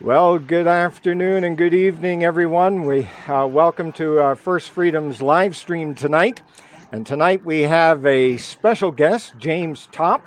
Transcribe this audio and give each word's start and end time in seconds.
Well, 0.00 0.38
good 0.38 0.68
afternoon 0.68 1.42
and 1.42 1.58
good 1.58 1.74
evening, 1.74 2.22
everyone. 2.22 2.84
We 2.84 3.08
uh, 3.26 3.48
welcome 3.48 3.90
to 3.94 4.20
uh, 4.20 4.34
First 4.36 4.70
Freedoms 4.70 5.20
live 5.20 5.56
stream 5.56 5.96
tonight. 5.96 6.40
And 6.92 7.04
tonight 7.04 7.44
we 7.44 7.62
have 7.62 8.06
a 8.06 8.36
special 8.36 8.92
guest, 8.92 9.32
James 9.38 9.88
Topp. 9.90 10.24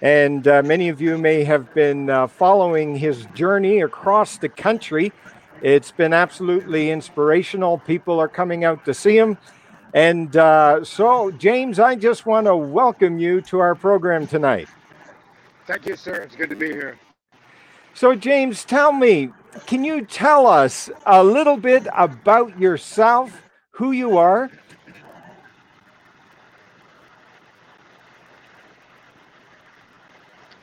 And 0.00 0.46
uh, 0.46 0.62
many 0.62 0.88
of 0.90 1.00
you 1.00 1.18
may 1.18 1.42
have 1.42 1.74
been 1.74 2.08
uh, 2.08 2.28
following 2.28 2.94
his 2.94 3.26
journey 3.34 3.80
across 3.80 4.38
the 4.38 4.48
country. 4.48 5.12
It's 5.60 5.90
been 5.90 6.12
absolutely 6.12 6.92
inspirational. 6.92 7.78
People 7.78 8.20
are 8.20 8.28
coming 8.28 8.62
out 8.62 8.84
to 8.84 8.94
see 8.94 9.18
him. 9.18 9.38
And 9.92 10.36
uh, 10.36 10.84
so, 10.84 11.32
James, 11.32 11.80
I 11.80 11.96
just 11.96 12.26
want 12.26 12.46
to 12.46 12.54
welcome 12.54 13.18
you 13.18 13.40
to 13.40 13.58
our 13.58 13.74
program 13.74 14.28
tonight. 14.28 14.68
Thank 15.66 15.86
you, 15.86 15.96
sir. 15.96 16.14
It's 16.22 16.36
good 16.36 16.50
to 16.50 16.56
be 16.56 16.68
here. 16.68 16.96
So, 18.00 18.14
James, 18.14 18.64
tell 18.64 18.92
me, 18.92 19.28
can 19.66 19.84
you 19.84 20.06
tell 20.06 20.46
us 20.46 20.88
a 21.04 21.22
little 21.22 21.58
bit 21.58 21.86
about 21.94 22.58
yourself, 22.58 23.42
who 23.72 23.92
you 23.92 24.16
are? 24.16 24.50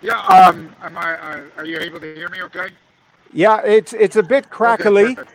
Yeah. 0.02 0.18
Um. 0.22 0.76
Am 0.82 0.98
I? 0.98 1.14
Uh, 1.14 1.42
are 1.58 1.66
you 1.66 1.78
able 1.78 2.00
to 2.00 2.16
hear 2.16 2.28
me? 2.30 2.42
Okay. 2.42 2.70
Yeah, 3.32 3.62
it's 3.64 3.94
it's 3.94 4.16
a 4.16 4.24
bit 4.24 4.50
crackly. 4.50 5.16
Okay, 5.20 5.30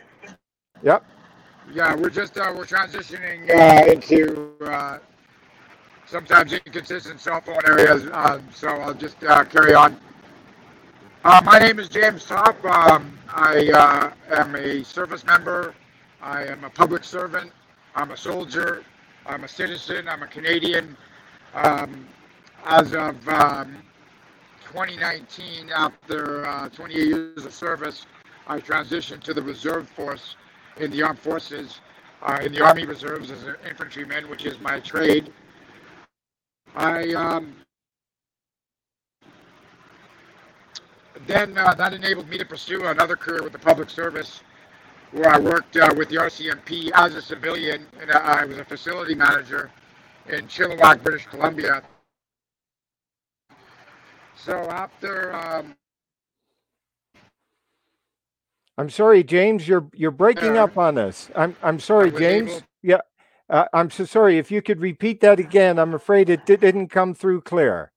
yep. 0.81 1.05
Yeah, 1.71 1.95
we're 1.95 2.09
just 2.09 2.37
uh, 2.37 2.51
we're 2.53 2.65
transitioning 2.65 3.49
uh, 3.49 3.93
into 3.93 4.51
uh, 4.65 4.99
sometimes 6.05 6.51
inconsistent 6.51 7.21
cell 7.21 7.39
phone 7.39 7.61
areas. 7.65 8.07
Uh, 8.07 8.41
so 8.53 8.67
I'll 8.67 8.93
just 8.93 9.23
uh, 9.23 9.45
carry 9.45 9.73
on. 9.73 9.97
Uh, 11.25 11.39
my 11.45 11.57
name 11.57 11.79
is 11.79 11.87
James 11.87 12.25
Topp. 12.25 12.61
Um, 12.65 13.17
I 13.29 13.69
uh, 13.73 14.11
am 14.41 14.57
a 14.57 14.83
service 14.83 15.23
member. 15.25 15.73
I 16.21 16.43
am 16.43 16.65
a 16.65 16.69
public 16.69 17.05
servant. 17.05 17.49
I'm 17.95 18.11
a 18.11 18.17
soldier. 18.17 18.83
I'm 19.25 19.45
a 19.45 19.47
citizen. 19.47 20.09
I'm 20.09 20.21
a 20.21 20.27
Canadian. 20.27 20.97
Um, 21.53 22.05
as 22.65 22.93
of 22.93 23.25
um, 23.29 23.77
2019, 24.69 25.69
after 25.69 26.45
uh, 26.45 26.67
28 26.67 27.07
years 27.07 27.45
of 27.45 27.53
service, 27.53 28.05
I 28.45 28.59
transitioned 28.59 29.23
to 29.23 29.33
the 29.33 29.41
reserve 29.41 29.87
force 29.87 30.35
in 30.75 30.91
the 30.91 31.03
armed 31.03 31.19
forces, 31.19 31.79
uh, 32.21 32.41
in 32.43 32.51
the 32.51 32.61
Army 32.61 32.83
Reserves 32.83 33.31
as 33.31 33.43
an 33.43 33.55
infantryman, 33.65 34.27
which 34.29 34.45
is 34.45 34.59
my 34.59 34.81
trade. 34.81 35.31
I 36.75 37.13
then 41.27 41.57
uh, 41.57 41.73
that 41.75 41.93
enabled 41.93 42.29
me 42.29 42.37
to 42.39 42.45
pursue 42.45 42.85
another 42.87 43.15
career 43.15 43.43
with 43.43 43.53
the 43.53 43.59
public 43.59 43.89
service, 43.89 44.41
where 45.11 45.29
I 45.29 45.39
worked 45.39 45.77
uh, 45.77 45.93
with 45.97 46.09
the 46.09 46.17
RCMP 46.17 46.91
as 46.95 47.15
a 47.15 47.21
civilian, 47.21 47.87
and 48.01 48.11
uh, 48.11 48.19
I 48.19 48.45
was 48.45 48.59
a 48.59 48.65
facility 48.65 49.15
manager 49.15 49.71
in 50.29 50.47
Chilliwack, 50.47 51.03
British 51.03 51.27
Columbia. 51.27 51.83
So 54.35 54.53
after 54.71 55.33
um, 55.35 55.75
I'm 58.77 58.91
sorry, 58.91 59.23
James. 59.23 59.67
You're 59.69 59.87
you're 59.95 60.11
breaking 60.11 60.57
Uh, 60.57 60.65
up 60.65 60.77
on 60.79 60.99
us. 60.99 61.31
I'm 61.37 61.55
I'm 61.63 61.79
sorry, 61.79 62.11
James. 62.11 62.51
able- 62.51 62.63
Yeah, 62.83 63.01
uh, 63.49 63.67
I'm 63.73 63.91
so 63.91 64.05
sorry. 64.05 64.39
If 64.39 64.51
you 64.51 64.61
could 64.63 64.81
repeat 64.81 65.21
that 65.21 65.39
again, 65.39 65.79
I'm 65.79 65.95
afraid 65.95 66.29
it 66.29 66.45
di- 66.45 66.57
didn't 66.57 66.89
come 66.89 67.15
through 67.15 67.43
clear. 67.43 67.92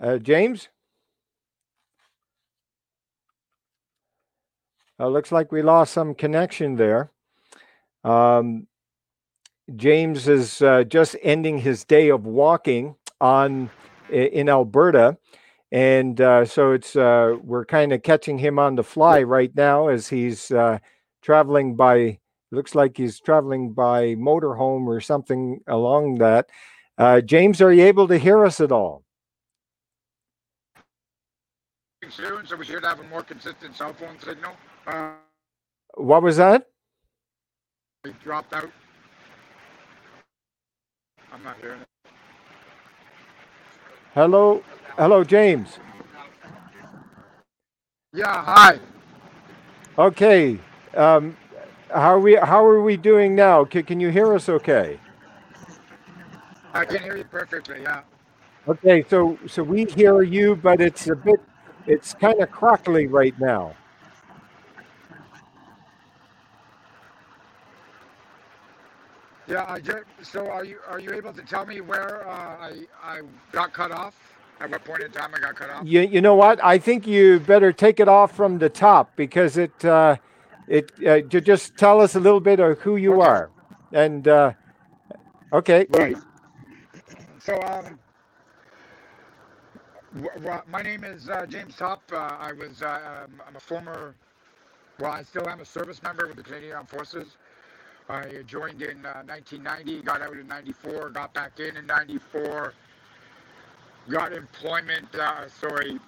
Uh, 0.00 0.18
James. 0.18 0.68
Uh, 5.00 5.08
looks 5.08 5.30
like 5.30 5.52
we 5.52 5.62
lost 5.62 5.92
some 5.92 6.14
connection 6.14 6.76
there. 6.76 7.10
Um, 8.04 8.66
James 9.76 10.28
is 10.28 10.62
uh, 10.62 10.84
just 10.84 11.16
ending 11.22 11.58
his 11.58 11.84
day 11.84 12.08
of 12.08 12.26
walking 12.26 12.96
on 13.20 13.70
in 14.10 14.48
Alberta, 14.48 15.18
and 15.70 16.20
uh, 16.20 16.44
so 16.44 16.72
it's 16.72 16.96
uh, 16.96 17.36
we're 17.42 17.66
kind 17.66 17.92
of 17.92 18.02
catching 18.02 18.38
him 18.38 18.58
on 18.58 18.76
the 18.76 18.82
fly 18.82 19.22
right 19.22 19.54
now 19.54 19.88
as 19.88 20.08
he's 20.08 20.50
uh, 20.50 20.78
traveling 21.22 21.76
by. 21.76 22.18
Looks 22.50 22.74
like 22.74 22.96
he's 22.96 23.20
traveling 23.20 23.74
by 23.74 24.14
motorhome 24.14 24.86
or 24.86 25.02
something 25.02 25.60
along 25.66 26.14
that. 26.14 26.48
Uh, 26.96 27.20
James, 27.20 27.60
are 27.60 27.72
you 27.72 27.84
able 27.84 28.08
to 28.08 28.16
hear 28.16 28.42
us 28.46 28.58
at 28.58 28.72
all? 28.72 29.04
Soon, 32.06 32.46
so 32.46 32.56
we 32.56 32.64
should 32.64 32.84
have 32.84 33.00
a 33.00 33.04
more 33.04 33.22
consistent 33.22 33.76
cell 33.76 33.92
phone 33.92 34.18
signal. 34.20 34.52
Uh, 34.86 35.12
What 35.96 36.22
was 36.22 36.36
that? 36.36 36.66
it 38.04 38.14
dropped 38.22 38.52
out. 38.54 38.70
I'm 41.32 41.42
not 41.42 41.56
hearing 41.60 41.80
it. 41.80 41.88
Hello, 44.14 44.62
hello, 44.96 45.24
James. 45.24 45.78
Yeah, 48.14 48.42
hi. 48.44 48.78
Okay, 49.98 50.58
um, 50.94 51.36
how 51.92 52.14
are 52.14 52.20
we? 52.20 52.36
How 52.36 52.64
are 52.64 52.80
we 52.82 52.96
doing 52.96 53.34
now? 53.34 53.64
Can, 53.64 53.82
can 53.82 54.00
you 54.00 54.08
hear 54.10 54.32
us? 54.34 54.48
Okay. 54.48 54.98
I 56.72 56.84
can 56.84 57.02
hear 57.02 57.16
you 57.16 57.24
perfectly. 57.24 57.82
Yeah. 57.82 58.02
Okay, 58.68 59.04
so 59.10 59.38
so 59.46 59.62
we 59.62 59.84
hear 59.84 60.22
you, 60.22 60.56
but 60.56 60.80
it's 60.80 61.08
a 61.08 61.16
bit, 61.16 61.40
it's 61.86 62.14
kind 62.14 62.40
of 62.40 62.50
crackly 62.50 63.06
right 63.06 63.38
now. 63.38 63.74
Yeah. 69.48 69.64
I 69.68 69.80
just, 69.80 70.04
so 70.22 70.48
are 70.48 70.64
you 70.64 70.78
are 70.88 71.00
you 71.00 71.12
able 71.12 71.32
to 71.32 71.42
tell 71.42 71.66
me 71.66 71.80
where 71.80 72.28
uh, 72.28 72.32
I 72.32 72.72
I 73.02 73.20
got 73.52 73.72
cut 73.72 73.92
off? 73.92 74.14
At 74.60 74.70
what 74.70 74.84
point 74.84 75.02
in 75.02 75.12
time 75.12 75.30
I 75.34 75.40
got 75.40 75.56
cut 75.56 75.70
off? 75.70 75.86
You 75.86 76.00
you 76.02 76.20
know 76.20 76.34
what? 76.34 76.62
I 76.64 76.78
think 76.78 77.06
you 77.06 77.40
better 77.40 77.72
take 77.72 78.00
it 78.00 78.08
off 78.08 78.34
from 78.34 78.58
the 78.58 78.68
top 78.68 79.14
because 79.16 79.56
it 79.56 79.84
uh, 79.84 80.16
it 80.68 80.92
uh, 81.06 81.20
just 81.20 81.76
tell 81.76 82.00
us 82.00 82.14
a 82.16 82.20
little 82.20 82.40
bit 82.40 82.60
of 82.60 82.78
who 82.80 82.96
you 82.96 83.14
Okay. 83.14 83.22
are, 83.22 83.50
and 83.92 84.26
uh, 84.28 84.52
okay, 85.52 85.86
Right. 85.90 86.16
So 87.40 87.60
um. 87.62 87.98
W- 90.14 90.30
w- 90.44 90.62
My 90.68 90.82
name 90.82 91.04
is 91.04 91.28
uh, 91.28 91.46
James 91.46 91.76
Topp. 91.76 92.02
Uh, 92.12 92.36
I 92.40 92.52
was 92.52 92.82
uh, 92.82 93.24
um, 93.26 93.40
I'm 93.46 93.56
a 93.56 93.60
former, 93.60 94.14
well, 95.00 95.12
I 95.12 95.24
still 95.24 95.48
am 95.48 95.60
a 95.60 95.66
service 95.66 96.02
member 96.02 96.28
with 96.28 96.36
the 96.36 96.44
Canadian 96.44 96.76
Armed 96.76 96.90
Forces. 96.90 97.38
I 98.08 98.42
joined 98.46 98.82
in 98.82 99.04
uh, 99.06 99.22
1990, 99.26 100.02
got 100.02 100.22
out 100.22 100.36
in 100.36 100.46
94, 100.48 101.10
got 101.10 101.32
back 101.34 101.60
in 101.60 101.76
in 101.76 101.86
94, 101.86 102.74
got 104.10 104.32
employment, 104.32 105.14
uh, 105.14 105.48
sorry, 105.48 105.98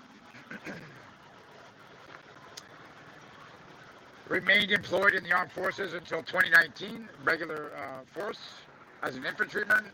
remained 4.28 4.70
employed 4.72 5.14
in 5.14 5.22
the 5.24 5.32
armed 5.32 5.52
forces 5.52 5.94
until 5.94 6.22
2019, 6.22 7.08
regular 7.24 7.72
uh, 7.76 8.00
force 8.12 8.38
as 9.02 9.16
an 9.16 9.24
infantryman. 9.26 9.84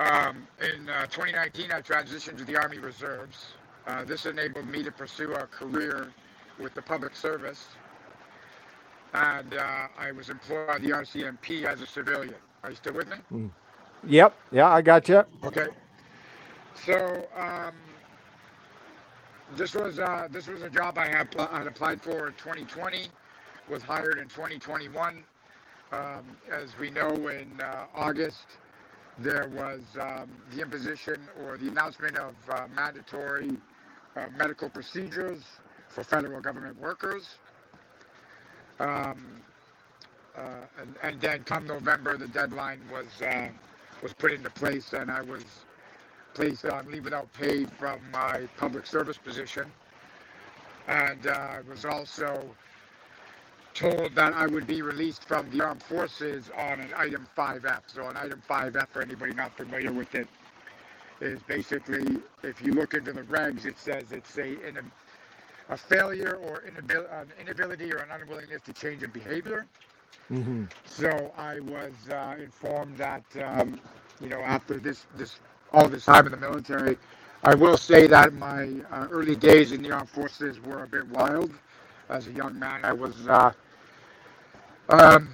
Um, 0.00 0.46
in 0.60 0.88
uh, 0.88 1.06
2019, 1.06 1.72
I 1.72 1.80
transitioned 1.80 2.38
to 2.38 2.44
the 2.44 2.56
Army 2.56 2.78
Reserves. 2.78 3.54
Uh, 3.86 4.04
this 4.04 4.26
enabled 4.26 4.66
me 4.66 4.82
to 4.82 4.90
pursue 4.90 5.34
a 5.34 5.46
career 5.46 6.12
with 6.58 6.74
the 6.74 6.82
public 6.82 7.14
service 7.14 7.68
and 9.14 9.54
uh, 9.54 9.88
I 9.98 10.12
was 10.12 10.30
employed 10.30 10.66
by 10.68 10.78
the 10.78 10.90
RCMP 10.90 11.64
as 11.64 11.80
a 11.80 11.86
civilian. 11.86 12.34
Are 12.62 12.70
you 12.70 12.76
still 12.76 12.94
with 12.94 13.08
me? 13.08 13.50
yep, 14.06 14.34
yeah, 14.52 14.68
I 14.68 14.82
got 14.82 15.08
you. 15.08 15.24
Okay. 15.44 15.66
So 16.74 17.26
um, 17.36 17.72
this 19.56 19.74
was 19.74 19.98
uh, 19.98 20.28
this 20.30 20.46
was 20.46 20.62
a 20.62 20.70
job 20.70 20.98
I 20.98 21.08
had, 21.08 21.34
I 21.36 21.58
had 21.58 21.66
applied 21.66 22.00
for 22.00 22.28
in 22.28 22.34
2020, 22.34 23.08
was 23.68 23.82
hired 23.82 24.18
in 24.18 24.28
2021. 24.28 25.24
Um, 25.92 26.24
as 26.52 26.78
we 26.78 26.90
know, 26.90 27.10
in 27.28 27.60
uh, 27.60 27.86
August 27.96 28.46
there 29.20 29.48
was 29.54 29.80
um, 30.00 30.30
the 30.54 30.62
imposition 30.62 31.20
or 31.44 31.58
the 31.58 31.68
announcement 31.68 32.16
of 32.16 32.34
uh, 32.48 32.66
mandatory 32.74 33.50
uh, 34.16 34.26
medical 34.36 34.68
procedures 34.68 35.42
for 35.88 36.02
federal 36.02 36.40
government 36.40 36.78
workers. 36.80 37.36
Um, 38.78 39.42
uh, 40.36 40.42
and, 40.80 40.94
and 41.02 41.20
then 41.20 41.44
come 41.44 41.66
November, 41.66 42.16
the 42.16 42.28
deadline 42.28 42.80
was 42.90 43.20
uh, 43.20 43.48
was 44.02 44.14
put 44.14 44.32
into 44.32 44.48
place, 44.50 44.94
and 44.94 45.10
I 45.10 45.20
was 45.20 45.44
placed 46.32 46.64
on 46.64 46.90
leave 46.90 47.04
without 47.04 47.30
pay 47.34 47.64
from 47.66 48.00
my 48.10 48.48
public 48.56 48.86
service 48.86 49.18
position. 49.18 49.70
And 50.88 51.26
uh, 51.26 51.58
was 51.68 51.84
also 51.84 52.56
told 53.74 54.14
that 54.14 54.34
I 54.34 54.46
would 54.46 54.66
be 54.66 54.82
released 54.82 55.24
from 55.24 55.50
the 55.50 55.64
armed 55.64 55.82
forces 55.82 56.50
on 56.56 56.80
an 56.80 56.90
item 56.96 57.26
5F. 57.36 57.82
So 57.88 58.08
an 58.08 58.16
item 58.16 58.42
5F, 58.48 58.88
for 58.88 59.02
anybody 59.02 59.34
not 59.34 59.56
familiar 59.56 59.92
with 59.92 60.14
it, 60.14 60.28
is 61.20 61.40
basically 61.44 62.18
if 62.42 62.62
you 62.62 62.72
look 62.72 62.94
into 62.94 63.12
the 63.12 63.22
regs, 63.22 63.66
it 63.66 63.78
says 63.78 64.12
it's 64.12 64.38
a 64.38 64.56
a 65.70 65.76
failure 65.76 66.38
or 66.42 66.64
inabil- 66.68 67.10
an 67.22 67.28
inability 67.40 67.92
or 67.92 67.98
an 67.98 68.10
unwillingness 68.10 68.62
to 68.62 68.72
change 68.72 69.02
in 69.02 69.10
behavior. 69.10 69.66
Mm-hmm. 70.30 70.64
So 70.84 71.32
I 71.36 71.60
was 71.60 71.94
uh, 72.10 72.36
informed 72.40 72.98
that 72.98 73.24
um, 73.44 73.80
you 74.20 74.28
know 74.28 74.40
after 74.40 74.78
this 74.78 75.06
this 75.16 75.40
all 75.72 75.88
this 75.88 76.04
time 76.04 76.26
in 76.26 76.32
the 76.32 76.38
military, 76.38 76.98
I 77.44 77.54
will 77.54 77.78
say 77.78 78.06
that 78.08 78.34
my 78.34 78.68
uh, 78.90 79.08
early 79.10 79.36
days 79.36 79.72
in 79.72 79.82
the 79.82 79.92
armed 79.92 80.10
forces 80.10 80.60
were 80.60 80.84
a 80.84 80.88
bit 80.88 81.08
wild. 81.08 81.52
As 82.10 82.28
a 82.28 82.32
young 82.32 82.58
man, 82.58 82.84
I 82.84 82.92
was 82.94 83.28
uh, 83.28 83.52
um, 84.90 85.30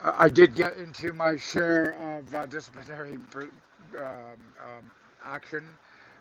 I 0.00 0.28
did 0.30 0.54
get 0.54 0.76
into 0.78 1.12
my 1.12 1.36
share 1.36 1.96
of 2.20 2.34
uh, 2.34 2.46
disciplinary 2.46 3.18
um, 3.98 4.04
um, 4.04 4.92
action. 5.24 5.64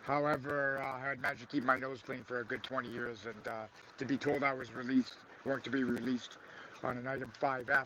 However, 0.04 0.82
uh, 0.84 0.98
I 0.98 1.10
had 1.10 1.22
managed 1.22 1.42
to 1.42 1.48
keep 1.48 1.64
my 1.66 1.78
nose 1.78 2.02
clean 2.06 2.24
for 2.28 2.42
a 2.42 2.46
good 2.46 2.64
20 2.64 2.90
years, 2.90 3.20
and 3.26 3.48
uh, 3.48 3.66
to 4.00 4.06
be 4.06 4.18
told 4.18 4.44
I 4.44 4.54
was 4.54 4.74
released, 4.74 5.16
or 5.46 5.60
to 5.60 5.70
be 5.72 5.84
released 5.84 6.38
on 6.84 6.98
an 6.98 7.08
item 7.08 7.32
5F, 7.42 7.86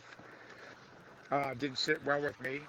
uh, 1.32 1.54
didn't 1.56 1.80
sit 1.80 2.04
well 2.06 2.22
with 2.22 2.40
me. 2.42 2.62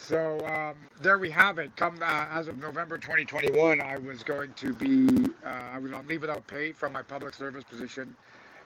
So 0.00 0.38
um, 0.46 0.76
there 1.02 1.18
we 1.18 1.30
have 1.30 1.58
it. 1.58 1.74
Come 1.76 1.98
uh, 2.00 2.26
as 2.30 2.48
of 2.48 2.58
November 2.58 2.98
2021, 2.98 3.80
I 3.80 3.98
was 3.98 4.22
going 4.22 4.52
to 4.54 4.72
be 4.72 5.26
uh, 5.44 5.48
I 5.74 5.78
was 5.78 5.92
on 5.92 6.06
leave 6.06 6.22
without 6.22 6.46
pay 6.46 6.72
from 6.72 6.92
my 6.92 7.02
public 7.02 7.34
service 7.34 7.64
position, 7.64 8.16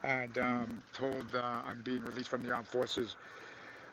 and 0.04 0.38
um, 0.38 0.82
told 0.92 1.24
uh, 1.34 1.62
I'm 1.66 1.82
being 1.82 2.04
released 2.04 2.28
from 2.28 2.44
the 2.44 2.52
armed 2.52 2.68
forces. 2.68 3.16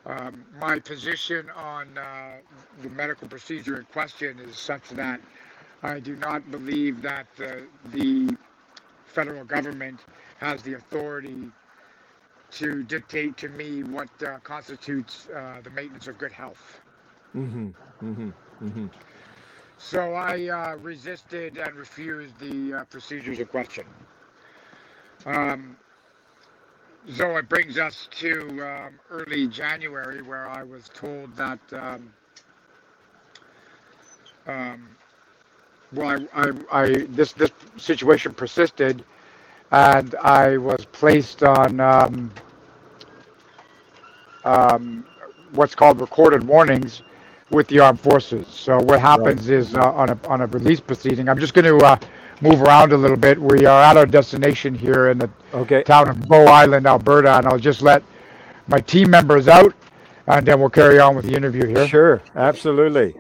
Um, 0.06 0.46
my 0.60 0.80
position 0.80 1.50
on 1.56 1.98
uh, 1.98 2.34
the 2.84 2.90
medical 2.90 3.28
procedure 3.28 3.78
in 3.78 3.86
question 3.86 4.38
is 4.40 4.58
such 4.58 4.88
that 4.90 5.20
I 5.82 6.00
do 6.00 6.16
not 6.18 6.50
believe 6.52 7.02
that 7.02 7.28
the, 7.38 8.38
federal 9.08 9.44
government 9.44 10.00
has 10.40 10.62
the 10.62 10.76
authority 10.76 11.50
to 12.52 12.84
dictate 12.84 13.36
to 13.38 13.50
me 13.50 13.84
what 13.84 14.08
uh, 14.24 14.38
constitutes 14.44 15.28
uh, 15.36 15.62
the 15.64 15.70
maintenance 15.72 16.08
of 16.08 16.18
good 16.20 16.32
health. 16.32 16.80
Mm-hmm. 17.36 17.70
Mm-hmm. 18.04 18.30
Mm-hmm. 18.66 18.88
So 19.78 20.14
I 20.14 20.48
uh, 20.48 20.76
resisted 20.78 21.58
and 21.58 21.76
refused 21.76 22.38
the 22.40 22.80
uh, 22.80 22.84
procedures 22.86 23.40
in 23.40 23.48
question. 23.48 23.86
Um, 25.26 25.78
so 27.10 27.38
it 27.38 27.50
brings 27.50 27.78
us 27.80 28.08
to 28.20 28.42
um, 28.66 29.00
early 29.10 29.48
January, 29.48 30.22
where 30.22 30.48
I 30.50 30.64
was 30.64 30.90
told 30.94 31.36
that, 31.38 31.60
um, 31.74 32.14
um, 34.48 34.90
well, 35.94 36.26
I, 36.36 36.50
I, 36.72 36.82
I, 36.84 36.90
this 37.10 37.34
this 37.34 37.52
situation 37.78 38.34
persisted, 38.34 39.04
and 39.72 40.16
I 40.16 40.58
was 40.58 40.86
placed 40.86 41.44
on 41.44 41.80
um, 41.80 42.32
um, 44.46 45.06
what's 45.54 45.76
called 45.76 46.02
recorded 46.02 46.44
warnings 46.48 47.04
with 47.52 47.68
the 47.68 47.80
armed 47.80 48.00
forces. 48.00 48.48
So 48.48 48.80
what 48.80 49.00
happens 49.00 49.50
right. 49.50 49.60
is 49.60 49.76
uh, 49.76 49.92
on 49.94 50.10
a 50.10 50.20
on 50.28 50.42
a 50.42 50.48
release 50.48 50.80
proceeding, 50.80 51.30
I'm 51.30 51.40
just 51.40 51.54
going 51.54 51.66
to 51.66 51.86
uh, 51.86 51.98
move 52.42 52.62
around 52.62 52.94
a 52.94 52.98
little 52.98 53.18
bit. 53.18 53.40
We 53.40 53.66
are 53.66 53.82
at 53.84 53.98
our 53.98 54.06
destination 54.06 54.76
here 54.76 55.10
in 55.10 55.18
the 55.18 55.30
okay. 55.54 55.84
town 55.84 56.10
of 56.10 56.28
Bow 56.28 56.46
Island, 56.46 56.86
Alberta, 56.86 57.38
and 57.38 57.48
I'll 57.48 57.60
just 57.60 57.82
let 57.82 58.04
my 58.68 58.80
team 58.80 59.10
members 59.10 59.48
out, 59.48 59.74
and 60.28 60.46
then 60.46 60.60
we'll 60.60 60.70
carry 60.70 61.00
on 61.00 61.16
with 61.16 61.26
the 61.26 61.34
interview 61.34 61.66
here. 61.66 61.88
Sure, 61.88 62.22
absolutely. 62.36 63.16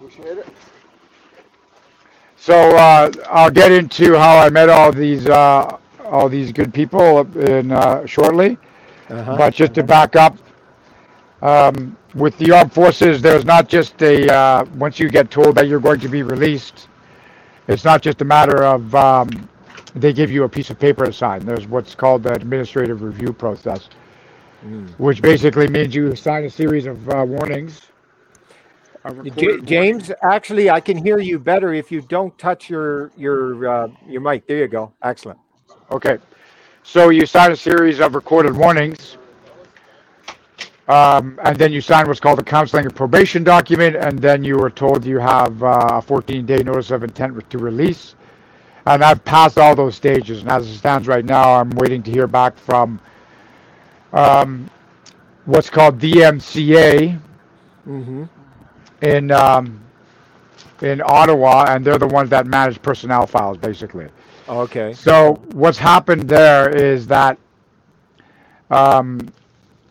Appreciate 0.00 0.38
it. 0.38 0.46
So 2.36 2.54
uh, 2.76 3.10
I'll 3.28 3.50
get 3.50 3.72
into 3.72 4.16
how 4.16 4.38
I 4.38 4.50
met 4.50 4.68
all 4.68 4.92
these 4.92 5.26
uh, 5.26 5.78
all 6.04 6.28
these 6.28 6.52
good 6.52 6.72
people 6.72 7.20
in 7.36 7.72
uh, 7.72 8.06
shortly, 8.06 8.56
uh-huh. 9.08 9.36
but 9.36 9.52
just 9.52 9.74
to 9.74 9.82
back 9.82 10.14
up, 10.14 10.36
um, 11.42 11.96
with 12.16 12.36
the 12.38 12.52
armed 12.52 12.72
forces, 12.72 13.22
there's 13.22 13.44
not 13.44 13.68
just 13.68 14.02
a 14.02 14.32
uh, 14.32 14.64
once 14.76 14.98
you 14.98 15.08
get 15.08 15.30
told 15.30 15.54
that 15.56 15.68
you're 15.68 15.80
going 15.80 16.00
to 16.00 16.08
be 16.08 16.22
released 16.22 16.88
it's 17.68 17.84
not 17.84 18.02
just 18.02 18.20
a 18.20 18.24
matter 18.24 18.64
of 18.64 18.94
um, 18.94 19.48
they 19.94 20.12
give 20.12 20.30
you 20.30 20.44
a 20.44 20.48
piece 20.48 20.70
of 20.70 20.78
paper 20.78 21.06
to 21.06 21.12
sign. 21.12 21.44
There's 21.44 21.66
what's 21.66 21.94
called 21.94 22.22
the 22.22 22.34
administrative 22.34 23.02
review 23.02 23.32
process, 23.32 23.88
mm. 24.64 24.88
which 24.98 25.20
basically 25.20 25.68
means 25.68 25.94
you 25.94 26.14
sign 26.14 26.44
a 26.44 26.50
series 26.50 26.86
of 26.86 27.08
uh, 27.08 27.24
warnings. 27.26 27.82
J- 29.36 29.60
James, 29.60 30.10
actually, 30.22 30.68
I 30.68 30.80
can 30.80 30.96
hear 30.96 31.18
you 31.18 31.38
better 31.38 31.72
if 31.72 31.92
you 31.92 32.02
don't 32.02 32.36
touch 32.38 32.68
your 32.70 33.10
your 33.16 33.68
uh, 33.68 33.88
your 34.06 34.20
mic. 34.20 34.46
There 34.46 34.58
you 34.58 34.68
go. 34.68 34.92
Excellent. 35.02 35.38
Okay, 35.90 36.18
so 36.82 37.10
you 37.10 37.26
sign 37.26 37.52
a 37.52 37.56
series 37.56 38.00
of 38.00 38.14
recorded 38.14 38.56
warnings 38.56 39.16
um, 40.88 41.38
and 41.42 41.56
then 41.56 41.72
you 41.72 41.80
sign 41.80 42.06
what's 42.06 42.20
called 42.20 42.38
a 42.38 42.44
counseling 42.44 42.84
and 42.84 42.94
probation 42.94 43.42
document, 43.42 43.96
and 43.96 44.18
then 44.18 44.44
you 44.44 44.56
were 44.56 44.70
told 44.70 45.04
you 45.04 45.18
have 45.18 45.62
uh, 45.62 45.88
a 45.94 46.02
14 46.02 46.46
day 46.46 46.58
notice 46.58 46.90
of 46.90 47.02
intent 47.02 47.48
to 47.50 47.58
release. 47.58 48.14
And 48.86 49.02
I've 49.02 49.24
passed 49.24 49.58
all 49.58 49.74
those 49.74 49.96
stages, 49.96 50.42
and 50.42 50.48
as 50.48 50.68
it 50.68 50.76
stands 50.78 51.08
right 51.08 51.24
now, 51.24 51.54
I'm 51.54 51.70
waiting 51.70 52.04
to 52.04 52.10
hear 52.10 52.28
back 52.28 52.56
from 52.56 53.00
um, 54.12 54.70
what's 55.44 55.68
called 55.68 55.98
DMCA 55.98 57.20
mm-hmm. 57.86 58.24
in 59.02 59.30
um, 59.32 59.80
in 60.82 61.02
Ottawa, 61.04 61.66
and 61.68 61.84
they're 61.84 61.98
the 61.98 62.06
ones 62.06 62.30
that 62.30 62.46
manage 62.46 62.80
personnel 62.80 63.26
files, 63.26 63.56
basically. 63.58 64.06
Okay. 64.48 64.92
So 64.92 65.34
what's 65.52 65.78
happened 65.78 66.28
there 66.28 66.68
is 66.70 67.08
that 67.08 67.38
um, 68.70 69.20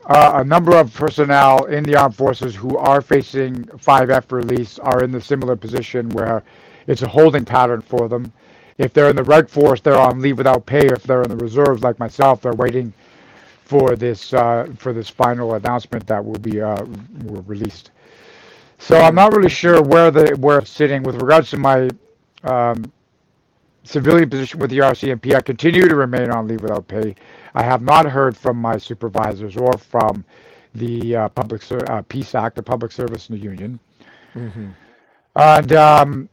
uh, 0.08 0.34
a 0.36 0.44
number 0.44 0.76
of 0.78 0.94
personnel 0.94 1.66
in 1.66 1.84
the 1.84 1.96
armed 1.96 2.16
forces 2.16 2.56
who 2.56 2.78
are 2.78 3.02
facing 3.02 3.64
5F 3.66 4.32
release 4.32 4.80
are 4.80 5.04
in 5.04 5.12
the 5.12 5.22
similar 5.22 5.56
position 5.56 6.10
where 6.12 6.44
it's 6.88 7.02
a 7.02 7.08
holding 7.08 7.46
pattern 7.46 7.82
for 7.82 8.08
them. 8.10 8.32
If 8.78 8.94
they're 8.94 9.10
in 9.10 9.16
the 9.16 9.24
Reg 9.24 9.50
Force, 9.50 9.82
they're 9.82 9.98
on 10.00 10.22
leave 10.22 10.38
without 10.38 10.66
pay. 10.66 10.88
If 10.88 11.04
they're 11.04 11.24
in 11.24 11.30
the 11.30 11.38
reserves, 11.38 11.84
like 11.84 12.00
myself, 12.00 12.42
they're 12.42 12.54
waiting 12.54 12.94
for 13.66 13.96
this 13.96 14.34
uh, 14.34 14.68
for 14.78 14.94
this 14.94 15.10
final 15.10 15.56
announcement 15.56 16.06
that 16.08 16.24
will 16.24 16.40
be 16.40 16.62
uh, 16.62 16.86
will 17.24 17.42
released. 17.44 17.92
So 18.78 18.98
I'm 18.98 19.16
not 19.16 19.34
really 19.36 19.50
sure 19.50 19.82
where 19.82 20.12
the 20.12 20.36
where 20.38 20.60
it's 20.60 20.72
sitting 20.72 21.04
with 21.04 21.16
regards 21.16 21.50
to 21.52 21.58
my 21.58 21.90
um, 22.44 22.92
civilian 23.86 24.30
position 24.30 24.60
with 24.60 24.70
the 24.70 24.80
RCMP. 24.80 25.36
I 25.36 25.42
continue 25.42 25.88
to 25.88 25.96
remain 25.96 26.32
on 26.32 26.48
leave 26.48 26.62
without 26.62 26.88
pay. 26.88 27.16
I 27.54 27.64
have 27.64 27.82
not 27.82 28.06
heard 28.06 28.36
from 28.36 28.58
my 28.58 28.78
supervisors 28.78 29.56
or 29.56 29.74
from 29.74 30.26
the 30.74 31.16
uh, 31.16 31.30
public 31.30 31.62
uh, 31.72 32.02
PSAC, 32.04 32.54
the 32.54 32.64
Public 32.64 32.92
Service 32.92 33.30
in 33.30 33.38
the 33.38 33.42
Union. 33.42 33.80
Mm-hmm. 34.36 34.68
And 35.38 35.74
um, 35.74 36.30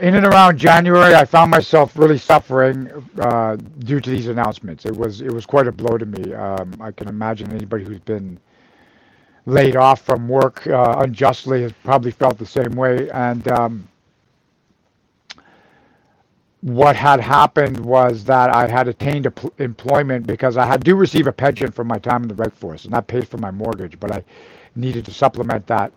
in 0.00 0.14
and 0.14 0.26
around 0.26 0.58
January, 0.58 1.14
I 1.14 1.24
found 1.24 1.50
myself 1.50 1.96
really 1.96 2.18
suffering 2.18 2.90
uh, 3.20 3.56
due 3.80 4.00
to 4.00 4.10
these 4.10 4.28
announcements. 4.28 4.84
It 4.84 4.96
was 4.96 5.20
it 5.20 5.32
was 5.32 5.46
quite 5.46 5.66
a 5.66 5.72
blow 5.72 5.98
to 5.98 6.06
me. 6.06 6.34
Um, 6.34 6.74
I 6.80 6.92
can 6.92 7.08
imagine 7.08 7.50
anybody 7.52 7.84
who's 7.84 8.00
been 8.00 8.38
laid 9.46 9.76
off 9.76 10.02
from 10.02 10.28
work 10.28 10.66
uh, 10.66 10.96
unjustly 10.98 11.62
has 11.62 11.72
probably 11.84 12.10
felt 12.10 12.36
the 12.36 12.46
same 12.46 12.72
way. 12.72 13.08
And 13.10 13.46
um, 13.48 13.88
what 16.66 16.96
had 16.96 17.20
happened 17.20 17.78
was 17.78 18.24
that 18.24 18.50
I 18.50 18.66
had 18.66 18.88
attained 18.88 19.26
employment 19.58 20.26
because 20.26 20.56
I 20.56 20.66
had 20.66 20.82
do 20.82 20.96
receive 20.96 21.28
a 21.28 21.32
pension 21.32 21.70
from 21.70 21.86
my 21.86 21.98
time 21.98 22.24
in 22.24 22.28
the 22.28 22.34
Reg 22.34 22.52
Force, 22.54 22.84
and 22.86 22.92
that 22.94 23.06
paid 23.06 23.28
for 23.28 23.38
my 23.38 23.52
mortgage. 23.52 24.00
But 24.00 24.10
I 24.12 24.24
needed 24.74 25.04
to 25.06 25.14
supplement 25.14 25.68
that 25.68 25.92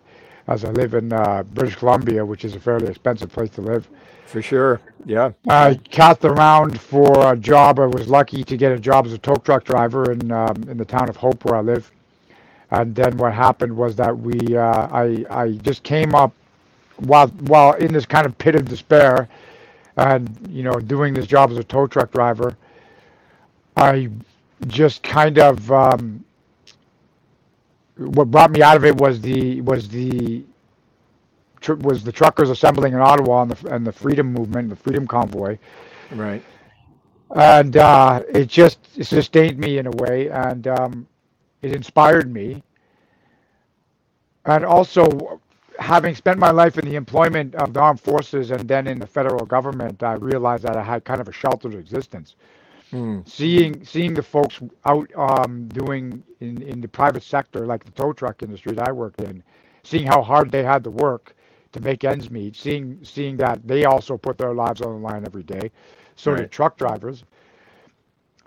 as 0.47 0.65
I 0.65 0.69
live 0.69 0.93
in 0.93 1.11
uh, 1.11 1.41
British 1.43 1.75
Columbia, 1.75 2.23
which 2.23 2.45
is 2.45 2.55
a 2.55 2.59
fairly 2.59 2.87
expensive 2.87 3.31
place 3.31 3.49
to 3.51 3.61
live. 3.61 3.89
For 4.27 4.43
sure, 4.43 4.79
yeah. 5.05 5.31
I 5.49 5.79
cast 5.89 6.23
around 6.23 6.79
for 6.79 7.33
a 7.33 7.35
job. 7.35 7.79
I 7.79 7.87
was 7.87 8.07
lucky 8.07 8.43
to 8.43 8.57
get 8.57 8.71
a 8.71 8.79
job 8.79 9.07
as 9.07 9.13
a 9.13 9.17
tow 9.17 9.37
truck 9.37 9.63
driver 9.63 10.11
in 10.11 10.31
um, 10.31 10.55
in 10.69 10.77
the 10.77 10.85
town 10.85 11.09
of 11.09 11.17
Hope, 11.17 11.45
where 11.45 11.55
I 11.55 11.61
live. 11.61 11.91
And 12.71 12.95
then 12.95 13.17
what 13.17 13.33
happened 13.33 13.75
was 13.75 13.95
that 13.95 14.17
we, 14.17 14.55
uh, 14.55 14.87
I, 14.91 15.25
I 15.31 15.51
just 15.63 15.83
came 15.83 16.13
up 16.15 16.33
while 16.97 17.27
while 17.47 17.73
in 17.73 17.93
this 17.93 18.05
kind 18.05 18.27
of 18.27 18.37
pit 18.37 18.55
of 18.55 18.65
despair 18.65 19.27
and 19.99 20.47
you 20.49 20.63
know 20.63 20.73
doing 20.75 21.13
this 21.13 21.27
job 21.27 21.51
as 21.51 21.57
a 21.57 21.65
tow 21.65 21.87
truck 21.87 22.11
driver 22.11 22.57
i 23.77 24.09
just 24.67 25.03
kind 25.03 25.39
of 25.39 25.71
um, 25.71 26.23
what 27.97 28.31
brought 28.31 28.51
me 28.51 28.61
out 28.63 28.77
of 28.77 28.85
it 28.85 28.95
was 28.97 29.21
the 29.21 29.61
was 29.61 29.89
the 29.89 30.43
was 31.81 32.03
the 32.03 32.11
truckers 32.11 32.49
assembling 32.49 32.93
in 32.93 32.99
Ottawa 32.99 33.43
and 33.43 33.51
the 33.51 33.75
and 33.75 33.87
the 33.87 33.91
freedom 33.93 34.33
movement, 34.33 34.69
the 34.69 34.75
freedom 34.77 35.07
convoy. 35.07 35.57
Right. 36.11 36.43
and 37.35 37.77
uh, 37.77 38.23
it 38.33 38.47
just 38.47 38.79
it 38.97 39.05
sustained 39.05 39.57
me 39.59 39.79
in 39.79 39.87
a 39.87 39.91
way, 39.91 40.29
and 40.29 40.67
um, 40.67 41.07
it 41.61 41.75
inspired 41.75 42.33
me. 42.33 42.63
And 44.45 44.65
also, 44.65 45.41
having 45.79 46.13
spent 46.13 46.39
my 46.39 46.51
life 46.51 46.77
in 46.77 46.85
the 46.85 46.95
employment 46.95 47.55
of 47.55 47.73
the 47.73 47.79
armed 47.79 48.01
forces 48.01 48.51
and 48.51 48.67
then 48.67 48.85
in 48.87 48.99
the 48.99 49.07
federal 49.07 49.45
government, 49.45 50.03
I 50.03 50.13
realized 50.13 50.63
that 50.63 50.75
I 50.75 50.83
had 50.83 51.05
kind 51.05 51.21
of 51.21 51.27
a 51.27 51.31
sheltered 51.31 51.73
existence. 51.73 52.35
Mm. 52.91 53.27
Seeing 53.27 53.85
seeing 53.85 54.13
the 54.15 54.23
folks 54.23 54.59
out 54.85 55.07
um, 55.15 55.67
doing 55.67 56.23
in, 56.39 56.61
in 56.63 56.81
the 56.81 56.87
private 56.87 57.23
sector, 57.23 57.65
like 57.67 57.83
the 57.85 57.91
tow 57.91 58.13
truck 58.13 58.41
industry 58.41 58.73
that 58.73 58.87
I 58.87 58.91
worked 58.91 59.21
in, 59.21 59.43
seeing 59.83 60.07
how 60.07 60.23
hard 60.23 60.51
they 60.51 60.63
had 60.63 60.83
to 60.85 60.89
work 60.89 61.35
to 61.71 61.79
make 61.81 62.03
ends 62.03 62.31
meet, 62.31 62.55
seeing 62.55 62.99
seeing 63.03 63.37
that 63.37 63.65
they 63.67 63.85
also 63.85 64.17
put 64.17 64.39
their 64.39 64.55
lives 64.55 64.81
on 64.81 64.89
the 64.91 65.07
line 65.07 65.23
every 65.23 65.43
day, 65.43 65.69
so 66.15 66.31
right. 66.31 66.41
did 66.41 66.51
truck 66.51 66.77
drivers. 66.77 67.23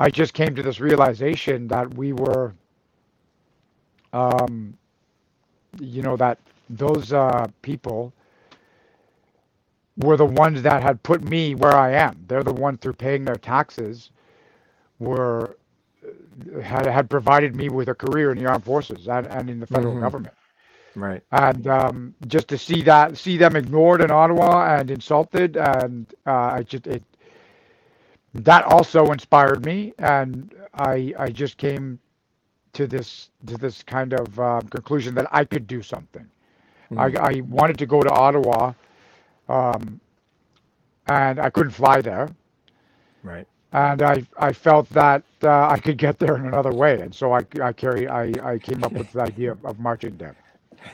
I 0.01 0.11
just 0.11 0.35
came 0.35 0.57
to 0.57 0.63
this 0.63 0.81
realization 0.81 1.69
that 1.69 1.95
we 1.95 2.13
were, 2.13 2.55
um, 4.13 4.77
you 5.79 6.03
know, 6.03 6.17
that 6.17 6.39
those 6.73 7.13
uh, 7.13 7.47
people 7.63 8.13
were 9.99 10.17
the 10.17 10.25
ones 10.25 10.63
that 10.63 10.83
had 10.83 11.03
put 11.03 11.23
me 11.23 11.55
where 11.55 11.77
I 11.77 11.93
am. 11.93 12.25
They're 12.27 12.43
the 12.43 12.53
ones 12.53 12.79
through 12.81 12.95
paying 12.95 13.25
their 13.25 13.37
taxes 13.37 14.11
were 14.99 15.57
had 16.63 16.87
had 16.87 17.11
provided 17.11 17.55
me 17.55 17.69
with 17.69 17.89
a 17.89 17.95
career 17.95 18.33
in 18.33 18.39
the 18.39 18.47
armed 18.47 18.65
forces 18.65 19.09
and, 19.09 19.27
and 19.27 19.51
in 19.51 19.61
the 19.61 19.67
federal 19.67 19.93
mm-hmm. 19.93 20.03
government. 20.03 20.35
Right. 20.95 21.23
And 21.33 21.67
um, 21.67 22.15
just 22.27 22.49
to 22.49 22.59
see 22.59 22.83
that, 22.83 23.17
see 23.17 23.37
them 23.37 23.57
ignored 23.57 24.03
in 24.03 24.11
Ottawa 24.11 24.77
and 24.77 24.91
insulted, 24.91 25.57
and 25.57 26.13
uh, 26.27 26.53
I 26.57 26.63
just 26.63 26.87
it 26.87 27.03
that 28.35 28.65
also 28.65 29.07
inspired 29.07 29.65
me, 29.65 29.95
and 29.99 30.55
I 30.75 31.15
I 31.19 31.31
just 31.31 31.57
came 31.57 31.99
to 32.75 32.87
this 32.87 33.31
to 33.47 33.57
this 33.57 33.83
kind 33.83 34.13
of 34.13 34.39
uh, 34.39 34.61
conclusion 34.71 35.15
that 35.15 35.29
I 35.33 35.45
could 35.45 35.67
do 35.67 35.83
something. 35.83 36.27
I 36.99 37.07
I 37.21 37.43
wanted 37.43 37.79
to 37.79 37.87
go 37.87 38.03
to 38.03 38.11
Ottawa, 38.11 38.75
um, 39.49 40.01
and 41.09 41.41
I 41.41 41.51
couldn't 41.51 41.73
fly 41.73 42.03
there. 42.03 42.29
Right 43.23 43.47
and 43.73 44.03
I 44.03 44.25
I 44.39 44.53
felt 44.53 44.91
that 44.91 45.25
uh, 45.45 45.69
I 45.69 45.79
could 45.79 45.99
get 45.99 46.19
there 46.19 46.37
in 46.37 46.47
another 46.47 46.73
way, 46.73 47.01
and 47.03 47.15
so 47.15 47.35
I 47.35 47.43
I 47.63 47.73
carry 47.73 48.09
I, 48.09 48.33
I 48.45 48.59
came 48.59 48.85
up 48.85 48.93
with 48.95 49.13
the 49.13 49.23
idea 49.23 49.53
of, 49.53 49.65
of 49.67 49.81
marching 49.81 50.17
there, 50.19 50.37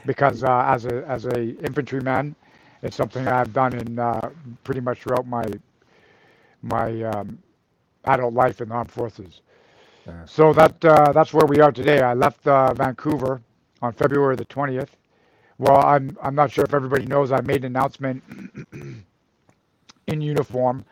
because 0.07 0.45
uh, 0.45 0.65
as 0.67 0.87
a 0.87 1.05
as 1.09 1.27
a 1.27 1.57
infantryman, 1.65 2.37
it's 2.83 2.97
something 2.97 3.29
I've 3.29 3.53
done 3.53 3.75
in 3.75 3.99
uh, 3.99 4.31
pretty 4.65 4.81
much 4.83 5.03
throughout 5.03 5.27
my 5.27 5.47
my 6.63 7.03
um, 7.05 7.39
adult 8.07 8.35
life 8.35 8.61
in 8.61 8.71
the 8.71 8.77
armed 8.77 8.93
forces. 8.93 9.43
So 10.27 10.53
that 10.55 10.85
uh, 10.85 11.13
that's 11.13 11.35
where 11.35 11.47
we 11.47 11.61
are 11.61 11.73
today. 11.73 12.03
I 12.03 12.15
left 12.15 12.47
uh, 12.47 12.75
Vancouver 12.75 13.43
on 13.83 13.93
February 13.95 14.37
the 14.37 14.47
twentieth. 14.47 14.91
Well, 15.59 15.85
I'm 15.85 16.17
I'm 16.23 16.35
not 16.35 16.51
sure 16.53 16.65
if 16.65 16.75
everybody 16.75 17.07
knows. 17.07 17.33
I 17.33 17.41
made 17.41 17.65
an 17.65 17.77
announcement 17.77 18.23
in 20.07 20.21
uniform 20.21 20.85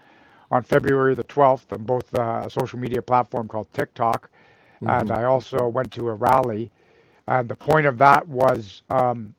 on 0.50 0.62
February 0.62 1.14
the 1.14 1.24
12th 1.24 1.72
on 1.72 1.84
both 1.84 2.14
uh, 2.14 2.44
a 2.46 2.50
social 2.50 2.78
media 2.78 3.02
platform 3.02 3.48
called 3.48 3.72
TikTok. 3.72 4.30
Mm-hmm. 4.82 4.88
And 4.88 5.10
I 5.12 5.24
also 5.24 5.68
went 5.68 5.92
to 5.92 6.08
a 6.08 6.14
rally. 6.14 6.70
And 7.28 7.48
the 7.48 7.56
point 7.56 7.86
of 7.86 7.98
that 7.98 8.26
was 8.28 8.82
um, 8.90 9.34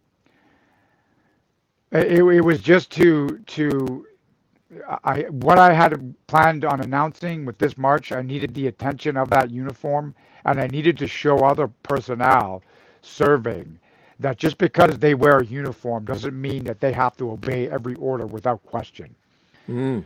it, 1.91 2.12
it 2.13 2.41
was 2.41 2.62
just 2.62 2.91
to 2.93 3.39
to 3.48 4.07
I 5.03 5.22
what 5.29 5.60
I 5.60 5.74
had 5.74 6.15
planned 6.27 6.65
on 6.65 6.81
announcing 6.81 7.46
with 7.46 7.57
this 7.57 7.77
march, 7.77 8.12
I 8.12 8.22
needed 8.22 8.53
the 8.53 8.67
attention 8.67 9.17
of 9.17 9.29
that 9.31 9.51
uniform, 9.51 10.15
and 10.46 10.60
I 10.60 10.67
needed 10.67 10.98
to 11.00 11.07
show 11.07 11.39
other 11.39 11.67
personnel 11.84 12.63
serving 13.01 13.79
that 14.19 14.38
just 14.38 14.57
because 14.57 14.97
they 15.00 15.13
wear 15.13 15.39
a 15.39 15.45
uniform 15.45 16.05
doesn't 16.05 16.39
mean 16.39 16.63
that 16.65 16.79
they 16.79 16.91
have 16.93 17.15
to 17.17 17.31
obey 17.31 17.69
every 17.69 17.95
order 17.95 18.25
without 18.25 18.63
question. 18.65 19.15
Mm. 19.69 20.05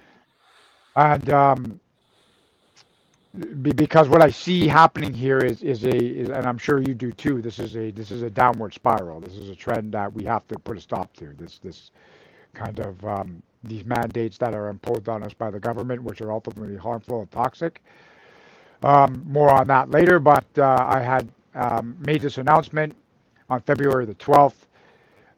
And 0.96 1.30
um, 1.30 1.80
because 3.62 4.10
what 4.10 4.22
I 4.22 4.30
see 4.30 4.68
happening 4.68 5.14
here 5.14 5.40
is 5.40 5.64
is 5.64 5.84
a 5.86 5.96
is, 5.96 6.30
and 6.30 6.46
I'm 6.46 6.58
sure 6.58 6.80
you 6.82 6.94
do 6.94 7.12
too. 7.12 7.42
This 7.42 7.60
is 7.60 7.78
a 7.78 7.92
this 7.92 8.12
is 8.12 8.24
a 8.24 8.30
downward 8.30 8.74
spiral. 8.74 9.22
This 9.22 9.36
is 9.36 9.50
a 9.50 9.56
trend 9.56 9.94
that 9.94 10.12
we 10.14 10.24
have 10.26 10.48
to 10.50 10.60
put 10.60 10.78
a 10.78 10.82
stop 10.82 11.14
to. 11.18 11.34
This 11.38 11.60
this 11.60 11.92
kind 12.54 12.80
of 12.80 13.04
um, 13.06 13.42
these 13.64 13.86
mandates 13.86 14.38
that 14.40 14.54
are 14.54 14.68
imposed 14.68 15.08
on 15.08 15.24
us 15.24 15.34
by 15.34 15.50
the 15.50 15.60
government, 15.60 16.04
which 16.04 16.22
are 16.22 16.32
ultimately 16.32 16.76
harmful 16.76 17.22
and 17.22 17.32
toxic. 17.32 17.82
Um, 18.84 19.24
more 19.28 19.50
on 19.52 19.68
that 19.68 19.92
later. 19.92 20.20
But 20.20 20.46
uh, 20.58 20.86
I 20.90 21.00
had 21.00 21.30
um, 21.56 21.96
made 22.00 22.22
this 22.22 22.38
announcement 22.38 22.96
on 23.52 23.62
February 23.62 24.06
the 24.06 24.16
12th. 24.16 24.54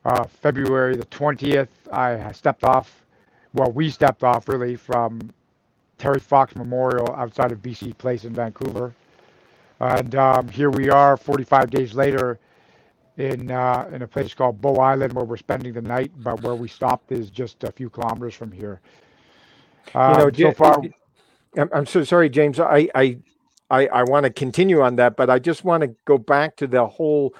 Uh, 0.05 0.23
February 0.25 0.95
the 0.95 1.05
20th, 1.05 1.69
I 1.91 2.31
stepped 2.33 2.63
off. 2.63 3.03
Well, 3.53 3.71
we 3.71 3.89
stepped 3.89 4.23
off 4.23 4.47
really 4.47 4.75
from 4.75 5.21
Terry 5.97 6.19
Fox 6.19 6.55
Memorial 6.55 7.13
outside 7.15 7.51
of 7.51 7.61
BC 7.61 7.97
Place 7.97 8.25
in 8.25 8.33
Vancouver. 8.33 8.93
And 9.79 10.15
um, 10.15 10.47
here 10.47 10.69
we 10.69 10.89
are 10.89 11.17
45 11.17 11.71
days 11.71 11.93
later 11.95 12.39
in 13.17 13.51
uh, 13.51 13.89
in 13.93 14.01
a 14.01 14.07
place 14.07 14.33
called 14.33 14.61
Bow 14.61 14.75
Island 14.75 15.13
where 15.13 15.25
we're 15.25 15.37
spending 15.37 15.73
the 15.73 15.81
night, 15.81 16.11
but 16.17 16.41
where 16.41 16.55
we 16.55 16.67
stopped 16.67 17.11
is 17.11 17.29
just 17.29 17.63
a 17.63 17.71
few 17.71 17.89
kilometers 17.89 18.35
from 18.35 18.51
here. 18.51 18.81
Um, 19.95 20.11
you 20.13 20.43
know, 20.45 20.51
so 20.51 20.51
far, 20.51 20.81
I'm 21.73 21.85
so 21.85 22.03
sorry, 22.03 22.29
James. 22.29 22.59
I 22.59 22.89
I 22.95 23.17
I, 23.69 23.87
I 23.87 24.03
want 24.03 24.25
to 24.25 24.29
continue 24.31 24.81
on 24.81 24.97
that, 24.97 25.15
but 25.15 25.29
I 25.29 25.39
just 25.39 25.63
want 25.63 25.81
to 25.81 25.95
go 26.05 26.17
back 26.17 26.55
to 26.57 26.67
the 26.67 26.85
whole 26.87 27.33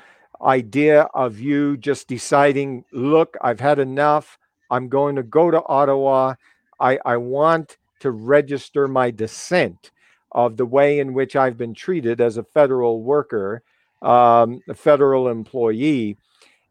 idea 0.43 1.03
of 1.13 1.39
you 1.39 1.77
just 1.77 2.07
deciding, 2.07 2.85
look, 2.91 3.37
I've 3.41 3.59
had 3.59 3.79
enough. 3.79 4.37
I'm 4.69 4.89
going 4.89 5.15
to 5.15 5.23
go 5.23 5.51
to 5.51 5.63
Ottawa. 5.65 6.35
I 6.79 6.99
I 7.05 7.17
want 7.17 7.77
to 7.99 8.11
register 8.11 8.87
my 8.87 9.11
dissent 9.11 9.91
of 10.31 10.57
the 10.57 10.65
way 10.65 10.99
in 10.99 11.13
which 11.13 11.35
I've 11.35 11.57
been 11.57 11.73
treated 11.73 12.19
as 12.19 12.37
a 12.37 12.43
federal 12.43 13.01
worker, 13.03 13.63
um, 14.01 14.61
a 14.67 14.73
federal 14.73 15.29
employee. 15.29 16.17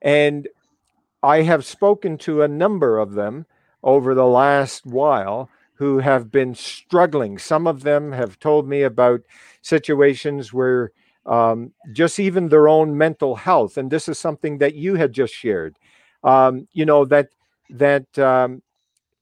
And 0.03 0.49
I 1.23 1.43
have 1.43 1.65
spoken 1.65 2.19
to 2.19 2.43
a 2.43 2.49
number 2.49 2.99
of 2.99 3.13
them 3.13 3.47
over 3.83 4.15
the 4.15 4.27
last 4.27 4.85
while 4.85 5.49
who 5.75 5.99
have 5.99 6.31
been 6.31 6.55
struggling. 6.55 7.39
Some 7.39 7.67
of 7.67 7.83
them 7.83 8.13
have 8.13 8.39
told 8.39 8.69
me 8.69 8.83
about 8.83 9.23
situations 9.63 10.53
where 10.53 10.93
um, 11.27 11.73
just 11.93 12.19
even 12.19 12.49
their 12.49 12.69
own 12.69 12.97
mental 12.97 13.37
health, 13.37 13.77
and 13.77 13.91
this 13.91 14.09
is 14.09 14.19
something 14.19 14.59
that 14.59 14.75
you 14.75 14.97
had 14.97 15.13
just 15.13 15.35
shared. 15.35 15.77
Um, 16.25 16.69
you 16.73 16.85
know 16.85 17.05
that 17.07 17.29
that 17.71 18.19
um, 18.19 18.63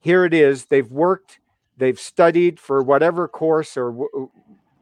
here 0.00 0.24
it 0.24 0.34
is. 0.34 0.66
They've 0.66 0.90
worked 0.90 1.38
they've 1.76 1.98
studied 1.98 2.60
for 2.60 2.82
whatever 2.82 3.26
course 3.26 3.76
or 3.76 3.90
w- 3.90 4.30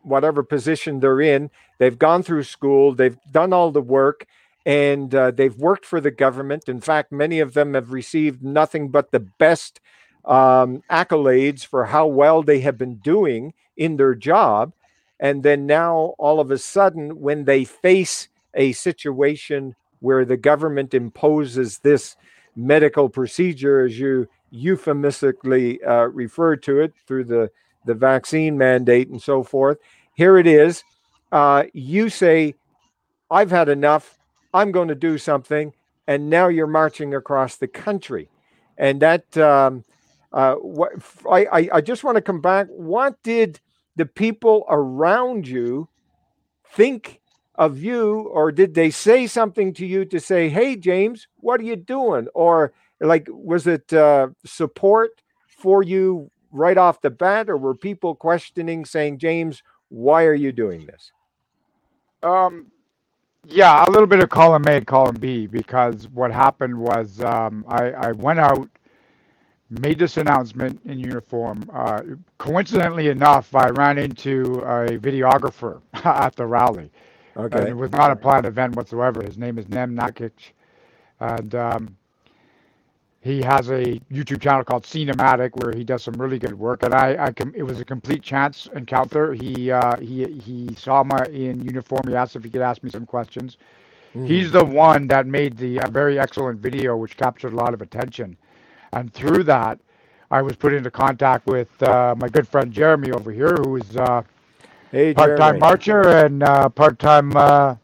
whatever 0.03 0.43
position 0.43 1.01
they're 1.01 1.21
in. 1.21 1.51
They've 1.79 1.99
gone 1.99 2.23
through 2.23 2.43
school, 2.45 2.95
they've 2.95 3.17
done 3.31 3.53
all 3.53 3.71
the 3.71 3.81
work, 3.83 4.27
and 4.67 5.15
uh, 5.15 5.31
they've 5.31 5.57
worked 5.57 5.87
for 5.87 6.01
the 6.01 6.11
government. 6.11 6.69
In 6.69 6.81
fact, 6.81 7.13
many 7.13 7.41
of 7.41 7.55
them 7.55 7.75
have 7.75 7.93
received 7.93 8.43
nothing 8.43 8.89
but 8.91 9.13
the 9.13 9.21
best 9.21 9.81
um, 10.25 10.83
accolades 10.91 11.65
for 11.65 11.87
how 11.87 12.07
well 12.07 12.43
they 12.43 12.61
have 12.61 12.77
been 12.77 12.97
doing 12.97 13.55
in 13.77 13.97
their 13.97 14.15
job. 14.15 14.73
And 15.21 15.43
then 15.43 15.67
now, 15.67 16.15
all 16.19 16.41
of 16.41 16.51
a 16.51 16.59
sudden, 16.59 17.21
when 17.21 17.45
they 17.45 17.65
face 17.65 18.29
a 18.55 18.73
situation 18.73 19.75
where 20.01 20.25
the 20.25 20.37
government 20.37 20.95
imposes 20.95 21.79
this 21.79 22.17
medical 22.55 23.09
procedure, 23.09 23.85
as 23.85 23.99
you 23.99 24.29
euphemistically 24.51 25.83
uh, 25.83 26.07
referred 26.07 26.63
to 26.65 26.81
it 26.81 26.93
through 27.07 27.25
the, 27.25 27.51
the 27.85 27.95
vaccine 27.95 28.57
mandate 28.57 29.09
and 29.09 29.23
so 29.23 29.43
forth. 29.43 29.79
Here 30.15 30.39
it 30.39 30.47
is. 30.47 30.83
Uh, 31.31 31.65
you 31.73 32.09
say, 32.09 32.55
I've 33.31 33.51
had 33.51 33.69
enough. 33.69 34.19
I'm 34.55 34.73
going 34.73 34.89
to 34.89 34.95
do 34.95 35.19
something. 35.19 35.73
And 36.07 36.31
now 36.31 36.49
you're 36.49 36.67
marching 36.67 37.15
across 37.15 37.57
the 37.57 37.69
country. 37.69 38.31
And 38.79 39.01
that, 39.03 39.37
um, 39.37 39.85
uh, 40.33 40.55
what, 40.55 40.93
I, 41.31 41.69
I 41.73 41.81
just 41.81 42.05
want 42.05 42.17
to 42.17 42.23
come 42.23 42.41
back. 42.41 42.67
What 42.69 43.23
did 43.23 43.61
the 43.99 44.07
people 44.07 44.65
around 44.71 45.47
you 45.47 45.89
think 46.73 47.21
of 47.55 47.79
you? 47.79 48.21
Or 48.33 48.51
did 48.51 48.75
they 48.75 48.91
say 48.91 49.27
something 49.27 49.75
to 49.75 49.85
you 49.85 50.07
to 50.07 50.19
say, 50.19 50.49
hey, 50.49 50.77
James, 50.77 51.29
what 51.37 51.61
are 51.61 51.65
you 51.65 51.77
doing? 51.77 52.29
Or, 52.35 52.73
like 53.01 53.29
was 53.31 53.67
it 53.67 53.93
uh, 53.93 54.29
support 54.45 55.11
for 55.47 55.83
you 55.83 56.31
right 56.51 56.79
off 56.79 57.01
the 57.01 57.11
bat 57.11 57.51
or 57.51 57.57
were 57.57 57.75
people 57.75 58.15
questioning 58.15 58.85
saying 58.85 59.19
james 59.19 59.63
why 59.89 60.25
are 60.25 60.35
you 60.35 60.51
doing 60.53 60.87
this 60.87 61.13
um 62.23 62.67
yeah 63.47 63.85
a 63.87 63.91
little 63.91 64.07
bit 64.07 64.23
of 64.23 64.31
column 64.31 64.65
a 64.67 64.73
and 64.73 64.87
column 64.87 65.17
b 65.17 65.47
because 65.47 66.09
what 66.09 66.33
happened 66.33 66.77
was 66.77 67.21
um, 67.21 67.65
I, 67.69 67.91
I 67.91 68.13
went 68.13 68.39
out 68.39 68.69
made 69.71 69.99
this 69.99 70.17
announcement 70.17 70.81
in 70.85 70.99
uniform. 70.99 71.69
Uh, 71.73 72.03
coincidentally 72.39 73.09
enough, 73.09 73.55
I 73.55 73.69
ran 73.71 73.99
into 73.99 74.61
a 74.61 74.99
videographer 74.99 75.81
at 76.05 76.35
the 76.37 76.47
rally. 76.47 76.91
Okay. 77.37 77.61
And 77.61 77.69
it 77.69 77.77
was 77.77 77.93
not 77.93 78.11
a 78.11 78.17
planned 78.17 78.47
event 78.47 78.75
whatsoever. 78.75 79.23
His 79.23 79.39
name 79.39 79.59
is 79.59 79.69
Nem 79.69 79.95
Nakic, 79.97 80.33
and 81.21 81.55
um, 81.55 81.97
he 83.21 83.43
has 83.43 83.69
a 83.69 84.01
YouTube 84.11 84.41
channel 84.41 84.65
called 84.65 84.85
Cinematic 84.85 85.51
where 85.63 85.73
he 85.73 85.85
does 85.85 86.03
some 86.03 86.15
really 86.15 86.39
good 86.39 86.59
work. 86.59 86.83
And 86.83 86.95
I, 86.95 87.27
I 87.27 87.33
com- 87.33 87.53
it 87.55 87.63
was 87.63 87.79
a 87.79 87.85
complete 87.85 88.23
chance 88.23 88.69
encounter. 88.75 89.35
He 89.35 89.71
uh, 89.71 89.97
he 89.99 90.25
he 90.27 90.75
saw 90.75 91.05
my 91.05 91.25
in 91.27 91.61
uniform. 91.61 92.09
He 92.09 92.17
asked 92.17 92.35
if 92.35 92.43
he 92.43 92.51
could 92.51 92.63
ask 92.63 92.83
me 92.83 92.91
some 92.91 93.07
questions. 93.07 93.57
Mm. 94.17 94.27
He's 94.27 94.51
the 94.51 94.65
one 94.65 95.07
that 95.09 95.27
made 95.27 95.57
the 95.57 95.81
uh, 95.81 95.91
very 95.91 96.19
excellent 96.19 96.61
video, 96.61 96.97
which 96.97 97.17
captured 97.17 97.53
a 97.53 97.57
lot 97.57 97.73
of 97.73 97.83
attention. 97.83 98.37
And 98.93 99.13
through 99.13 99.45
that, 99.45 99.81
I 100.31 100.43
was 100.43 100.57
put 100.57 100.75
into 100.75 100.91
contact 100.91 101.47
with 101.47 101.83
uh, 101.83 102.15
my 102.19 102.29
good 102.29 102.49
friend 102.49 102.73
Jeremy 102.73 103.13
over 103.13 103.33
here, 103.33 103.57
who 103.57 103.77
is 103.77 103.97
uh, 103.97 104.23
Hey, 104.93 105.15
part-time 105.15 105.59
Jeremy. 105.59 105.61
marcher 105.61 106.03
and 106.27 106.43
uh, 106.43 106.69
part-time 106.71 107.37
uh, 107.37 107.77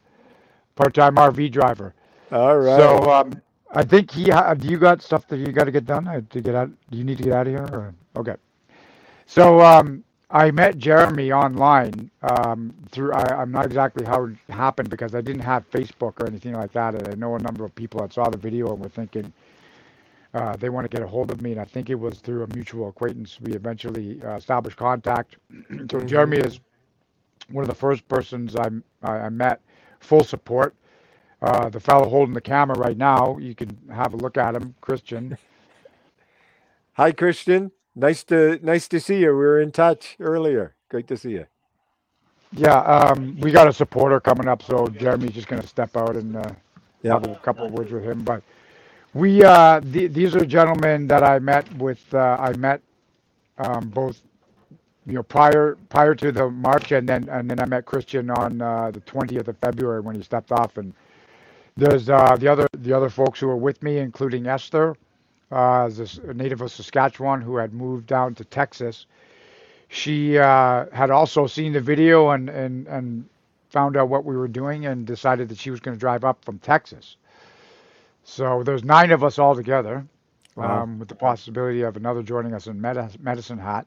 part-time 0.77 1.17
RV 1.17 1.53
driver. 1.53 1.95
All 2.33 2.59
right. 2.59 2.93
So 2.93 3.11
um, 3.13 3.43
I 3.73 3.85
think 3.85 4.11
he. 4.11 4.31
Ha- 4.31 4.55
do 4.55 4.69
you 4.69 4.79
got 4.79 5.03
stuff 5.03 5.29
that 5.29 5.39
you 5.39 5.49
got 5.53 5.65
to 5.65 5.73
get 5.73 5.87
done 5.87 6.09
uh, 6.09 6.23
to 6.31 6.41
get 6.41 6.55
out? 6.55 6.71
Do 6.91 6.99
you 6.99 7.05
need 7.05 7.19
to 7.19 7.25
get 7.25 7.33
out 7.35 7.47
of 7.49 7.53
here? 7.55 7.69
Or? 7.73 7.95
Okay. 8.17 8.37
So 9.27 9.61
um, 9.61 10.05
I 10.31 10.51
met 10.53 10.79
Jeremy 10.79 11.33
online 11.33 12.11
um, 12.23 12.75
through. 12.91 13.13
I, 13.15 13.43
I'm 13.43 13.53
not 13.53 13.67
exactly 13.67 14.07
how 14.07 14.27
it 14.27 14.37
happened 14.51 14.91
because 14.91 15.15
I 15.15 15.21
didn't 15.23 15.43
have 15.43 15.71
Facebook 15.71 16.21
or 16.23 16.27
anything 16.29 16.55
like 16.55 16.73
that, 16.73 16.95
and 16.97 17.09
I 17.09 17.15
know 17.15 17.37
a 17.37 17.41
number 17.41 17.65
of 17.65 17.75
people 17.75 18.01
that 18.03 18.13
saw 18.13 18.29
the 18.31 18.39
video 18.39 18.73
and 18.73 18.83
were 18.83 18.89
thinking. 18.91 19.33
Uh, 20.35 20.57
they 20.57 20.71
want 20.71 20.85
to 20.91 20.95
get 20.95 21.05
a 21.05 21.09
hold 21.09 21.31
of 21.33 21.43
me, 21.43 21.53
and 21.53 21.61
I 21.63 21.65
think 21.67 21.91
it 21.91 21.97
was 21.97 22.19
through 22.21 22.45
a 22.45 22.49
mutual 22.57 22.89
acquaintance. 22.91 23.39
We 23.41 23.55
eventually 23.55 24.21
uh, 24.25 24.37
established 24.37 24.77
contact. 24.79 25.37
so 25.91 26.01
Mhm. 26.01 26.07
Jeremy 26.09 26.39
is 26.39 26.61
one 27.51 27.63
of 27.65 27.69
the 27.69 27.77
first 27.77 28.09
persons 28.09 28.57
I, 28.57 28.71
I, 29.03 29.29
met, 29.31 29.61
full 30.01 30.25
support. 30.25 30.75
Uh, 31.43 31.69
the 31.71 31.81
fellow 31.81 32.09
holding 32.09 32.35
the 32.35 32.41
camera 32.43 32.79
right 32.79 32.97
now, 32.99 33.39
you 33.39 33.55
can 33.55 33.79
have 33.93 34.15
a 34.15 34.19
look 34.19 34.39
at 34.39 34.57
him, 34.57 34.75
Christian. 34.81 35.39
Hi, 36.95 37.13
Christian. 37.13 37.73
Nice 37.97 38.25
to 38.25 38.59
nice 38.63 38.89
to 38.89 39.01
see 39.01 39.21
you. 39.21 39.29
We 39.29 39.35
were 39.35 39.61
in 39.61 39.73
touch 39.73 40.17
earlier. 40.21 40.75
Great 40.91 41.09
to 41.09 41.17
see 41.17 41.33
you. 41.33 41.47
Yeah, 42.53 42.79
um, 42.81 43.37
we 43.41 43.51
got 43.53 43.69
a 43.69 43.73
supporter 43.73 44.21
coming 44.21 44.49
up, 44.49 44.63
so 44.63 44.87
Jeremy's 44.89 45.33
just 45.33 45.49
going 45.49 45.63
to 45.63 45.69
step 45.69 45.97
out 45.97 46.17
and 46.17 46.37
uh, 46.37 46.51
Yeah. 47.03 47.15
have 47.15 47.27
a 47.27 47.37
couple 47.37 47.67
of 47.67 47.73
words 47.73 47.93
with 47.93 48.05
him. 48.05 48.23
But 48.23 48.43
we, 49.15 49.45
uh, 49.45 49.81
th- 49.81 50.13
these 50.13 50.37
are 50.37 50.45
gentlemen 50.47 51.09
that 51.09 51.25
I 51.25 51.41
met 51.41 51.73
with. 51.77 52.03
Uh, 52.15 52.37
I 52.41 52.55
met 52.57 52.83
um, 53.59 53.89
both, 53.91 54.23
you 55.07 55.15
know, 55.15 55.23
prior 55.25 55.77
prior 55.91 56.15
to 56.17 56.33
the 56.33 56.51
march, 56.51 56.93
and 56.93 57.09
then 57.09 57.29
and 57.31 57.51
then 57.51 57.61
I 57.61 57.67
met 57.67 57.87
Christian 57.87 58.31
on 58.31 58.63
uh, 58.63 58.91
the 58.93 59.01
20th 59.03 59.49
of 59.49 59.59
February 59.59 60.01
when 60.01 60.17
he 60.17 60.23
stepped 60.23 60.53
off. 60.53 60.79
And 60.79 60.95
there's 61.77 62.11
uh, 62.11 62.37
the 62.37 62.49
other 62.49 62.69
the 62.79 62.93
other 62.93 63.11
folks 63.11 63.41
who 63.41 63.49
were 63.49 63.57
with 63.57 63.83
me, 63.83 63.99
including 63.99 64.47
Esther, 64.47 64.97
uh, 65.53 65.89
this 65.89 66.19
a 66.19 66.35
native 66.35 66.63
of 66.63 66.73
Saskatchewan 66.73 67.41
who 67.43 67.57
had 67.57 67.75
moved 67.75 68.07
down 68.07 68.35
to 68.37 68.45
Texas. 68.45 69.07
She 69.89 70.39
uh, 70.39 70.87
had 70.93 71.11
also 71.11 71.47
seen 71.47 71.73
the 71.73 71.81
video 71.81 72.31
and, 72.31 72.51
and, 72.51 72.87
and 72.89 73.29
found 73.71 73.97
out 73.97 74.09
what 74.09 74.25
we 74.25 74.37
were 74.37 74.49
doing 74.49 74.87
and 74.87 75.07
decided 75.07 75.49
that 75.51 75.59
she 75.59 75.71
was 75.71 75.81
going 75.81 75.97
to 75.97 76.01
drive 76.01 76.25
up 76.25 76.45
from 76.45 76.59
Texas. 76.59 77.17
So 78.25 78.65
there's 78.65 78.85
nine 78.85 79.13
of 79.13 79.25
us 79.25 79.39
all 79.39 79.57
together, 79.57 80.07
Wow. 80.57 80.85
um, 80.85 80.99
with 81.01 81.09
the 81.09 81.17
possibility 81.17 81.83
of 81.83 81.97
another 81.97 82.23
joining 82.23 82.55
us 82.55 82.69
in 82.69 82.81
Medi- 82.81 83.19
Medicine 83.21 83.59
Hat. 83.59 83.87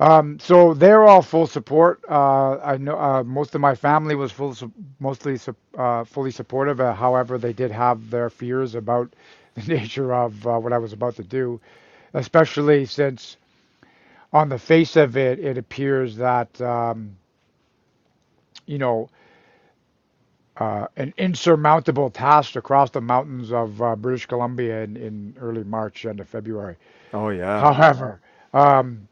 Um, 0.00 0.38
so 0.40 0.74
they're 0.74 1.04
all 1.04 1.22
full 1.22 1.46
support. 1.46 2.00
Uh, 2.08 2.58
I 2.58 2.78
know 2.78 2.98
uh, 2.98 3.24
most 3.24 3.54
of 3.54 3.60
my 3.60 3.74
family 3.74 4.14
was 4.16 4.32
full, 4.32 4.54
su- 4.54 4.72
mostly 5.00 5.36
su- 5.38 5.56
uh, 5.78 6.04
fully 6.04 6.30
supportive. 6.30 6.80
Uh, 6.80 6.94
however, 6.94 7.38
they 7.38 7.52
did 7.52 7.70
have 7.72 8.10
their 8.10 8.30
fears 8.30 8.74
about 8.74 9.12
the 9.54 9.62
nature 9.74 10.14
of 10.14 10.46
uh, 10.46 10.58
what 10.58 10.72
I 10.72 10.78
was 10.78 10.92
about 10.92 11.16
to 11.16 11.24
do, 11.24 11.60
especially 12.14 12.86
since, 12.86 13.36
on 14.32 14.48
the 14.50 14.58
face 14.58 14.96
of 14.96 15.16
it, 15.16 15.38
it 15.40 15.58
appears 15.58 16.16
that 16.16 16.60
um, 16.60 17.16
you 18.66 18.78
know 18.78 19.10
uh, 20.58 20.86
an 20.96 21.12
insurmountable 21.16 22.10
task 22.10 22.52
to 22.52 22.62
cross 22.62 22.90
the 22.90 23.00
mountains 23.00 23.52
of 23.52 23.80
uh, 23.82 23.96
British 23.96 24.26
Columbia 24.26 24.82
in, 24.82 24.96
in 24.96 25.34
early 25.40 25.64
March 25.64 26.04
and 26.04 26.26
February. 26.28 26.76
Oh 27.12 27.28
yeah. 27.30 27.60
However, 27.60 28.20
um, 28.52 29.08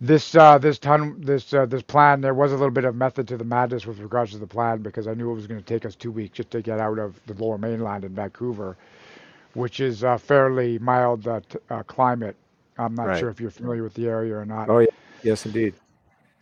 this 0.00 0.34
uh, 0.34 0.58
this 0.58 0.78
ton 0.78 1.20
this 1.20 1.52
uh, 1.54 1.66
this 1.66 1.82
plan 1.82 2.20
there 2.20 2.34
was 2.34 2.52
a 2.52 2.56
little 2.56 2.70
bit 2.70 2.84
of 2.84 2.94
method 2.96 3.28
to 3.28 3.36
the 3.36 3.44
madness 3.44 3.86
with 3.86 3.98
regards 4.00 4.32
to 4.32 4.38
the 4.38 4.46
plan 4.46 4.82
because 4.82 5.06
I 5.06 5.14
knew 5.14 5.30
it 5.30 5.34
was 5.34 5.46
going 5.46 5.60
to 5.60 5.66
take 5.66 5.84
us 5.86 5.94
two 5.94 6.10
weeks 6.10 6.36
just 6.36 6.50
to 6.50 6.62
get 6.62 6.80
out 6.80 6.98
of 6.98 7.20
the 7.26 7.34
Lower 7.34 7.58
Mainland 7.58 8.04
in 8.04 8.14
Vancouver, 8.14 8.76
which 9.54 9.80
is 9.80 10.02
a 10.02 10.18
fairly 10.18 10.78
mild 10.78 11.26
uh, 11.26 11.40
t- 11.48 11.58
uh, 11.70 11.82
climate. 11.84 12.36
I'm 12.78 12.94
not 12.94 13.04
Right. 13.04 13.18
sure 13.18 13.28
if 13.30 13.40
you're 13.40 13.50
familiar 13.50 13.82
with 13.82 13.94
the 13.94 14.06
area 14.08 14.36
or 14.36 14.44
not. 14.44 14.68
Oh 14.68 14.78
yeah. 14.78 14.88
Yes, 15.22 15.46
indeed. 15.46 15.74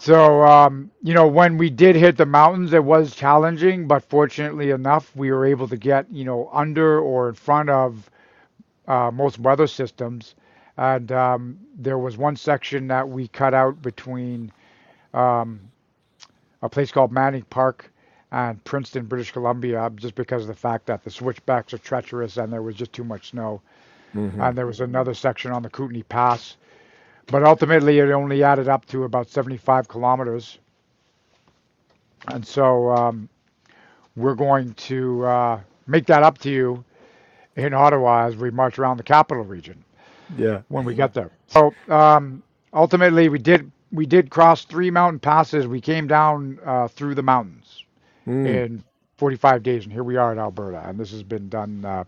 So, 0.03 0.43
um, 0.45 0.91
you 1.03 1.15
know, 1.15 1.29
when 1.29 1.59
we 1.59 1.71
did 1.71 1.97
hit 1.97 2.17
the 2.17 2.27
mountains, 2.27 2.73
it 2.73 2.85
was 2.85 3.15
challenging, 3.15 3.87
but 3.87 4.03
fortunately 4.03 4.71
enough, 4.71 5.15
we 5.17 5.31
were 5.31 5.47
able 5.47 5.69
to 5.69 5.77
get, 5.77 6.11
you 6.11 6.25
know, 6.25 6.51
under 6.53 6.99
or 7.01 7.29
in 7.29 7.35
front 7.37 7.71
of 7.71 8.11
uh, 8.89 9.11
most 9.13 9.39
weather 9.39 9.67
systems. 9.69 10.35
And 10.77 11.13
um, 11.13 11.61
there 11.77 11.99
was 11.99 12.17
one 12.19 12.37
section 12.37 12.89
that 12.89 13.09
we 13.09 13.29
cut 13.29 13.55
out 13.55 13.81
between 13.83 14.53
um, 15.15 15.61
a 16.63 16.69
place 16.69 16.91
called 16.93 17.13
Manning 17.13 17.43
Park 17.45 17.93
and 18.33 18.63
Princeton, 18.65 19.07
British 19.07 19.33
Columbia, 19.33 19.91
just 19.97 20.15
because 20.17 20.43
of 20.43 20.49
the 20.49 20.55
fact 20.55 20.87
that 20.87 21.05
the 21.05 21.11
switchbacks 21.11 21.75
are 21.75 21.79
treacherous 21.79 22.39
and 22.39 22.53
there 22.53 22.63
was 22.63 22.75
just 22.77 22.93
too 22.93 23.05
much 23.05 23.31
snow 23.31 23.63
Mhm. 24.15 24.39
and 24.41 24.59
there 24.59 24.67
was 24.67 24.81
another 24.81 25.15
section 25.15 25.53
on 25.53 25.63
the 25.63 25.71
Kootenay 25.71 26.03
Pass. 26.03 26.57
But 27.27 27.45
ultimately, 27.45 27.99
it 27.99 28.11
only 28.11 28.43
added 28.43 28.69
up 28.69 28.87
to 28.87 29.05
about 29.05 29.29
75 29.31 29.89
kilometers. 29.89 30.59
And 32.29 32.47
so 32.47 32.91
um, 32.91 33.29
we're 34.17 34.35
going 34.35 34.75
to 34.75 35.25
uh, 35.27 35.61
make 35.87 36.07
that 36.07 36.23
up 36.23 36.39
to 36.39 36.51
you 36.51 36.85
in 37.57 37.75
Ottawa 37.75 38.27
as 38.27 38.37
we 38.37 38.51
march 38.51 38.79
around 38.79 38.97
the 38.99 39.03
capital 39.03 39.45
region 39.45 39.85
Yeah. 40.37 40.63
when 40.69 40.85
we 40.85 40.95
get 40.95 41.15
there. 41.15 41.31
So 41.49 41.75
um, 41.89 42.43
ultimately, 42.73 43.29
we 43.29 43.39
did 43.39 43.71
we 43.93 44.07
did 44.07 44.31
cross 44.31 44.65
three 44.65 44.91
mountain 44.91 45.19
passes. 45.21 45.67
We 45.67 45.81
came 45.81 46.07
down 46.07 46.59
uh, 46.65 46.89
through 46.89 47.15
the 47.15 47.23
mountains 47.23 47.85
Mm. 48.27 48.47
in 48.47 48.85
45 49.19 49.65
days, 49.65 49.83
and 49.85 49.93
here 49.93 50.05
we 50.05 50.17
are 50.17 50.33
in 50.33 50.39
Alberta. 50.39 50.81
And 50.89 50.97
this 50.99 51.11
has 51.11 51.25
been 51.25 51.49
done. 51.49 51.85
Uh, 51.85 52.05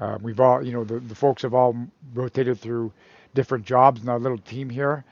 uh, 0.00 0.18
we've 0.20 0.40
all, 0.40 0.66
you 0.66 0.72
know, 0.72 0.82
the, 0.84 0.98
the 0.98 1.14
folks 1.14 1.42
have 1.42 1.54
all 1.54 1.76
rotated 2.12 2.58
through 2.58 2.92
different 3.34 3.64
jobs 3.64 4.02
in 4.02 4.08
our 4.08 4.18
little 4.18 4.38
team 4.38 4.70
here. 4.70 5.04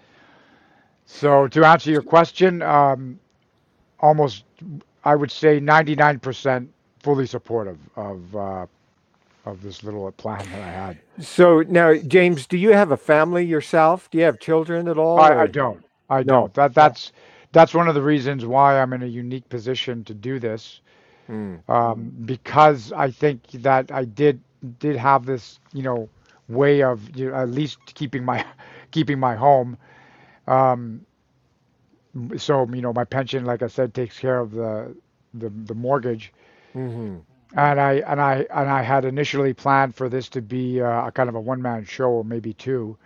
So 1.06 1.48
to 1.48 1.64
answer 1.66 1.90
your 1.90 2.02
question, 2.02 2.62
um, 2.62 3.18
almost, 4.00 4.44
I 5.04 5.16
would 5.16 5.30
say 5.30 5.61
99% 5.61 6.68
fully 7.00 7.26
supportive 7.26 7.78
of 7.96 8.37
uh, 8.37 8.66
of 9.46 9.62
this 9.62 9.83
little 9.83 10.11
plan 10.12 10.38
that 10.52 10.61
I 10.61 10.70
had. 10.70 10.98
So 11.20 11.62
now, 11.62 11.94
James, 11.94 12.46
do 12.46 12.56
you 12.59 12.72
have 12.72 12.90
a 12.90 12.96
family 12.96 13.44
yourself? 13.44 14.11
Do 14.11 14.18
you 14.18 14.24
have 14.24 14.38
children 14.38 14.88
at 14.88 14.98
all? 14.98 15.18
I, 15.20 15.42
I 15.42 15.46
don't. 15.46 15.85
I 16.11 16.22
No. 16.22 16.42
don't. 16.42 16.54
That 16.54 16.74
that's 16.74 17.12
that's 17.52 17.74
one 17.74 17.88
of 17.88 17.94
the 17.94 18.02
reasons 18.02 18.44
why 18.46 18.80
I'm 18.80 18.92
in 18.92 19.02
a 19.02 19.06
unique 19.06 19.48
position 19.48 20.04
to 20.04 20.14
do 20.14 20.38
this. 20.38 20.80
Mm. 21.30 21.61
um, 21.68 22.12
because 22.24 22.92
I 22.92 23.11
think 23.11 23.50
that 23.52 23.90
I 23.92 24.04
did 24.04 24.40
did 24.78 24.96
have 24.96 25.26
this, 25.26 25.61
you 25.72 25.83
know, 25.83 26.09
way 26.50 26.82
of 26.82 27.16
you 27.16 27.30
know, 27.30 27.36
at 27.36 27.50
least 27.50 27.94
keeping 27.94 28.24
my 28.24 28.44
keeping 28.92 29.18
my 29.20 29.36
home. 29.36 29.78
Um, 30.46 31.06
so 32.36 32.66
you 32.72 32.82
know, 32.82 32.92
my 32.92 33.04
pension, 33.04 33.44
like 33.44 33.62
I 33.62 33.68
said, 33.68 33.94
takes 33.94 34.18
care 34.18 34.38
of 34.40 34.52
the 34.52 34.96
the, 35.34 35.50
the 35.50 35.74
mortgage, 35.74 36.32
hmm 36.74 37.20
and 37.56 37.80
I 37.80 37.94
and 38.06 38.20
I 38.20 38.46
and 38.50 38.68
I 38.70 38.82
had 38.82 39.04
initially 39.04 39.54
planned 39.54 39.94
for 39.94 40.08
this 40.08 40.28
to 40.30 40.42
be 40.42 40.80
uh, 40.80 41.06
a 41.06 41.12
kind 41.12 41.28
of 41.28 41.34
a 41.34 41.40
one 41.40 41.62
man 41.62 41.84
show 41.84 42.10
or 42.10 42.24
maybe 42.24 42.52
two, 42.54 42.96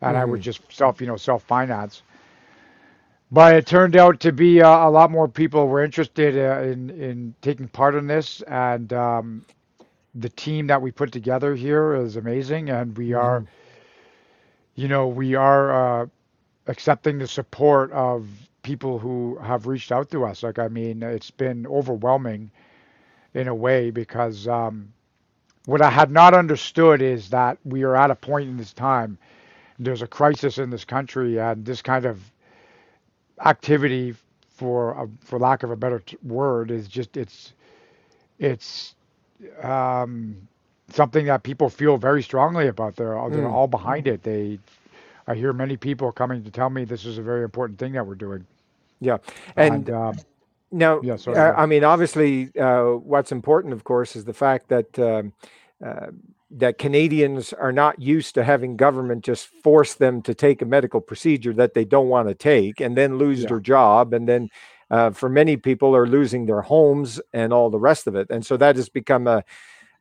and 0.00 0.16
I 0.16 0.24
would 0.24 0.40
Mhm. 0.40 0.42
just 0.42 0.72
self 0.72 1.00
you 1.00 1.06
know 1.06 1.16
self 1.16 1.42
finance. 1.42 2.02
But 3.30 3.54
it 3.54 3.66
turned 3.66 3.96
out 3.96 4.20
to 4.20 4.32
be 4.32 4.62
uh, 4.62 4.88
a 4.88 4.90
lot 4.90 5.10
more 5.10 5.28
people 5.28 5.68
were 5.68 5.82
interested 5.82 6.36
uh, 6.36 6.62
in 6.62 6.90
in 6.90 7.34
taking 7.42 7.68
part 7.68 7.94
in 7.94 8.06
this, 8.06 8.42
and 8.42 8.92
um, 8.92 9.44
the 10.14 10.30
team 10.30 10.68
that 10.68 10.82
we 10.82 10.92
put 10.92 11.12
together 11.12 11.54
here 11.56 11.94
is 11.94 12.16
amazing, 12.16 12.70
and 12.70 12.96
we 12.98 13.14
are, 13.14 13.44
Mhm. 13.44 13.48
you 14.76 14.88
know, 14.88 15.08
we 15.08 15.34
are 15.34 16.02
uh, 16.02 16.06
accepting 16.68 17.18
the 17.18 17.28
support 17.28 17.92
of 17.92 18.28
people 18.62 18.98
who 18.98 19.38
have 19.38 19.66
reached 19.66 19.92
out 19.92 20.10
to 20.10 20.24
us. 20.24 20.42
Like, 20.42 20.58
I 20.58 20.68
mean, 20.68 21.02
it's 21.02 21.30
been 21.30 21.66
overwhelming 21.66 22.50
in 23.34 23.48
a 23.48 23.54
way 23.54 23.90
because, 23.90 24.48
um, 24.48 24.92
what 25.66 25.82
I 25.82 25.90
had 25.90 26.10
not 26.10 26.34
understood 26.34 27.02
is 27.02 27.30
that 27.30 27.58
we 27.64 27.84
are 27.84 27.96
at 27.96 28.10
a 28.10 28.16
point 28.16 28.50
in 28.50 28.56
this 28.56 28.72
time. 28.74 29.18
There's 29.78 30.02
a 30.02 30.06
crisis 30.08 30.58
in 30.58 30.70
this 30.70 30.84
country, 30.84 31.38
and 31.40 31.64
this 31.64 31.82
kind 31.82 32.04
of 32.06 32.20
activity, 33.44 34.14
for 34.50 34.92
a, 34.92 35.08
for 35.20 35.38
lack 35.38 35.62
of 35.64 35.70
a 35.70 35.76
better 35.76 36.00
t- 36.00 36.18
word, 36.22 36.70
is 36.70 36.88
just 36.88 37.16
it's 37.16 37.54
it's 38.38 38.94
um, 39.62 40.36
something 40.90 41.26
that 41.26 41.42
people 41.44 41.68
feel 41.70 41.96
very 41.98 42.22
strongly 42.22 42.68
about. 42.68 42.96
They're 42.96 43.30
they're 43.30 43.48
Mm. 43.48 43.50
all 43.50 43.68
behind 43.68 44.06
it. 44.08 44.22
They 44.24 44.58
I 45.26 45.34
hear 45.34 45.52
many 45.52 45.76
people 45.76 46.12
coming 46.12 46.44
to 46.44 46.50
tell 46.50 46.70
me 46.70 46.84
this 46.84 47.06
is 47.06 47.18
a 47.18 47.22
very 47.22 47.44
important 47.44 47.78
thing 47.78 47.92
that 47.94 48.06
we're 48.06 48.14
doing. 48.16 48.46
Yeah. 49.00 49.18
And 49.56 49.88
And 49.88 49.90
um, 49.90 50.24
now, 50.72 51.02
yeah, 51.02 51.16
sorry. 51.16 51.36
uh, 51.36 51.52
I 51.56 51.66
mean, 51.66 51.84
obviously, 51.84 52.50
uh, 52.58 52.92
what's 52.92 53.32
important, 53.32 53.74
of 53.74 53.84
course, 53.84 54.16
is 54.16 54.24
the 54.24 54.34
fact 54.34 54.68
that 54.68 54.98
um, 54.98 55.32
uh, 55.84 56.08
that 56.58 56.78
Canadians 56.78 57.52
are 57.52 57.72
not 57.72 58.00
used 58.00 58.34
to 58.34 58.44
having 58.44 58.76
government 58.76 59.24
just 59.24 59.46
force 59.46 59.94
them 59.94 60.22
to 60.22 60.34
take 60.34 60.62
a 60.62 60.66
medical 60.66 61.00
procedure 61.00 61.52
that 61.54 61.74
they 61.74 61.84
don't 61.84 62.08
want 62.08 62.28
to 62.28 62.34
take, 62.34 62.80
and 62.80 62.96
then 62.96 63.18
lose 63.18 63.42
Yeah. 63.42 63.48
their 63.48 63.60
job, 63.60 64.12
and 64.14 64.28
then. 64.28 64.48
Uh, 64.90 65.10
for 65.10 65.30
many 65.30 65.56
people, 65.56 65.96
are 65.96 66.06
losing 66.06 66.44
their 66.46 66.60
homes 66.60 67.18
and 67.32 67.52
all 67.54 67.70
the 67.70 67.78
rest 67.78 68.06
of 68.06 68.14
it, 68.14 68.28
and 68.30 68.44
so 68.44 68.56
that 68.58 68.76
has 68.76 68.90
become 68.90 69.26
a, 69.26 69.42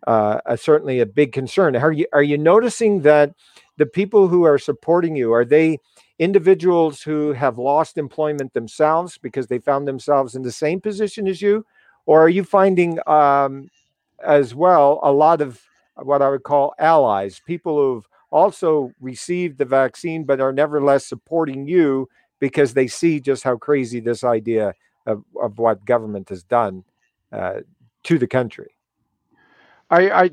uh, 0.06 0.40
a 0.46 0.58
certainly 0.58 1.00
a 1.00 1.06
big 1.06 1.32
concern. 1.32 1.76
Are 1.76 1.92
you 1.92 2.06
are 2.12 2.22
you 2.22 2.38
noticing 2.38 3.02
that 3.04 3.34
the 3.78 3.86
people 3.86 4.28
who 4.28 4.44
are 4.44 4.60
supporting 4.60 5.16
you 5.16 5.32
are 5.34 5.46
they 5.46 5.80
individuals 6.20 7.02
who 7.02 7.32
have 7.32 7.58
lost 7.58 7.98
employment 7.98 8.54
themselves 8.54 9.18
because 9.18 9.48
they 9.48 9.58
found 9.58 9.88
themselves 9.88 10.36
in 10.36 10.42
the 10.44 10.52
same 10.52 10.82
position 10.82 11.28
as 11.28 11.42
you, 11.42 11.66
or 12.06 12.22
are 12.22 12.30
you 12.30 12.44
finding 12.44 13.00
um, 13.08 13.70
as 14.24 14.54
well 14.54 15.00
a 15.02 15.12
lot 15.12 15.42
of 15.42 15.62
what 15.96 16.22
I 16.22 16.30
would 16.30 16.44
call 16.44 16.74
allies, 16.80 17.42
people 17.46 17.78
who've 17.78 18.08
also 18.32 18.94
received 19.00 19.58
the 19.58 19.66
vaccine 19.66 20.24
but 20.26 20.42
are 20.42 20.54
nevertheless 20.54 21.06
supporting 21.08 21.68
you 21.68 22.10
because 22.40 22.74
they 22.74 22.88
see 22.88 23.20
just 23.20 23.44
how 23.44 23.58
crazy 23.58 24.00
this 24.00 24.24
idea 24.24 24.74
of, 25.06 25.24
of 25.42 25.58
what 25.60 25.86
government 25.86 26.30
has 26.30 26.44
done 26.44 26.84
uh, 27.32 27.60
to 28.04 28.18
the 28.18 28.28
country. 28.28 28.76
I, 29.90 30.10
I 30.24 30.30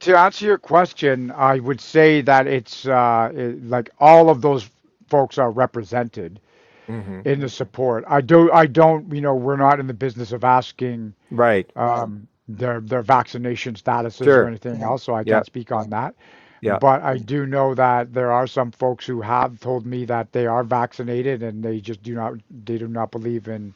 to 0.00 0.16
answer 0.18 0.46
your 0.46 0.58
question, 0.58 1.32
I 1.32 1.58
would 1.58 1.80
say 1.80 2.20
that 2.22 2.46
it's 2.46 2.86
uh, 2.86 3.30
it, 3.34 3.64
like 3.66 3.90
all 3.98 4.30
of 4.30 4.40
those 4.42 4.68
folks 5.08 5.38
are 5.38 5.50
represented 5.50 6.40
Mm-hmm. 6.88 7.20
in 7.24 7.40
the 7.40 7.48
support. 7.48 8.04
I 8.08 8.20
do 8.20 8.50
I 8.52 8.66
don't 8.66 9.12
you 9.12 9.20
know 9.20 9.34
we're 9.34 9.56
not 9.56 9.80
in 9.80 9.86
the 9.86 9.94
business 9.94 10.32
of 10.32 10.44
asking 10.44 11.14
Right. 11.30 11.70
um, 11.76 12.28
their 12.56 12.80
their 12.80 13.02
vaccination 13.02 13.74
statuses 13.74 14.24
Sure. 14.24 14.44
or 14.44 14.46
anything 14.46 14.82
else, 14.82 15.02
so 15.04 15.14
I 15.14 15.24
Yeah. 15.24 15.34
can't 15.34 15.46
speak 15.46 15.72
on 15.72 15.90
that. 15.90 16.14
Yeah. 16.60 16.78
But 16.78 17.02
I 17.02 17.18
do 17.18 17.46
know 17.46 17.74
that 17.74 18.12
there 18.14 18.32
are 18.32 18.46
some 18.46 18.70
folks 18.72 19.06
who 19.06 19.20
have 19.22 19.60
told 19.60 19.86
me 19.86 20.04
that 20.06 20.32
they 20.32 20.46
are 20.46 20.62
vaccinated 20.64 21.42
and 21.42 21.62
they 21.62 21.80
just 21.80 22.02
do 22.02 22.14
not 22.14 22.34
they 22.50 22.78
do 22.78 22.88
not 22.88 23.10
believe 23.10 23.48
in 23.48 23.74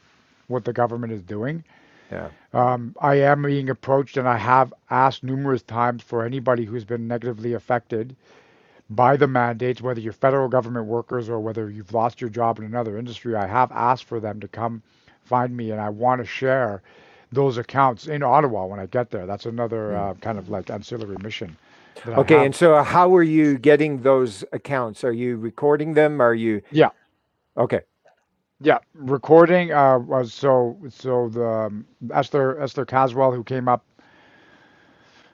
what 0.49 0.65
the 0.65 0.73
government 0.73 1.13
is 1.13 1.23
doing. 1.23 1.65
Yeah. 2.11 2.31
Um, 2.53 2.95
I 3.01 3.17
am 3.17 3.43
being 3.43 3.69
approached, 3.71 4.17
and 4.17 4.29
I 4.29 4.37
have 4.37 4.73
asked 4.91 5.23
numerous 5.25 5.63
times 5.63 6.03
for 6.03 6.25
anybody 6.25 6.65
who's 6.65 6.85
been 6.85 7.07
negatively 7.09 7.53
affected 7.55 8.17
by 8.91 9.17
the 9.17 9.27
mandates, 9.27 9.81
whether 9.83 10.01
you're 10.01 10.13
federal 10.13 10.49
government 10.49 10.87
workers 10.87 11.29
or 11.29 11.41
whether 11.41 11.71
you've 11.71 11.93
lost 11.93 12.21
your 12.21 12.31
job 12.31 12.59
in 12.59 12.65
another 12.65 12.97
industry. 12.99 13.35
I 13.35 13.47
have 13.47 13.73
asked 13.73 14.05
for 14.05 14.21
them 14.21 14.41
to 14.41 14.49
come 14.49 14.83
find 15.23 15.57
me, 15.57 15.71
and 15.71 15.81
I 15.81 15.89
want 15.91 16.21
to 16.21 16.25
share 16.27 16.83
those 17.35 17.59
accounts 17.59 18.07
in 18.07 18.23
Ottawa 18.23 18.67
when 18.67 18.81
I 18.81 18.87
get 18.87 19.11
there. 19.11 19.27
That's 19.27 19.47
another 19.47 19.97
uh, 19.97 20.15
kind 20.15 20.39
of 20.39 20.49
like 20.49 20.71
ancillary 20.71 21.17
mission. 21.23 21.57
Okay. 22.07 22.45
And 22.45 22.55
so, 22.55 22.83
how 22.83 23.15
are 23.15 23.23
you 23.23 23.59
getting 23.59 24.03
those 24.03 24.45
accounts? 24.53 25.05
Are 25.05 25.13
you 25.13 25.37
recording 25.37 25.95
them? 25.95 26.21
Are 26.21 26.35
you? 26.35 26.63
Yeah. 26.71 26.91
Okay. 27.57 27.81
Yeah, 28.61 28.79
recording 28.95 29.73
uh, 29.73 29.99
was 29.99 30.33
so 30.33 30.79
so 30.89 31.29
the 31.29 31.47
um, 31.47 31.87
Esther 32.13 32.61
Esther 32.61 32.87
Caswell 32.87 33.33
who 33.33 33.45
came 33.45 33.69
up 33.69 33.85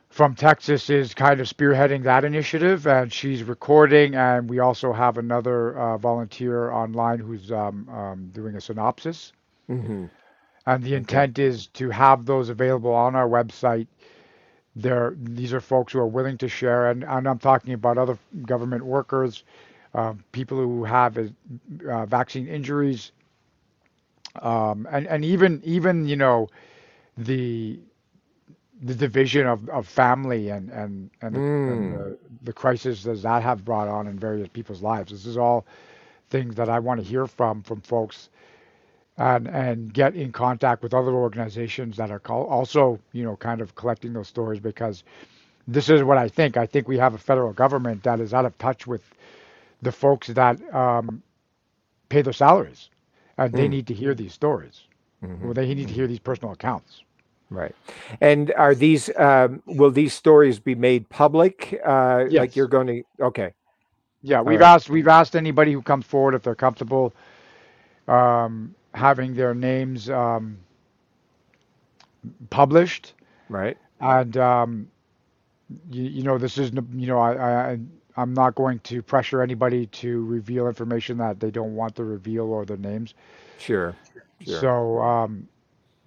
from 0.09 0.35
Texas 0.35 0.91
is 0.91 1.15
kind 1.15 1.41
of 1.41 1.47
spearheading 1.47 2.03
that 2.03 2.25
initiative, 2.25 2.87
and 2.87 3.13
she's 3.13 3.43
recording. 3.45 4.15
And 4.15 4.51
we 4.51 4.59
also 4.59 4.93
have 4.93 5.19
another 5.19 5.79
uh, 5.79 5.99
volunteer 5.99 6.71
online 6.73 7.19
who's 7.21 7.53
um, 7.53 7.89
um, 7.89 8.31
doing 8.33 8.57
a 8.57 8.61
synopsis. 8.61 9.33
hmm 9.69 10.07
And 10.71 10.85
the 10.85 10.97
intent 10.97 11.39
is 11.41 11.69
to 11.69 11.91
have 11.91 12.27
those 12.27 12.51
available 12.51 12.95
on 12.95 13.17
our 13.17 13.29
website. 13.29 13.89
There, 14.77 15.15
these 15.19 15.55
are 15.55 15.61
folks 15.61 15.93
who 15.95 16.01
are 16.01 16.09
willing 16.09 16.39
to 16.39 16.49
share, 16.49 16.91
and, 16.91 17.05
and 17.05 17.29
I'm 17.29 17.39
talking 17.41 17.75
about 17.75 17.99
other 17.99 18.19
government 18.47 18.85
workers, 18.85 19.45
uh, 19.95 20.15
people 20.33 20.59
who 20.59 20.85
have 20.85 21.19
uh, 21.91 22.07
vaccine 22.07 22.49
injuries, 22.49 23.13
um, 24.43 24.89
and 24.91 25.07
and 25.09 25.25
even 25.25 25.63
even 25.65 26.07
you 26.09 26.17
know 26.17 26.49
the 27.19 27.81
the 28.83 28.95
division 28.95 29.47
of, 29.47 29.69
of 29.71 29.89
family 29.89 30.51
and 30.51 30.71
and 30.71 31.11
and, 31.23 31.37
the, 31.37 31.45
and 31.71 31.93
Mm. 31.93 31.93
the, 31.93 32.19
the 32.45 32.55
crisis 32.55 33.05
that 33.05 33.23
that 33.23 33.43
have 33.43 33.65
brought 33.65 33.89
on 33.89 34.09
in 34.09 34.19
various 34.19 34.49
people's 34.49 34.83
lives. 34.83 35.13
This 35.13 35.27
is 35.27 35.39
all 35.39 35.67
things 36.31 36.57
that 36.57 36.71
I 36.71 36.81
want 36.81 37.01
to 37.01 37.07
hear 37.07 37.27
from 37.27 37.63
from 37.63 37.83
folks 37.83 38.31
and 39.21 39.49
and 39.49 39.93
get 39.95 40.15
in 40.17 40.33
contact 40.33 40.83
with 40.83 40.95
other 40.95 41.13
organizations 41.13 41.97
that 41.99 42.11
are 42.11 42.21
call, 42.21 42.47
also 42.47 42.99
you 43.13 43.25
know 43.25 43.37
kind 43.37 43.61
of 43.61 43.75
collecting 43.75 44.13
those 44.15 44.29
stories 44.29 44.61
because 44.61 45.05
this 45.69 45.89
is 45.91 46.03
what 46.03 46.19
I 46.19 46.29
think. 46.29 46.57
I 46.57 46.67
think 46.67 46.89
we 46.89 46.99
have 46.99 47.15
a 47.15 47.19
federal 47.19 47.53
government 47.53 48.03
that 48.05 48.21
is 48.21 48.33
out 48.35 48.47
of 48.47 48.57
touch 48.59 48.87
with 48.87 49.03
the 49.83 49.93
folks 49.93 50.29
that 50.29 50.57
um, 50.75 51.23
pay 52.09 52.23
their 52.23 52.33
salaries, 52.33 52.91
and 53.39 53.55
they 53.55 53.67
Mm. 53.67 53.71
need 53.71 53.87
to 53.89 53.95
hear 53.95 54.15
these 54.15 54.33
stories. 54.33 54.83
hmm 55.21 55.45
Well, 55.45 55.55
they 55.55 55.75
need 55.75 55.89
to 55.89 55.95
hear 55.95 56.07
these 56.09 56.19
personal 56.31 56.53
accounts. 56.55 57.05
Right. 57.51 57.75
And 58.21 58.53
are 58.57 58.75
these? 58.75 59.11
Um, 59.17 59.63
will 59.67 59.91
these 59.91 60.15
stories 60.15 60.59
be 60.61 60.75
made 60.75 61.09
public? 61.09 61.79
Uh, 61.85 62.25
Like 62.31 62.57
you're 62.57 62.69
going 62.69 62.87
to? 62.87 63.03
Okay. 63.31 63.53
Yeah, 64.23 64.43
we've 64.43 64.61
right. 64.61 64.75
asked 64.75 64.89
we've 64.91 65.09
asked 65.09 65.37
anybody 65.37 65.73
who 65.73 65.83
comes 65.83 66.07
forward 66.07 66.35
if 66.35 66.43
they're 66.43 66.55
comfortable 66.67 67.13
um, 68.09 68.75
having 68.95 69.35
their 69.35 69.55
names 69.55 70.09
um, 70.11 70.59
published, 72.51 73.15
Right. 73.49 73.79
and 74.01 74.37
um, 74.37 74.89
you, 75.91 76.05
you 76.05 76.23
know 76.23 76.39
this 76.39 76.59
is 76.59 76.73
you 76.95 77.07
know 77.07 77.19
I, 77.19 77.73
I 77.73 77.79
I'm 78.17 78.35
not 78.35 78.55
going 78.55 78.79
to 78.81 79.03
pressure 79.03 79.43
anybody 79.43 79.87
to 79.87 80.25
reveal 80.27 80.67
information 80.67 81.19
that 81.19 81.41
they 81.41 81.51
don't 81.51 81.75
want 81.75 81.97
to 81.97 82.05
reveal 82.05 82.47
or 82.53 82.65
their 82.65 82.77
names. 82.77 83.15
Sure. 83.59 83.97
Sure. 84.41 84.71
So 84.71 85.01
um, 85.01 85.49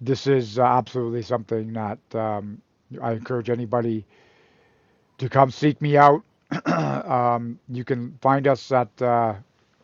this 0.00 0.26
is 0.26 0.58
uh, 0.58 0.64
absolutely 0.64 1.22
something 1.22 1.72
that 1.74 1.98
um, 2.14 2.60
I 3.02 3.12
encourage 3.12 3.50
anybody 3.50 4.06
to 5.18 5.28
come 5.28 5.50
seek 5.50 5.80
me 5.80 5.96
out. 5.96 6.22
um, 6.66 7.58
you 7.68 7.84
can 7.84 8.16
find 8.20 8.46
us 8.46 8.70
at 8.72 9.00
uh, 9.02 9.34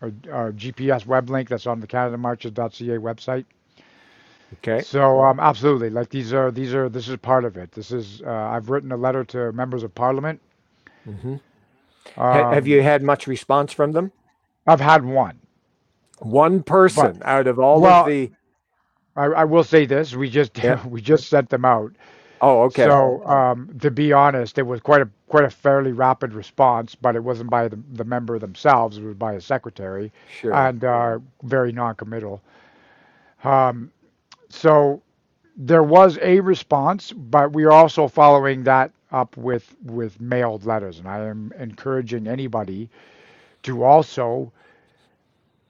our, 0.03 0.13
our 0.33 0.53
GPS 0.53 1.07
web 1.07 1.31
link 1.31 1.49
that's 1.49 1.67
on 1.67 1.81
the 1.81 1.87
CanadaMarches.ca 1.87 2.99
website. 2.99 3.47
okay. 4.55 4.85
So 4.85 5.23
um, 5.23 5.41
absolutely, 5.41 5.91
like 5.91 6.11
these 6.11 6.33
are 6.33 6.51
these 6.51 6.75
are 6.75 6.89
this 6.89 7.09
is 7.09 7.17
part 7.19 7.45
of 7.45 7.57
it. 7.57 7.73
This 7.73 7.93
is 7.93 8.23
uh, 8.23 8.31
I've 8.31 8.71
written 8.71 8.93
a 8.93 8.97
letter 8.97 9.25
to 9.27 9.53
members 9.53 9.83
of 9.83 9.95
Parliament. 9.95 10.41
hmm 11.05 11.37
have 12.33 12.67
Um, 12.67 12.67
you 12.67 12.83
had 12.83 13.03
much 13.03 13.27
response 13.27 13.73
from 13.73 13.93
them? 13.93 14.13
I've 14.67 14.81
had 14.81 15.05
one. 15.05 15.41
One 16.21 16.63
person 16.63 17.23
out 17.25 17.47
of 17.47 17.59
all 17.59 17.83
well, 17.83 18.03
of 18.03 18.07
the. 18.07 18.33
I, 19.17 19.27
I 19.27 19.45
will 19.45 19.65
say 19.65 19.87
this: 19.87 20.15
we 20.15 20.31
just 20.31 20.55
Yeah. 20.63 20.85
we 20.87 21.01
just 21.01 21.29
sent 21.29 21.51
them 21.51 21.65
out. 21.65 21.93
Oh, 22.41 22.63
okay. 22.65 22.85
So, 22.85 23.25
um, 23.27 23.79
to 23.81 23.91
be 23.91 24.13
honest, 24.13 24.59
it 24.59 24.63
was 24.63 24.81
quite 24.81 25.03
a 25.03 25.09
quite 25.29 25.45
a 25.45 25.51
fairly 25.51 25.93
rapid 25.93 26.33
response, 26.33 26.95
but 26.95 27.17
it 27.17 27.23
wasn't 27.25 27.51
by 27.51 27.69
the, 27.69 27.79
the 27.93 28.05
member 28.05 28.39
themselves; 28.39 28.99
it 28.99 29.05
was 29.05 29.15
by 29.15 29.35
a 29.35 29.41
secretary, 29.41 30.13
sure. 30.41 30.55
and 30.55 30.85
uh, 30.85 31.19
very 31.43 31.73
non-committal. 31.73 32.43
Um, 33.45 33.93
so, 34.49 35.03
there 35.57 35.83
was 35.83 36.19
a 36.23 36.41
response, 36.41 37.13
but 37.13 37.53
we 37.53 37.65
are 37.65 37.73
also 37.73 38.09
following 38.09 38.65
that 38.65 38.91
up 39.13 39.37
with 39.37 39.77
with 39.85 40.21
mailed 40.21 40.65
letters, 40.65 40.99
and 40.99 41.09
I 41.09 41.21
am 41.27 41.53
encouraging 41.59 42.27
anybody 42.27 42.89
to 43.65 43.85
also 43.85 44.53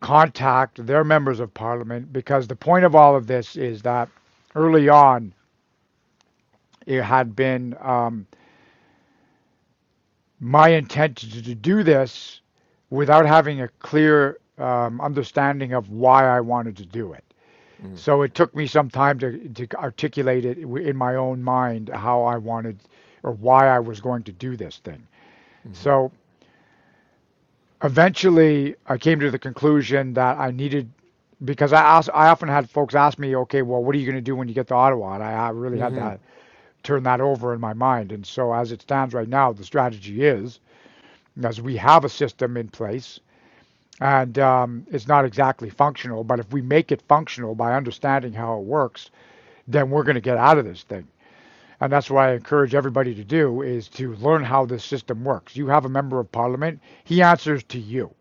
contact 0.01 0.87
their 0.87 1.05
members 1.05 1.41
of 1.41 1.53
parliament 1.53 2.13
because 2.13 2.47
the 2.47 2.57
point 2.57 2.85
of 2.85 2.95
all 2.95 3.17
of 3.17 3.27
this 3.27 3.57
is 3.57 3.83
that 3.83 4.09
early 4.55 4.89
on 4.89 5.33
it 6.91 7.05
had 7.05 7.37
been 7.37 7.77
um, 7.81 8.27
my 10.41 10.71
intent 10.71 11.19
to, 11.19 11.43
to 11.43 11.55
do 11.55 11.85
this 11.85 12.41
without 12.91 13.27
having 13.27 13.61
a 13.61 13.69
clear 13.79 14.41
um, 14.59 15.01
understanding 15.01 15.73
of 15.73 15.89
why 15.91 16.27
I 16.29 16.41
wanted 16.41 16.77
to 16.79 16.85
do 16.85 17.13
it. 17.13 17.25
Mm. 17.81 17.97
So 17.97 18.23
it 18.23 18.35
took 18.35 18.57
me 18.57 18.67
some 18.67 18.91
time 18.91 19.21
to, 19.21 19.49
to 19.51 19.77
articulate 19.77 20.45
it 20.45 20.59
in 20.59 20.97
my 20.97 21.15
own 21.15 21.45
mind 21.45 21.91
how 21.95 22.25
I 22.25 22.37
wanted, 22.39 22.81
or 23.23 23.33
why 23.33 23.69
I 23.69 23.79
was 23.79 24.01
going 24.01 24.25
to 24.25 24.33
do 24.33 24.57
this 24.57 24.79
thing. 24.79 25.07
Mm-hmm. 25.65 25.75
So 25.75 26.11
eventually 27.85 28.75
I 28.89 28.99
came 28.99 29.21
to 29.21 29.31
the 29.31 29.39
conclusion 29.39 30.15
that 30.15 30.39
I 30.39 30.51
needed 30.51 30.91
because 31.45 31.73
I 31.73 31.83
asked, 31.83 32.11
I 32.13 32.31
often 32.31 32.49
had 32.49 32.69
folks 32.69 32.97
ask 32.97 33.17
me, 33.17 33.37
okay, 33.37 33.63
well, 33.63 33.83
what 33.85 33.95
are 33.95 33.99
you 33.99 34.07
going 34.07 34.17
to 34.17 34.21
do 34.21 34.35
when 34.35 34.49
you 34.49 34.55
get 34.55 34.67
to 34.69 34.75
Ottawa? 34.75 35.15
And 35.15 35.23
I, 35.23 35.33
I 35.33 35.51
really 35.51 35.79
mm-hmm. 35.79 35.95
had 35.95 36.15
to 36.15 36.21
turn 36.83 37.03
that 37.05 37.21
over 37.21 37.55
in 37.55 37.61
my 37.61 37.73
mind. 37.73 38.13
And 38.13 38.27
so 38.27 38.53
as 38.53 38.73
it 38.73 38.83
stands 38.83 39.15
right 39.15 39.29
now, 39.29 39.53
the 39.53 39.65
strategy 39.65 40.25
is, 40.25 40.61
as 41.43 41.61
we 41.61 41.77
have 41.77 42.05
a 42.05 42.09
system 42.09 42.57
in 42.57 42.69
place, 42.69 43.21
and 44.01 44.39
um, 44.39 44.87
it's 44.91 45.07
not 45.07 45.25
exactly 45.25 45.69
functional, 45.69 46.25
but 46.25 46.41
if 46.41 46.51
we 46.53 46.63
make 46.63 46.91
it 46.91 47.03
functional 47.07 47.55
by 47.55 47.75
understanding 47.75 48.33
how 48.33 48.59
it 48.59 48.65
works, 48.65 49.11
then 49.69 49.91
we're 49.91 50.05
going 50.05 50.15
to 50.15 50.21
get 50.21 50.39
out 50.39 50.59
of 50.59 50.65
this 50.65 50.83
thing. 50.83 51.07
And 51.81 51.93
that's 51.93 52.11
what 52.11 52.25
I 52.25 52.35
encourage 52.35 52.75
everybody 52.75 53.15
to 53.15 53.25
do 53.25 53.63
is 53.63 53.89
to 53.89 54.15
learn 54.17 54.45
how 54.45 54.67
this 54.67 54.85
system 54.85 55.25
works. 55.25 55.57
You 55.57 55.67
have 55.69 55.85
a 55.85 55.91
member 55.91 56.19
of 56.19 56.31
parliament, 56.33 56.81
he 57.05 57.23
answers 57.23 57.63
to 57.65 57.79
you. 57.79 58.15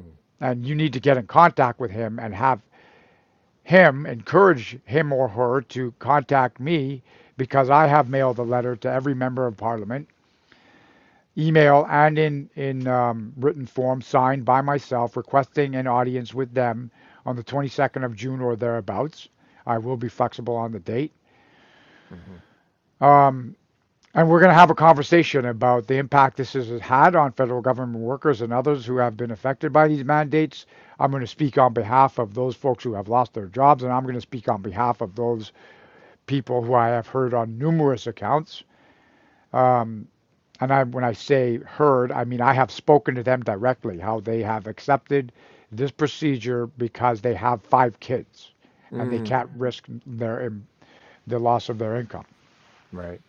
Hmm. 0.00 0.10
And 0.40 0.66
you 0.66 0.74
need 0.74 0.94
to 0.94 1.00
get 1.00 1.18
in 1.18 1.26
contact 1.26 1.80
with 1.80 1.90
him 1.90 2.18
and 2.18 2.34
have 2.34 2.60
him 3.64 4.06
encourage 4.06 4.78
him 4.86 5.12
or 5.12 5.28
her 5.28 5.60
to 5.60 5.92
contact 5.98 6.58
me 6.58 7.02
because 7.38 7.70
I 7.70 7.86
have 7.86 8.10
mailed 8.10 8.38
a 8.38 8.42
letter 8.42 8.76
to 8.76 8.92
every 8.92 9.14
member 9.14 9.46
of 9.46 9.56
parliament, 9.56 10.08
email 11.38 11.86
and 11.88 12.18
in 12.18 12.50
in 12.56 12.86
um, 12.86 13.32
written 13.38 13.64
form, 13.64 14.02
signed 14.02 14.44
by 14.44 14.60
myself, 14.60 15.16
requesting 15.16 15.74
an 15.74 15.86
audience 15.86 16.34
with 16.34 16.52
them 16.52 16.90
on 17.24 17.36
the 17.36 17.44
22nd 17.44 18.04
of 18.04 18.14
June 18.14 18.42
or 18.42 18.56
thereabouts. 18.56 19.28
I 19.66 19.78
will 19.78 19.96
be 19.96 20.08
flexible 20.08 20.56
on 20.56 20.72
the 20.72 20.80
date. 20.80 21.12
Mm-hmm. 22.12 23.04
Um, 23.04 23.54
and 24.14 24.28
we're 24.28 24.40
going 24.40 24.50
to 24.50 24.54
have 24.54 24.70
a 24.70 24.74
conversation 24.74 25.44
about 25.44 25.86
the 25.86 25.96
impact 25.96 26.38
this 26.38 26.54
has 26.54 26.68
had 26.80 27.14
on 27.14 27.32
federal 27.32 27.60
government 27.60 28.02
workers 28.02 28.40
and 28.40 28.52
others 28.52 28.84
who 28.84 28.96
have 28.96 29.16
been 29.16 29.30
affected 29.30 29.72
by 29.72 29.86
these 29.86 30.04
mandates. 30.04 30.66
I'm 30.98 31.10
going 31.10 31.20
to 31.20 31.26
speak 31.26 31.58
on 31.58 31.74
behalf 31.74 32.18
of 32.18 32.34
those 32.34 32.56
folks 32.56 32.82
who 32.82 32.94
have 32.94 33.08
lost 33.08 33.34
their 33.34 33.46
jobs, 33.46 33.84
and 33.84 33.92
I'm 33.92 34.02
going 34.02 34.14
to 34.14 34.20
speak 34.20 34.48
on 34.48 34.62
behalf 34.62 35.02
of 35.02 35.14
those 35.14 35.52
people 36.28 36.62
who 36.62 36.74
I 36.74 36.88
have 36.88 37.08
heard 37.08 37.34
on 37.34 37.58
numerous 37.58 38.06
accounts. 38.06 38.62
Um, 39.52 40.06
and 40.60 40.72
I, 40.72 40.84
when 40.84 41.02
I 41.02 41.12
say 41.12 41.58
heard, 41.58 42.12
I 42.12 42.24
mean 42.24 42.40
I 42.40 42.52
have 42.52 42.70
spoken 42.70 43.16
to 43.16 43.24
them 43.24 43.42
directly, 43.42 43.98
how 43.98 44.20
they 44.20 44.42
have 44.42 44.68
accepted 44.68 45.32
this 45.72 45.90
procedure 45.90 46.66
because 46.66 47.20
they 47.20 47.34
have 47.34 47.62
five 47.62 47.98
kids 47.98 48.52
and 48.90 49.02
mm. 49.02 49.10
they 49.10 49.28
can't 49.28 49.50
risk 49.56 49.86
their 50.06 50.52
the 51.26 51.38
loss 51.38 51.68
of 51.68 51.78
their 51.78 51.96
income. 51.96 52.24
Right. 52.92 53.20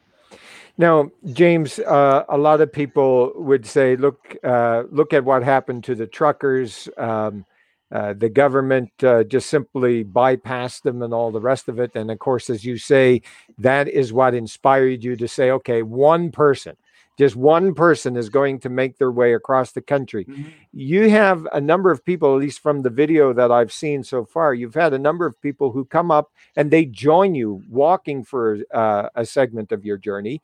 Now, 0.77 1.12
James, 1.33 1.79
uh, 1.79 2.23
a 2.29 2.38
lot 2.38 2.62
of 2.62 2.71
people 2.71 3.33
would 3.35 3.65
say, 3.65 3.97
look, 3.97 4.38
uh, 4.43 4.83
look 4.89 5.12
at 5.13 5.25
what 5.25 5.43
happened 5.43 5.83
to 5.85 5.95
the 5.95 6.07
truckers. 6.07 6.88
Um, 6.97 7.45
uh, 7.91 8.13
the 8.13 8.30
government 8.30 8.91
uh, 9.04 9.23
just 9.23 9.49
simply 9.49 10.04
bypassed 10.04 10.84
them 10.84 11.02
and 11.02 11.13
all 11.13 11.32
the 11.32 11.41
rest 11.41 11.67
of 11.67 11.80
it. 11.80 11.91
And 11.95 12.12
of 12.12 12.19
course, 12.19 12.49
as 12.49 12.63
you 12.63 12.78
say, 12.78 13.21
that 13.58 13.88
is 13.88 14.13
what 14.13 14.34
inspired 14.34 15.04
you 15.04 15.15
to 15.15 15.28
say, 15.28 15.52
okay, 15.52 15.82
one 15.82 16.32
person 16.32 16.75
just 17.19 17.36
one 17.36 17.73
person 17.73 18.15
is 18.15 18.30
going 18.30 18.60
to 18.62 18.69
make 18.69 18.97
their 18.97 19.12
way 19.12 19.34
across 19.34 19.73
the 19.73 19.82
country. 19.82 20.23
Mm-hmm. 20.23 20.43
You 20.71 21.10
have 21.10 21.45
a 21.52 21.60
number 21.60 21.91
of 21.91 22.06
people, 22.06 22.34
at 22.34 22.39
least 22.39 22.62
from 22.62 22.82
the 22.82 22.89
video 22.89 23.34
that 23.34 23.52
I've 23.52 23.73
seen 23.73 24.06
so 24.06 24.23
far, 24.23 24.54
you've 24.54 24.73
had 24.73 24.93
a 24.93 24.97
number 24.97 25.25
of 25.25 25.39
people 25.41 25.73
who 25.73 25.84
come 25.84 26.12
up 26.12 26.32
and 26.56 26.71
they 26.71 26.86
join 26.86 27.36
you 27.36 27.62
walking 27.69 28.23
for 28.23 28.60
uh, 28.73 29.10
a 29.15 29.25
segment 29.25 29.73
of 29.73 29.84
your 29.84 29.97
journey. 29.97 30.41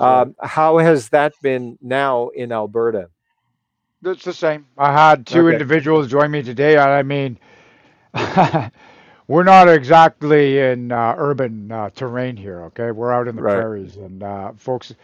Um, 0.00 0.34
how 0.42 0.78
has 0.78 1.10
that 1.10 1.32
been 1.42 1.78
now 1.80 2.30
in 2.30 2.50
Alberta? 2.50 3.10
It's 4.06 4.24
the 4.24 4.32
same. 4.32 4.66
I 4.78 4.92
had 4.92 5.26
two 5.26 5.46
okay. 5.46 5.54
individuals 5.54 6.08
join 6.08 6.30
me 6.30 6.42
today. 6.42 6.76
And 6.76 6.90
I 6.90 7.02
mean, 7.02 7.38
we're 9.28 9.44
not 9.44 9.68
exactly 9.68 10.58
in 10.58 10.92
uh, 10.92 11.14
urban 11.18 11.70
uh, 11.70 11.90
terrain 11.90 12.36
here, 12.36 12.62
okay? 12.64 12.92
We're 12.92 13.12
out 13.12 13.28
in 13.28 13.36
the 13.36 13.42
right. 13.42 13.54
prairies, 13.54 13.96
and 13.96 14.22
uh, 14.22 14.52
folks 14.56 14.94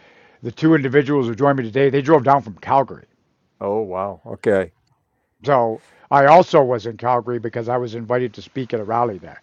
the 0.43 0.51
two 0.51 0.75
individuals 0.75 1.25
who 1.25 1.33
joined 1.33 1.57
me 1.57 1.63
today, 1.63 1.89
they 1.89 2.01
drove 2.01 2.23
down 2.23 2.41
from 2.41 2.55
Calgary. 2.55 3.05
Oh, 3.61 3.79
wow. 3.79 4.19
Okay. 4.25 4.71
So 5.45 5.79
I 6.11 6.25
also 6.25 6.61
was 6.61 6.85
in 6.85 6.97
Calgary 6.97 7.39
because 7.39 7.69
I 7.69 7.77
was 7.77 7.95
invited 7.95 8.33
to 8.33 8.41
speak 8.41 8.73
at 8.73 8.81
a 8.81 8.83
rally 8.83 9.17
there. 9.17 9.41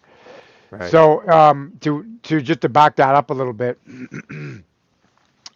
Right. 0.69 0.89
So 0.89 1.27
um, 1.27 1.73
to 1.81 2.05
to 2.23 2.39
just 2.39 2.61
to 2.61 2.69
back 2.69 2.95
that 2.95 3.13
up 3.15 3.29
a 3.29 3.33
little 3.33 3.51
bit, 3.51 3.77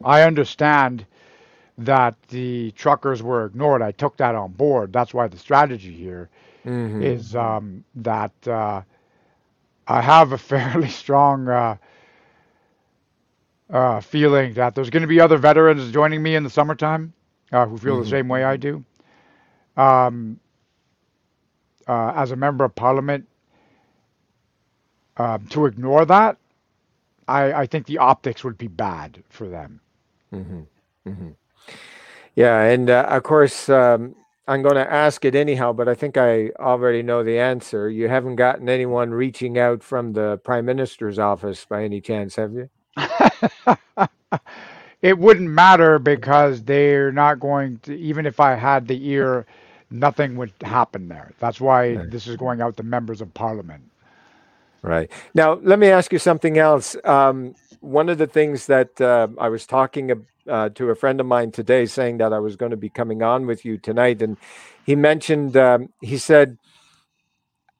I 0.03 0.23
understand 0.23 1.05
that 1.77 2.15
the 2.29 2.71
truckers 2.71 3.21
were 3.21 3.45
ignored. 3.45 3.81
I 3.81 3.91
took 3.91 4.17
that 4.17 4.35
on 4.35 4.51
board. 4.53 4.93
That's 4.93 5.13
why 5.13 5.27
the 5.27 5.38
strategy 5.38 5.93
here 5.93 6.29
mm-hmm. 6.65 7.01
is 7.01 7.35
um, 7.35 7.83
that 7.95 8.31
uh, 8.47 8.81
I 9.88 10.01
have 10.01 10.31
a 10.31 10.38
fairly 10.51 10.89
strong 10.89 11.47
uh, 11.47 11.77
uh, 13.69 13.99
feeling 14.01 14.53
that 14.53 14.75
there's 14.75 14.89
going 14.89 15.01
to 15.01 15.07
be 15.07 15.19
other 15.19 15.38
veterans 15.38 15.91
joining 15.91 16.21
me 16.23 16.35
in 16.35 16.43
the 16.43 16.49
summertime 16.49 17.13
uh, 17.51 17.65
who 17.65 17.77
feel 17.77 17.95
mm-hmm. 17.95 18.03
the 18.03 18.09
same 18.09 18.27
way 18.27 18.43
I 18.43 18.57
do. 18.57 18.83
Um, 19.75 20.39
uh, 21.88 22.13
as 22.15 22.31
a 22.31 22.35
member 22.35 22.63
of 22.63 22.73
parliament, 22.73 23.27
um, 25.17 25.45
to 25.47 25.65
ignore 25.65 26.05
that, 26.05 26.38
I, 27.27 27.53
I, 27.53 27.65
think 27.65 27.85
the 27.85 27.99
optics 27.99 28.43
would 28.43 28.57
be 28.57 28.67
bad 28.67 29.23
for 29.29 29.47
them. 29.47 29.79
Mm-hmm. 30.33 31.29
Yeah, 32.36 32.62
and 32.62 32.89
uh, 32.89 33.06
of 33.10 33.23
course, 33.23 33.69
um, 33.69 34.15
I'm 34.47 34.62
going 34.62 34.75
to 34.75 34.91
ask 34.91 35.25
it 35.25 35.36
anyhow, 35.36 35.73
but 35.73 35.88
I 35.88 35.95
think 35.95 36.17
I 36.17 36.49
already 36.60 37.01
know 37.01 37.23
the 37.23 37.39
answer. 37.39 37.89
You 37.89 38.10
haven't 38.10 38.36
gotten 38.36 38.69
anyone 38.69 39.12
reaching 39.12 39.58
out 39.58 39.82
from 39.84 40.13
the 40.13 40.39
prime 40.43 40.65
minister's 40.65 41.17
office 41.17 41.65
by 41.65 41.84
any 41.84 42.01
chance, 42.01 42.36
have 42.36 42.54
you? 42.54 42.69
it 45.01 45.17
wouldn't 45.17 45.49
matter 45.49 45.97
because 45.97 46.63
they're 46.63 47.12
not 47.12 47.39
going 47.39 47.80
to 47.80 47.95
even 47.95 48.25
if 48.25 48.39
I 48.39 48.56
had 48.56 48.88
the 48.88 49.10
ear, 49.10 49.45
nothing 49.89 50.36
would 50.38 50.54
happen 50.62 51.08
there. 51.08 51.34
That's 51.39 51.60
why 51.60 51.93
right. 51.93 52.12
this 52.12 52.28
is 52.28 52.38
going 52.38 52.62
out 52.62 52.78
to 52.78 52.84
members 52.84 53.21
of 53.21 53.34
parliament. 53.34 53.84
Right. 54.82 55.12
Now, 55.34 55.54
let 55.63 55.80
me 55.80 55.88
ask 55.88 56.13
you 56.13 56.19
something 56.19 56.60
else. 56.60 56.95
Um, 57.04 57.56
one 57.82 58.10
of 58.10 58.19
the 58.19 58.28
things 58.28 58.67
that 58.67 59.01
uh, 59.01 59.28
I 59.39 59.49
was 59.49 59.65
talking 59.65 60.12
uh, 60.49 60.69
to 60.69 60.89
a 60.89 60.95
friend 60.95 61.19
of 61.19 61.25
mine 61.25 61.51
today, 61.51 61.86
saying 61.86 62.17
that 62.17 62.34
I 62.34 62.39
was 62.39 62.55
going 62.55 62.71
to 62.71 62.77
be 62.77 62.89
coming 62.89 63.21
on 63.21 63.45
with 63.45 63.65
you 63.65 63.77
tonight, 63.77 64.21
and 64.21 64.38
he 64.86 64.95
mentioned, 64.95 65.58
um, 65.58 65.89
he 66.01 66.17
said, 66.17 66.58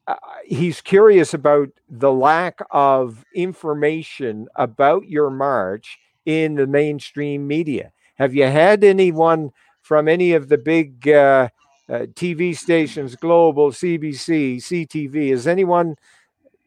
uh, 0.08 0.16
he's 0.46 0.82
curious 0.82 1.34
about 1.34 1.70
the 1.90 2.12
lack 2.12 2.60
of 2.72 3.26
information 3.34 4.48
about 4.56 5.08
your 5.08 5.30
march 5.30 5.98
in 6.26 6.56
the 6.56 6.68
mainstream 6.68 7.48
media. 7.48 7.92
Have 8.16 8.34
you 8.34 8.44
had 8.44 8.84
anyone 8.84 9.52
from 9.82 10.08
any 10.08 10.34
of 10.34 10.48
the 10.48 10.58
big 10.58 11.08
uh, 11.08 11.50
uh, 11.90 12.06
TV 12.14 12.56
stations, 12.56 13.16
Global, 13.16 13.72
CBC, 13.72 14.58
CTV? 14.58 15.32
Has 15.32 15.48
anyone 15.48 15.96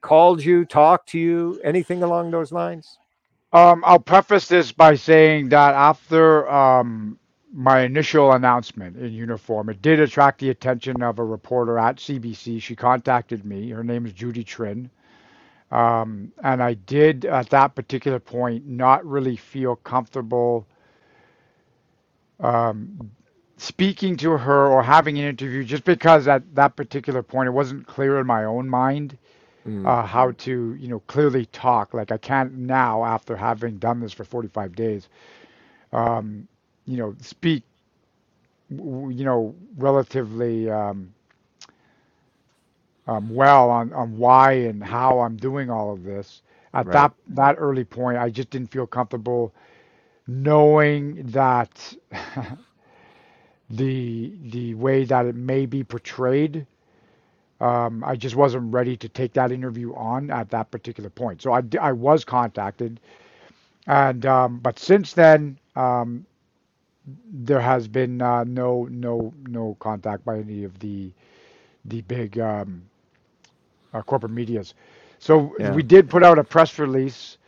called 0.01 0.45
you, 0.45 0.65
talked 0.65 1.09
to 1.11 1.19
you, 1.19 1.61
anything 1.65 2.03
along 2.03 2.31
those 2.31 2.53
lines? 2.53 2.99
Um, 3.53 3.83
I'll 3.87 4.01
preface 4.01 4.49
this 4.49 4.73
by 4.73 4.97
saying 4.97 5.51
that 5.51 5.75
after 5.75 6.49
um, 6.51 7.19
my 7.53 7.83
initial 7.83 8.33
announcement 8.33 8.97
in 8.97 9.13
uniform. 9.13 9.71
It 9.71 9.83
did 9.83 10.01
attract 10.01 10.41
the 10.41 10.51
attention 10.51 11.03
of 11.03 11.19
a 11.19 11.25
reporter 11.25 11.79
at 11.79 11.97
CBC. 11.97 12.63
She 12.63 12.77
contacted 12.77 13.45
me. 13.45 13.71
Her 13.71 13.85
name 13.85 14.07
is 14.07 14.13
Judy 14.13 14.45
Trinh. 14.45 14.91
Um, 15.71 16.33
and 16.43 16.63
I 16.63 16.75
did, 16.75 17.25
at 17.27 17.51
that 17.51 17.75
particular 17.75 18.21
point, 18.21 18.67
not 18.67 19.05
really 19.07 19.37
feel 19.37 19.77
comfortable 19.77 20.67
um, 22.41 23.11
speaking 23.57 24.17
to 24.19 24.33
her 24.33 24.69
or 24.69 24.83
having 24.83 25.19
an 25.19 25.27
interview 25.27 25.65
just 25.65 25.85
because 25.85 26.29
at 26.29 26.55
that 26.55 26.77
particular 26.77 27.23
point 27.23 27.49
it 27.49 27.53
wasn't 27.53 27.87
clear 27.87 28.21
in 28.21 28.27
my 28.27 28.45
own 28.45 28.69
mind 28.69 29.19
mm. 29.69 29.87
uh, 29.87 30.07
how 30.07 30.33
to, 30.33 30.75
you 30.79 30.89
know, 30.89 31.01
clearly 31.01 31.47
talk. 31.47 31.95
Like 31.95 32.13
I 32.13 32.19
can't 32.19 32.55
now, 32.55 33.05
after 33.05 33.37
having 33.37 33.79
done 33.79 34.01
this 34.01 34.13
for 34.13 34.25
45 34.25 34.75
days. 34.75 35.09
Um, 35.93 36.49
you 36.87 36.97
know, 36.97 37.15
speak, 37.21 37.63
you 38.71 39.25
know, 39.25 39.55
relatively 39.77 40.71
um, 40.71 41.13
um, 43.07 43.35
well 43.35 43.71
on, 43.71 43.93
on 43.93 44.17
why 44.19 44.53
and 44.53 44.85
how 44.85 45.21
I'm 45.21 45.37
doing 45.37 45.71
all 45.71 45.93
of 45.93 46.05
this. 46.05 46.43
At 46.75 46.87
right. 46.87 46.93
that 46.93 47.13
that 47.29 47.57
early 47.59 47.85
point, 47.85 48.19
I 48.19 48.29
just 48.29 48.51
didn't 48.51 48.71
feel 48.71 48.87
comfortable 48.87 49.55
knowing 50.27 51.23
that 51.31 51.95
the 53.71 54.33
the 54.43 54.75
way 54.75 55.05
that 55.05 55.27
it 55.27 55.35
may 55.35 55.67
be 55.67 55.83
portrayed. 55.83 56.67
Um, 57.61 58.05
I 58.05 58.17
just 58.17 58.37
wasn't 58.37 58.73
ready 58.73 58.97
to 58.97 59.09
take 59.09 59.33
that 59.35 59.53
interview 59.53 59.95
on 59.95 60.31
at 60.31 60.51
that 60.51 60.71
particular 60.71 61.11
point. 61.11 61.43
So 61.43 61.53
I, 61.53 61.63
I 61.81 61.93
was 61.93 62.25
contacted 62.25 63.01
And 63.87 64.25
um, 64.27 64.59
but 64.61 64.79
since 64.79 65.13
then, 65.15 65.59
um, 65.77 66.27
there 67.33 67.61
has 67.61 67.89
been 67.89 68.21
uh, 68.23 68.45
no 68.45 68.87
no 68.91 69.33
no 69.47 69.77
contact 69.81 70.25
by 70.25 70.39
any 70.39 70.65
of 70.65 70.79
the 70.81 71.13
the 71.85 72.03
big 72.03 72.39
um, 72.39 72.85
uh, 73.93 74.03
corporate 74.03 74.33
medias. 74.33 74.75
So 75.19 75.55
Yeah. 75.59 75.73
we 75.73 75.83
did 75.83 76.11
put 76.11 76.23
out 76.25 76.39
a 76.39 76.45
press 76.45 76.79
release, 76.79 77.39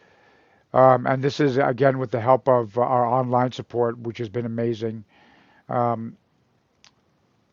um, 0.73 1.07
and 1.07 1.23
this 1.23 1.41
is 1.41 1.59
again 1.59 1.99
with 1.99 2.11
the 2.11 2.21
help 2.21 2.49
of 2.49 2.79
our 2.79 3.07
online 3.07 3.53
support, 3.53 3.99
which 3.99 4.19
has 4.19 4.29
been 4.29 4.47
amazing. 4.47 5.05
Um, 5.69 6.17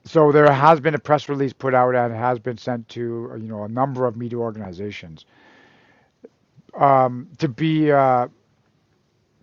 so 0.08 0.32
there 0.32 0.52
has 0.52 0.80
been 0.80 0.96
a 0.96 1.00
press 1.00 1.30
release 1.30 1.54
put 1.54 1.74
out 1.74 1.96
and 1.96 2.14
has 2.14 2.40
been 2.40 2.58
sent 2.58 2.88
to 2.90 3.32
you 3.40 3.48
know 3.48 3.64
a 3.64 3.70
number 3.70 4.06
of 4.06 4.18
media 4.18 4.38
organizations. 4.40 5.26
Um, 6.76 7.30
to 7.40 7.48
be 7.48 7.92
uh, 7.92 8.28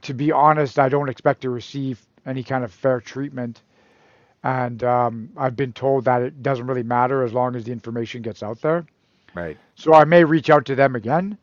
to 0.02 0.14
be 0.14 0.32
honest, 0.32 0.78
I 0.78 0.88
don't 0.88 1.08
expect 1.08 1.42
to 1.42 1.50
receive 1.50 2.04
any 2.26 2.42
kind 2.42 2.64
of 2.64 2.72
fair 2.72 3.00
treatment, 3.00 3.62
and 4.42 4.82
um, 4.84 5.30
I've 5.36 5.56
been 5.56 5.72
told 5.72 6.04
that 6.04 6.22
it 6.22 6.42
doesn't 6.42 6.66
really 6.66 6.82
matter 6.82 7.22
as 7.22 7.32
long 7.32 7.56
as 7.56 7.64
the 7.64 7.72
information 7.72 8.22
gets 8.22 8.42
out 8.42 8.60
there. 8.60 8.86
Right. 9.34 9.56
So 9.74 9.94
I 9.94 10.04
may 10.04 10.24
reach 10.24 10.50
out 10.50 10.64
to 10.66 10.74
them 10.74 10.94
again. 10.96 11.38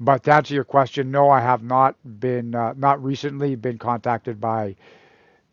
But 0.00 0.24
to 0.24 0.34
answer 0.34 0.54
your 0.54 0.64
question, 0.64 1.10
no, 1.10 1.30
I 1.30 1.40
have 1.40 1.62
not 1.62 1.96
been 2.20 2.54
uh, 2.54 2.74
not 2.76 3.02
recently 3.02 3.54
been 3.54 3.78
contacted 3.78 4.40
by, 4.40 4.76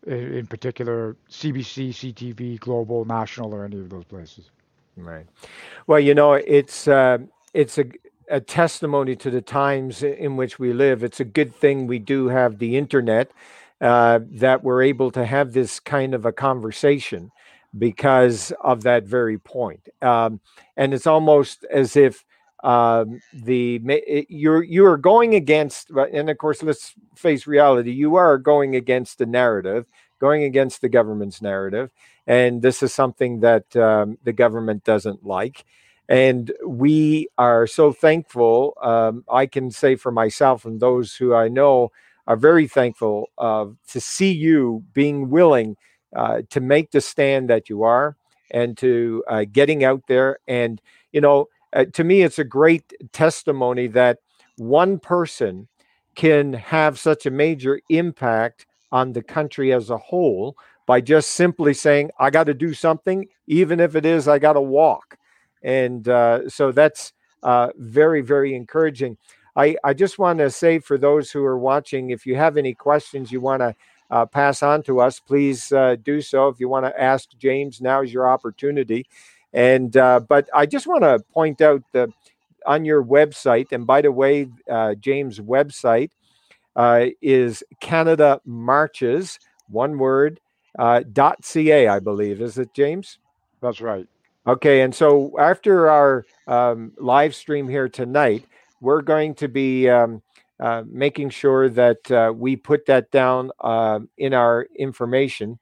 in 0.05 0.47
particular, 0.47 1.15
CBC, 1.29 1.89
CTV, 1.89 2.59
Global, 2.59 3.05
National, 3.05 3.53
or 3.53 3.65
any 3.65 3.79
of 3.79 3.89
those 3.89 4.05
places. 4.05 4.49
Right. 4.97 5.25
Well, 5.87 5.99
you 5.99 6.13
know, 6.13 6.33
it's 6.33 6.87
uh, 6.87 7.19
it's 7.53 7.77
a, 7.77 7.85
a 8.29 8.41
testimony 8.41 9.15
to 9.17 9.29
the 9.29 9.41
times 9.41 10.03
in 10.03 10.35
which 10.37 10.59
we 10.59 10.73
live. 10.73 11.03
It's 11.03 11.19
a 11.19 11.25
good 11.25 11.55
thing 11.55 11.87
we 11.87 11.99
do 11.99 12.27
have 12.27 12.59
the 12.59 12.77
internet 12.77 13.31
uh, 13.79 14.19
that 14.31 14.63
we're 14.63 14.83
able 14.83 15.11
to 15.11 15.25
have 15.25 15.53
this 15.53 15.79
kind 15.79 16.13
of 16.13 16.25
a 16.25 16.31
conversation 16.31 17.31
because 17.77 18.51
of 18.61 18.83
that 18.83 19.03
very 19.03 19.37
point. 19.37 19.87
Um, 20.01 20.41
and 20.75 20.93
it's 20.93 21.07
almost 21.07 21.65
as 21.71 21.95
if 21.95 22.25
um, 22.63 23.21
the 23.33 23.75
it- 23.87 24.27
you're 24.29 24.63
you 24.63 24.85
are 24.85 24.97
going 24.97 25.35
against, 25.35 25.89
and 25.91 26.29
of 26.29 26.37
course, 26.37 26.63
let's 26.63 26.93
face 27.15 27.47
reality. 27.47 27.91
You 27.91 28.15
are 28.15 28.37
going 28.37 28.75
against 28.75 29.17
the 29.17 29.25
narrative, 29.25 29.85
going 30.19 30.43
against 30.43 30.81
the 30.81 30.89
government's 30.89 31.41
narrative 31.41 31.91
and 32.27 32.61
this 32.61 32.83
is 32.83 32.93
something 32.93 33.39
that 33.41 33.75
um, 33.75 34.17
the 34.23 34.33
government 34.33 34.83
doesn't 34.83 35.25
like. 35.25 35.65
And 36.07 36.51
we 36.65 37.29
are 37.37 37.67
so 37.67 37.91
thankful. 37.93 38.73
Um, 38.81 39.23
I 39.31 39.45
can 39.45 39.71
say 39.71 39.95
for 39.95 40.11
myself 40.11 40.65
and 40.65 40.79
those 40.79 41.15
who 41.15 41.33
I 41.33 41.47
know 41.47 41.91
are 42.27 42.35
very 42.35 42.67
thankful 42.67 43.29
uh, 43.37 43.67
to 43.89 44.01
see 44.01 44.31
you 44.31 44.83
being 44.93 45.29
willing 45.29 45.77
uh, 46.15 46.41
to 46.49 46.59
make 46.59 46.91
the 46.91 47.01
stand 47.01 47.49
that 47.49 47.69
you 47.69 47.83
are 47.83 48.17
and 48.51 48.77
to 48.77 49.23
uh, 49.29 49.45
getting 49.51 49.83
out 49.83 50.03
there. 50.07 50.39
And, 50.47 50.81
you 51.13 51.21
know, 51.21 51.47
uh, 51.73 51.85
to 51.93 52.03
me, 52.03 52.21
it's 52.21 52.39
a 52.39 52.43
great 52.43 52.93
testimony 53.13 53.87
that 53.87 54.19
one 54.57 54.99
person 54.99 55.67
can 56.15 56.53
have 56.53 56.99
such 56.99 57.25
a 57.25 57.31
major 57.31 57.79
impact 57.89 58.65
on 58.91 59.13
the 59.13 59.23
country 59.23 59.71
as 59.73 59.89
a 59.89 59.97
whole 59.97 60.57
by 60.85 60.99
just 60.99 61.31
simply 61.33 61.73
saying, 61.73 62.11
I 62.19 62.29
got 62.29 62.45
to 62.45 62.53
do 62.53 62.73
something, 62.73 63.27
even 63.47 63.79
if 63.79 63.95
it 63.95 64.05
is 64.05 64.27
I 64.27 64.39
got 64.39 64.53
to 64.53 64.61
walk. 64.61 65.17
And 65.63 66.07
uh, 66.07 66.49
so 66.49 66.71
that's 66.71 67.13
uh, 67.43 67.69
very, 67.77 68.21
very 68.21 68.55
encouraging. 68.55 69.17
I, 69.55 69.75
I 69.83 69.93
just 69.93 70.19
want 70.19 70.39
to 70.39 70.49
say 70.49 70.79
for 70.79 70.97
those 70.97 71.31
who 71.31 71.43
are 71.43 71.57
watching, 71.57 72.09
if 72.09 72.25
you 72.25 72.35
have 72.35 72.57
any 72.57 72.73
questions 72.73 73.31
you 73.31 73.41
want 73.41 73.61
to 73.61 73.75
uh, 74.09 74.25
pass 74.25 74.61
on 74.63 74.83
to 74.83 74.99
us, 74.99 75.19
please 75.19 75.71
uh, 75.71 75.95
do 76.03 76.21
so. 76.21 76.47
If 76.49 76.59
you 76.59 76.67
want 76.67 76.85
to 76.85 77.01
ask 77.01 77.29
James, 77.37 77.79
now 77.79 78.01
is 78.01 78.13
your 78.13 78.29
opportunity. 78.29 79.07
And 79.53 79.95
uh, 79.97 80.21
but 80.21 80.49
I 80.53 80.65
just 80.65 80.87
want 80.87 81.03
to 81.03 81.19
point 81.33 81.61
out 81.61 81.83
the 81.91 82.11
on 82.65 82.85
your 82.85 83.03
website, 83.03 83.71
and 83.71 83.85
by 83.87 84.01
the 84.01 84.11
way, 84.11 84.47
uh, 84.69 84.95
James' 84.95 85.39
website 85.39 86.11
uh, 86.75 87.07
is 87.21 87.63
Canada 87.79 88.39
Marches, 88.45 89.39
one 89.67 89.97
word, 89.97 90.39
uh, 90.77 91.01
.ca, 91.41 91.87
I 91.87 91.99
believe. 91.99 92.41
Is 92.41 92.57
it, 92.57 92.73
James? 92.73 93.19
That's 93.61 93.81
right. 93.81 94.07
Okay, 94.47 94.81
and 94.81 94.93
so 94.93 95.33
after 95.39 95.89
our 95.89 96.25
um, 96.47 96.93
live 96.97 97.35
stream 97.35 97.67
here 97.67 97.89
tonight, 97.89 98.45
we're 98.79 99.01
going 99.01 99.35
to 99.35 99.47
be 99.47 99.89
um, 99.89 100.21
uh, 100.59 100.83
making 100.87 101.29
sure 101.29 101.69
that 101.69 102.11
uh, 102.11 102.33
we 102.35 102.55
put 102.55 102.85
that 102.87 103.11
down 103.11 103.51
uh, 103.59 103.99
in 104.17 104.33
our 104.33 104.67
information. 104.77 105.59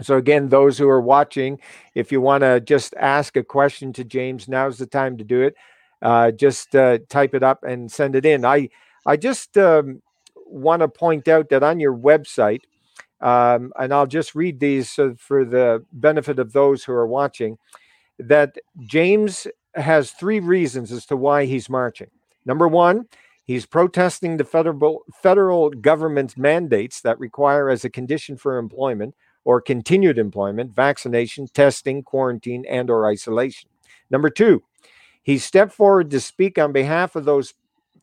So, 0.00 0.16
again, 0.16 0.48
those 0.48 0.78
who 0.78 0.88
are 0.88 1.00
watching, 1.00 1.58
if 1.94 2.12
you 2.12 2.20
want 2.20 2.42
to 2.42 2.60
just 2.60 2.94
ask 2.96 3.36
a 3.36 3.42
question 3.42 3.92
to 3.94 4.04
James, 4.04 4.46
now's 4.46 4.78
the 4.78 4.86
time 4.86 5.16
to 5.18 5.24
do 5.24 5.42
it. 5.42 5.56
Uh, 6.00 6.30
just 6.30 6.76
uh, 6.76 6.98
type 7.08 7.34
it 7.34 7.42
up 7.42 7.64
and 7.64 7.90
send 7.90 8.14
it 8.14 8.24
in. 8.24 8.44
I, 8.44 8.68
I 9.04 9.16
just 9.16 9.58
um, 9.58 10.00
want 10.46 10.80
to 10.80 10.88
point 10.88 11.26
out 11.26 11.48
that 11.48 11.64
on 11.64 11.80
your 11.80 11.96
website, 11.96 12.60
um, 13.20 13.72
and 13.76 13.92
I'll 13.92 14.06
just 14.06 14.36
read 14.36 14.60
these 14.60 14.92
for 14.92 15.44
the 15.44 15.84
benefit 15.92 16.38
of 16.38 16.52
those 16.52 16.84
who 16.84 16.92
are 16.92 17.06
watching 17.06 17.58
that 18.20 18.56
James 18.80 19.48
has 19.74 20.12
three 20.12 20.40
reasons 20.40 20.92
as 20.92 21.06
to 21.06 21.16
why 21.16 21.44
he's 21.44 21.68
marching. 21.68 22.10
Number 22.44 22.68
one, 22.68 23.06
he's 23.44 23.66
protesting 23.66 24.36
the 24.36 24.44
federal 24.44 25.02
federal 25.22 25.70
government's 25.70 26.36
mandates 26.36 27.00
that 27.02 27.18
require 27.18 27.68
as 27.68 27.84
a 27.84 27.90
condition 27.90 28.36
for 28.36 28.58
employment 28.58 29.14
or 29.48 29.62
continued 29.62 30.18
employment 30.18 30.76
vaccination, 30.76 31.46
testing, 31.46 32.02
quarantine, 32.02 32.66
and 32.68 32.90
or 32.90 33.06
isolation. 33.06 33.66
Number 34.10 34.28
two, 34.28 34.62
he 35.22 35.38
stepped 35.38 35.72
forward 35.72 36.10
to 36.10 36.20
speak 36.20 36.58
on 36.58 36.70
behalf 36.70 37.16
of 37.16 37.24
those 37.24 37.54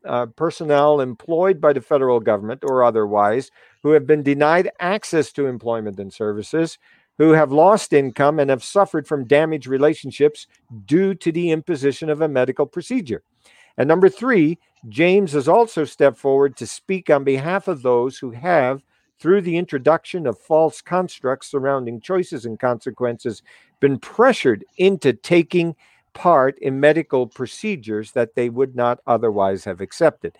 uh, 0.04 0.26
personnel 0.26 1.02
employed 1.02 1.62
by 1.62 1.72
the 1.72 1.82
federal 1.82 2.20
government 2.20 2.64
or 2.64 2.84
otherwise 2.84 3.52
who 3.84 3.92
have 3.92 4.08
been 4.08 4.24
denied 4.24 4.72
access 4.80 5.32
to 5.34 5.46
employment 5.46 6.00
and 6.00 6.12
services 6.12 6.80
who 7.20 7.34
have 7.34 7.52
lost 7.52 7.94
income 7.94 8.40
and 8.40 8.50
have 8.50 8.64
suffered 8.64 9.08
from 9.08 9.28
damaged 9.28 9.68
relationships 9.68 10.48
due 10.86 11.14
to 11.14 11.32
the 11.32 11.52
imposition 11.52 12.10
of 12.10 12.22
a 12.22 12.28
medical 12.28 12.66
procedure. 12.66 13.22
And 13.78 13.88
number 13.88 14.10
three, 14.10 14.58
James 14.90 15.34
has 15.34 15.48
also 15.48 15.86
stepped 15.86 16.18
forward 16.18 16.58
to 16.58 16.66
speak 16.66 17.12
on 17.12 17.24
behalf 17.24 17.68
of 17.68 17.84
those 17.84 18.18
who 18.18 18.32
have, 18.32 18.82
through 19.20 19.42
the 19.42 19.58
introduction 19.58 20.28
of 20.28 20.38
false 20.38 20.82
constructs 20.82 21.48
surrounding 21.48 22.02
choices 22.02 22.46
and 22.46 22.60
consequences, 22.60 23.42
been 23.80 24.00
pressured 24.00 24.66
into 24.78 25.14
taking 25.14 25.76
part 26.14 26.58
in 26.60 26.80
medical 26.80 27.28
procedures 27.28 28.12
that 28.14 28.36
they 28.36 28.50
would 28.50 28.76
not 28.76 29.00
otherwise 29.06 29.64
have 29.66 29.82
accepted. 29.82 30.38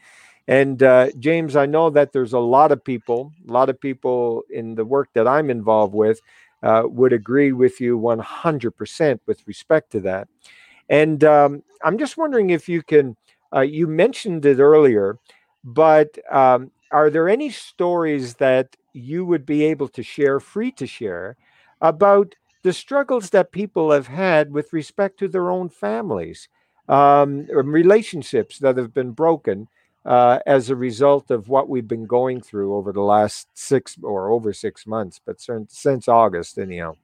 And 0.48 0.82
uh, 0.84 1.12
James, 1.20 1.56
I 1.56 1.66
know 1.66 1.90
that 1.90 2.14
there's 2.14 2.34
a 2.34 2.40
lot 2.40 2.72
of 2.72 2.84
people, 2.84 3.32
a 3.48 3.52
lot 3.52 3.70
of 3.70 3.80
people 3.80 4.44
in 4.50 4.76
the 4.76 4.86
work 4.86 5.10
that 5.14 5.28
I'm 5.28 5.50
involved 5.50 5.94
with 5.94 6.22
uh, 6.64 6.84
would 6.86 7.14
agree 7.14 7.52
with 7.52 7.82
you 7.82 7.98
100% 8.00 9.20
with 9.26 9.48
respect 9.48 9.92
to 9.92 10.00
that. 10.02 10.28
And 10.90 11.24
um, 11.24 11.64
I'm 11.84 11.98
just 11.98 12.18
wondering 12.18 12.52
if 12.52 12.70
you 12.70 12.84
can, 12.84 13.18
uh, 13.54 13.62
you 13.62 13.88
mentioned 13.88 14.46
it 14.46 14.60
earlier, 14.60 15.18
but 15.64 16.18
um, 16.32 16.72
are 16.96 17.10
there 17.10 17.28
any 17.28 17.50
stories 17.50 18.36
that 18.36 18.68
you 18.94 19.26
would 19.26 19.46
be 19.46 19.66
able 19.66 19.90
to 19.90 20.02
share, 20.02 20.40
free 20.40 20.72
to 20.72 20.88
share, 20.88 21.36
about 21.82 22.36
the 22.64 22.72
struggles 22.72 23.32
that 23.32 23.52
people 23.52 23.92
have 23.92 24.08
had 24.08 24.50
with 24.58 24.72
respect 24.72 25.20
to 25.20 25.28
their 25.28 25.52
own 25.52 25.68
families, 25.68 26.48
um, 26.88 27.48
relationships 27.52 28.60
that 28.60 28.78
have 28.78 28.94
been 28.94 29.12
broken? 29.12 29.68
Uh, 30.06 30.38
as 30.46 30.70
a 30.70 30.76
result 30.76 31.32
of 31.32 31.50
what 31.50 31.68
we've 31.68 31.88
been 31.88 32.06
going 32.06 32.40
through 32.40 32.76
over 32.76 32.94
the 32.94 33.02
last 33.02 33.48
six 33.56 33.98
or 34.04 34.30
over 34.30 34.54
six 34.54 34.86
months, 34.86 35.20
but 35.26 35.42
since, 35.42 35.80
since 35.80 36.08
August, 36.08 36.60
anyhow. 36.60 36.96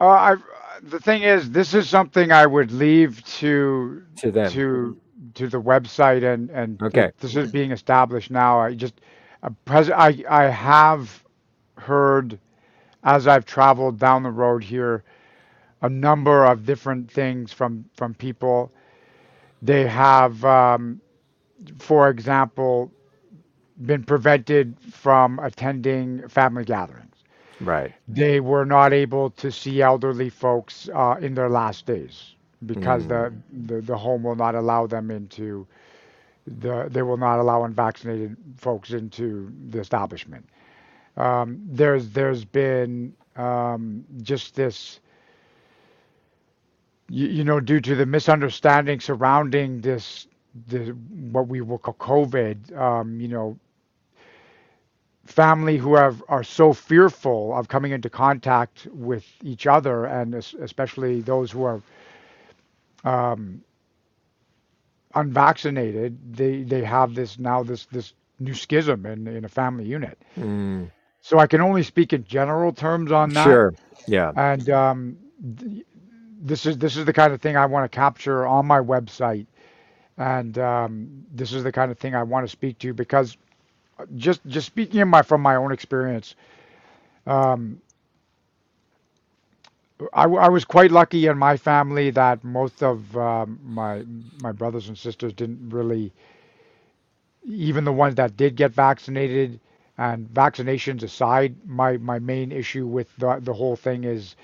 Uh, 0.00 0.06
I, 0.06 0.36
the 0.82 0.98
thing 0.98 1.22
is, 1.22 1.50
this 1.50 1.74
is 1.74 1.86
something 1.86 2.32
I 2.32 2.46
would 2.46 2.72
leave 2.72 3.22
to 3.40 4.02
To 4.22 4.30
them. 4.30 4.50
to 4.52 4.96
to 5.34 5.48
the 5.48 5.60
website 5.60 6.22
and 6.24 6.50
and 6.50 6.80
Okay. 6.82 7.12
this 7.20 7.36
is 7.36 7.48
being 7.48 7.70
established 7.72 8.30
now. 8.30 8.60
I 8.60 8.74
just 8.74 9.00
uh, 9.42 9.50
pres- 9.64 9.90
I 9.90 10.22
I 10.28 10.44
have 10.44 11.24
heard 11.78 12.38
as 13.02 13.26
I've 13.26 13.44
traveled 13.46 13.98
down 13.98 14.22
the 14.22 14.30
road 14.30 14.64
here 14.64 15.04
a 15.82 15.88
number 15.88 16.44
of 16.44 16.64
different 16.66 17.10
things 17.10 17.52
from 17.52 17.84
from 17.94 18.14
people. 18.14 18.72
They 19.62 19.86
have, 19.86 20.44
um, 20.44 21.00
for 21.78 22.08
example, 22.08 22.92
been 23.84 24.04
prevented 24.04 24.78
from 24.80 25.38
attending 25.40 26.28
family 26.28 26.64
gatherings. 26.64 27.24
Right. 27.60 27.94
They 28.08 28.40
were 28.40 28.64
not 28.64 28.92
able 28.92 29.30
to 29.30 29.50
see 29.50 29.82
elderly 29.82 30.30
folks 30.30 30.88
uh, 30.92 31.16
in 31.20 31.34
their 31.34 31.48
last 31.50 31.86
days 31.86 32.33
because 32.66 33.06
the, 33.06 33.32
the 33.66 33.80
the 33.80 33.96
home 33.96 34.22
will 34.22 34.36
not 34.36 34.54
allow 34.54 34.86
them 34.86 35.10
into 35.10 35.66
the, 36.46 36.88
they 36.90 37.02
will 37.02 37.16
not 37.16 37.38
allow 37.38 37.64
unvaccinated 37.64 38.36
folks 38.56 38.90
into 38.90 39.52
the 39.70 39.80
establishment. 39.80 40.46
Um, 41.16 41.60
there's 41.66 42.10
there's 42.10 42.44
been 42.44 43.14
um, 43.36 44.04
just 44.22 44.54
this, 44.54 45.00
you, 47.08 47.26
you, 47.28 47.44
know, 47.44 47.60
due 47.60 47.80
to 47.80 47.94
the 47.94 48.06
misunderstanding 48.06 49.00
surrounding 49.00 49.80
this, 49.80 50.26
the 50.68 50.90
what 51.32 51.48
we 51.48 51.60
will 51.60 51.78
call 51.78 51.94
COVID. 51.94 52.76
Um, 52.76 53.20
you 53.20 53.28
know, 53.28 53.58
family 55.24 55.78
who 55.78 55.94
have 55.94 56.22
are 56.28 56.44
so 56.44 56.72
fearful 56.72 57.56
of 57.56 57.68
coming 57.68 57.92
into 57.92 58.10
contact 58.10 58.86
with 58.92 59.24
each 59.42 59.66
other, 59.66 60.04
and 60.04 60.34
especially 60.34 61.20
those 61.20 61.50
who 61.50 61.62
are 61.64 61.80
um, 63.04 63.62
unvaccinated, 65.14 66.36
they 66.36 66.62
they 66.62 66.82
have 66.82 67.14
this 67.14 67.38
now 67.38 67.62
this 67.62 67.86
this 67.86 68.12
new 68.40 68.54
schism 68.54 69.06
in 69.06 69.26
in 69.26 69.44
a 69.44 69.48
family 69.48 69.84
unit. 69.84 70.18
Mm. 70.38 70.90
So 71.20 71.38
I 71.38 71.46
can 71.46 71.60
only 71.60 71.82
speak 71.82 72.12
in 72.12 72.24
general 72.24 72.72
terms 72.72 73.10
on 73.10 73.30
that. 73.30 73.44
Sure. 73.44 73.74
Yeah. 74.06 74.32
And 74.36 74.68
um, 74.68 75.16
th- 75.58 75.86
this 76.40 76.66
is 76.66 76.76
this 76.78 76.96
is 76.96 77.06
the 77.06 77.12
kind 77.12 77.32
of 77.32 77.40
thing 77.40 77.56
I 77.56 77.66
want 77.66 77.90
to 77.90 77.94
capture 77.94 78.46
on 78.46 78.66
my 78.66 78.78
website, 78.78 79.46
and 80.18 80.58
um, 80.58 81.24
this 81.32 81.52
is 81.52 81.64
the 81.64 81.72
kind 81.72 81.90
of 81.90 81.98
thing 81.98 82.14
I 82.14 82.22
want 82.22 82.44
to 82.44 82.50
speak 82.50 82.78
to 82.80 82.92
because 82.92 83.36
just 84.16 84.44
just 84.46 84.66
speaking 84.66 85.00
in 85.00 85.08
my 85.08 85.22
from 85.22 85.40
my 85.40 85.56
own 85.56 85.72
experience, 85.72 86.34
um, 87.26 87.80
I, 90.12 90.24
I 90.24 90.48
was 90.48 90.64
quite 90.64 90.90
lucky 90.90 91.26
in 91.26 91.38
my 91.38 91.56
family 91.56 92.10
that 92.10 92.42
most 92.44 92.82
of 92.82 93.16
um, 93.16 93.60
my 93.62 94.04
my 94.42 94.52
brothers 94.52 94.88
and 94.88 94.98
sisters 94.98 95.32
didn't 95.32 95.70
really, 95.70 96.12
even 97.44 97.84
the 97.84 97.92
ones 97.92 98.16
that 98.16 98.36
did 98.36 98.56
get 98.56 98.72
vaccinated, 98.72 99.60
and 99.98 100.28
vaccinations 100.28 101.02
aside, 101.04 101.54
my 101.66 101.96
my 101.98 102.18
main 102.18 102.52
issue 102.52 102.86
with 102.86 103.14
the 103.18 103.38
the 103.40 103.52
whole 103.52 103.76
thing 103.76 104.04
is 104.04 104.36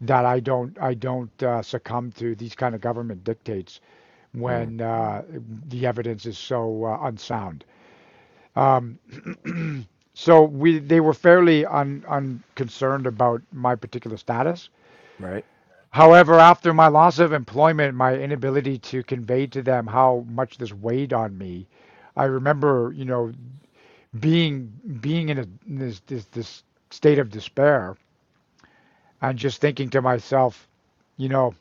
that 0.00 0.24
I 0.24 0.40
don't 0.40 0.78
I 0.80 0.94
don't 0.94 1.42
uh, 1.42 1.62
succumb 1.62 2.12
to 2.12 2.34
these 2.36 2.54
kind 2.54 2.74
of 2.74 2.80
government 2.80 3.24
dictates 3.24 3.80
when 4.32 4.78
mm. 4.78 4.82
uh, 4.82 5.22
the 5.68 5.86
evidence 5.86 6.26
is 6.26 6.38
so 6.38 6.84
uh, 6.84 6.98
unsound. 7.02 7.64
Um, 8.56 8.98
so 10.14 10.44
we 10.44 10.78
they 10.78 11.00
were 11.00 11.14
fairly 11.14 11.66
un, 11.66 12.04
unconcerned 12.08 13.06
about 13.06 13.42
my 13.52 13.74
particular 13.74 14.16
status. 14.16 14.68
Right. 15.22 15.44
However, 15.90 16.38
after 16.40 16.72
my 16.72 16.88
loss 16.88 17.18
of 17.18 17.32
employment, 17.32 17.94
my 17.94 18.14
inability 18.14 18.78
to 18.78 19.02
convey 19.02 19.46
to 19.48 19.62
them 19.62 19.86
how 19.86 20.24
much 20.28 20.58
this 20.58 20.72
weighed 20.72 21.12
on 21.12 21.36
me, 21.36 21.68
I 22.16 22.24
remember, 22.24 22.92
you 22.96 23.04
know, 23.04 23.32
being 24.18 24.72
being 25.00 25.28
in, 25.28 25.38
a, 25.38 25.46
in 25.66 25.78
this, 25.78 26.00
this 26.06 26.24
this 26.26 26.64
state 26.90 27.18
of 27.18 27.30
despair, 27.30 27.96
and 29.20 29.38
just 29.38 29.60
thinking 29.60 29.90
to 29.90 30.02
myself, 30.02 30.66
you 31.18 31.28
know, 31.28 31.54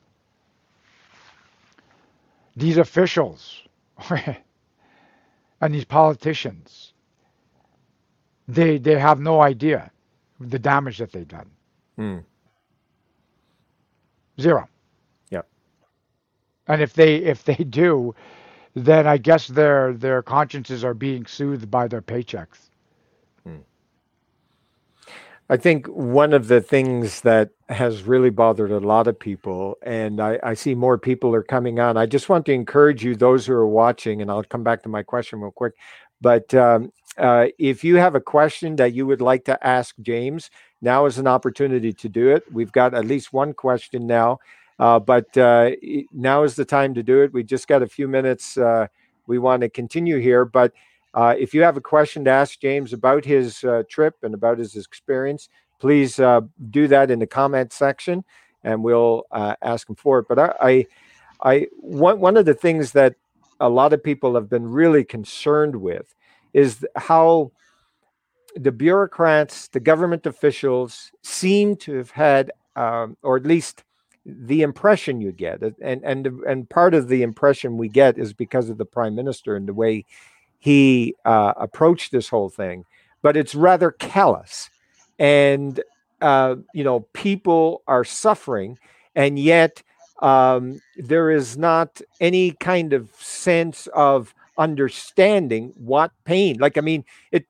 these 2.56 2.78
officials 2.78 3.64
and 4.10 5.74
these 5.74 5.86
politicians, 5.86 6.94
they 8.48 8.78
they 8.78 8.98
have 8.98 9.20
no 9.20 9.42
idea 9.42 9.92
the 10.40 10.60
damage 10.60 10.98
that 11.00 11.12
they've 11.12 11.28
done. 11.28 11.50
Mm. 12.00 12.24
Zero. 14.40 14.68
Yeah. 15.30 15.42
And 16.68 16.82
if 16.82 16.94
they 16.94 17.16
if 17.18 17.44
they 17.44 17.56
do, 17.56 18.16
then 18.76 19.08
I 19.08 19.18
guess 19.18 19.48
their 19.48 19.94
their 19.94 20.22
consciences 20.22 20.84
are 20.84 20.94
being 20.94 21.26
soothed 21.26 21.70
by 21.70 21.88
their 21.88 22.02
paychecks. 22.02 22.70
Hmm. 23.44 23.58
I 25.50 25.58
think 25.58 25.88
one 25.88 26.34
of 26.34 26.48
the 26.48 26.62
things 26.62 27.22
that 27.22 27.50
has 27.68 28.04
really 28.04 28.30
bothered 28.30 28.72
a 28.72 28.80
lot 28.80 29.08
of 29.08 29.20
people, 29.20 29.78
and 29.84 30.22
I, 30.22 30.40
I, 30.44 30.54
see 30.54 30.76
more 30.76 30.98
people 30.98 31.34
are 31.36 31.44
coming 31.44 31.80
on. 31.80 31.98
I 31.98 32.06
just 32.06 32.30
want 32.30 32.46
to 32.46 32.54
encourage 32.54 33.04
you, 33.04 33.16
those 33.16 33.46
who 33.46 33.54
are 33.54 33.68
watching, 33.68 34.22
and 34.22 34.32
I'll 34.32 34.44
come 34.44 34.64
back 34.64 34.84
to 34.84 34.90
my 34.90 35.04
question 35.04 35.40
real 35.42 35.52
quick. 35.52 35.74
But 36.22 36.54
um, 36.54 36.92
uh, 37.18 37.48
if 37.58 37.84
you 37.84 37.98
have 37.98 38.16
a 38.16 38.22
question 38.22 38.76
that 38.78 38.94
you 38.94 39.06
would 39.06 39.22
like 39.22 39.46
to 39.46 39.68
ask 39.68 39.96
James, 40.02 40.50
now 40.82 41.06
is 41.06 41.18
an 41.18 41.28
opportunity 41.28 41.94
to 41.94 42.10
do 42.10 42.30
it. 42.30 42.44
We've 42.52 42.72
got 42.72 42.94
at 42.94 43.06
least 43.06 43.34
one 43.34 43.54
question 43.54 44.08
now, 44.08 44.40
uh, 44.80 45.00
but 45.00 45.36
uh, 45.38 45.72
now 46.12 46.44
is 46.44 46.56
the 46.56 46.66
time 46.66 46.94
to 46.96 47.04
do 47.04 47.22
it. 47.22 47.34
We 47.34 47.44
just 47.44 47.68
got 47.68 47.84
a 47.84 47.88
few 47.88 48.08
minutes. 48.08 48.58
Uh, 48.58 48.88
we 49.28 49.40
want 49.40 49.62
to 49.62 49.70
continue 49.70 50.20
here, 50.20 50.46
but 50.46 50.74
uh, 51.14 51.36
if 51.38 51.54
you 51.54 51.62
have 51.62 51.78
a 51.78 51.82
question 51.82 52.24
to 52.26 52.32
ask 52.32 52.60
James 52.60 52.94
about 52.94 53.26
his 53.26 53.64
uh, 53.64 53.84
trip 53.90 54.16
and 54.24 54.34
about 54.34 54.58
his 54.58 54.76
experience, 54.76 55.50
please 55.80 56.16
do 56.16 56.88
that 56.88 57.12
in 57.12 57.20
the 57.20 57.28
comment 57.28 57.74
section, 57.74 58.24
and 58.64 58.84
we'll 58.84 59.26
ask 59.62 59.90
him 59.90 59.96
for 59.96 60.20
it. 60.20 60.28
But 60.30 60.40
I, 60.40 60.54
I, 60.62 60.88
I 61.44 61.68
one 61.80 62.20
one 62.20 62.38
of 62.38 62.46
the 62.46 62.54
things 62.54 62.94
that 62.94 63.16
a 63.60 63.70
lot 63.70 63.94
of 63.94 64.04
people 64.04 64.36
have 64.36 64.50
been 64.50 64.68
really 64.68 65.04
concerned 65.04 65.76
with 65.76 66.16
is 66.54 66.86
how 66.96 67.52
the 68.56 68.72
bureaucrats, 68.72 69.68
the 69.70 69.80
government 69.80 70.26
officials 70.26 71.12
seem 71.24 71.76
to 71.78 71.96
have 71.96 72.12
had, 72.12 72.52
um, 72.76 73.18
or 73.24 73.38
at 73.38 73.46
least 73.46 73.84
the 74.26 74.62
impression 74.62 75.20
you 75.22 75.32
get, 75.32 75.62
and 75.82 76.04
and 76.04 76.28
and 76.28 76.70
part 76.70 76.94
of 76.94 77.08
the 77.08 77.24
impression 77.24 77.78
we 77.78 77.90
get 77.90 78.18
is 78.18 78.34
because 78.34 78.70
of 78.70 78.78
the 78.78 78.86
prime 78.86 79.16
minister 79.16 79.56
and 79.56 79.68
the 79.68 79.74
way 79.74 80.06
he 80.60 81.16
uh, 81.26 81.54
approached 81.58 82.12
this 82.12 82.30
whole 82.30 82.50
thing. 82.50 82.86
But 83.24 83.36
it's 83.36 83.56
rather 83.56 83.92
callous, 83.92 84.70
and 85.18 85.82
uh, 86.22 86.58
you 86.74 86.84
know 86.84 87.02
people 87.14 87.82
are 87.88 88.04
suffering, 88.04 88.78
and 89.16 89.40
yet 89.40 89.82
um, 90.22 90.82
there 90.98 91.32
is 91.32 91.58
not 91.58 92.00
any 92.20 92.52
kind 92.52 92.94
of 92.94 93.10
sense 93.16 93.88
of 93.88 94.36
understanding 94.58 95.74
what 95.76 96.12
pain. 96.26 96.58
Like 96.60 96.78
I 96.78 96.82
mean, 96.82 97.06
it 97.32 97.46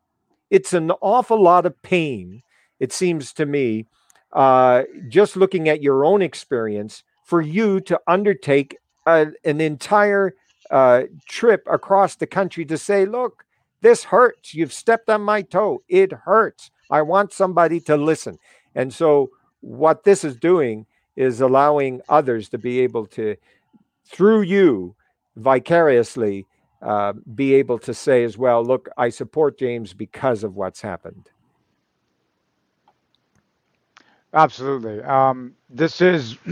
it's 0.52 0.74
an 0.74 0.92
awful 1.02 1.42
lot 1.42 1.66
of 1.66 1.82
pain, 1.82 2.44
it 2.80 2.92
seems 2.92 3.32
to 3.34 3.46
me, 3.46 3.88
uh, 4.34 4.84
just 5.08 5.38
looking 5.38 5.70
at 5.70 5.82
your 5.82 6.04
own 6.04 6.22
experience, 6.22 7.04
for 7.24 7.42
you 7.42 7.80
to 7.80 8.00
undertake 8.08 8.78
a, 9.08 9.28
an 9.46 9.62
entire 9.62 10.36
uh, 10.70 11.04
trip 11.28 11.64
across 11.72 12.16
the 12.16 12.28
country 12.28 12.66
to 12.66 12.78
say, 12.78 13.06
look, 13.06 13.46
this 13.82 14.04
hurts. 14.04 14.54
You've 14.54 14.74
stepped 14.74 15.10
on 15.10 15.22
my 15.22 15.42
toe. 15.42 15.82
It 15.88 16.12
hurts. 16.12 16.70
I 16.90 17.02
want 17.02 17.32
somebody 17.32 17.80
to 17.82 17.96
listen. 17.96 18.38
And 18.76 18.94
so, 18.94 19.32
what 19.62 20.04
this 20.04 20.24
is 20.24 20.36
doing 20.36 20.86
is 21.16 21.40
allowing 21.40 22.02
others 22.10 22.50
to 22.50 22.58
be 22.58 22.80
able 22.82 23.06
to, 23.06 23.36
through 24.06 24.42
you, 24.42 24.96
vicariously 25.36 26.46
uh, 26.82 27.14
be 27.36 27.54
able 27.56 27.78
to 27.80 27.94
say 27.94 28.24
as 28.24 28.38
well, 28.38 28.64
look, 28.64 28.90
I 28.98 29.10
support 29.10 29.58
James 29.58 29.94
because 29.94 30.44
of 30.44 30.56
what's 30.56 30.82
happened. 30.82 31.30
Absolutely. 34.34 35.02
Um, 35.04 35.54
this 35.70 36.02
is, 36.02 36.38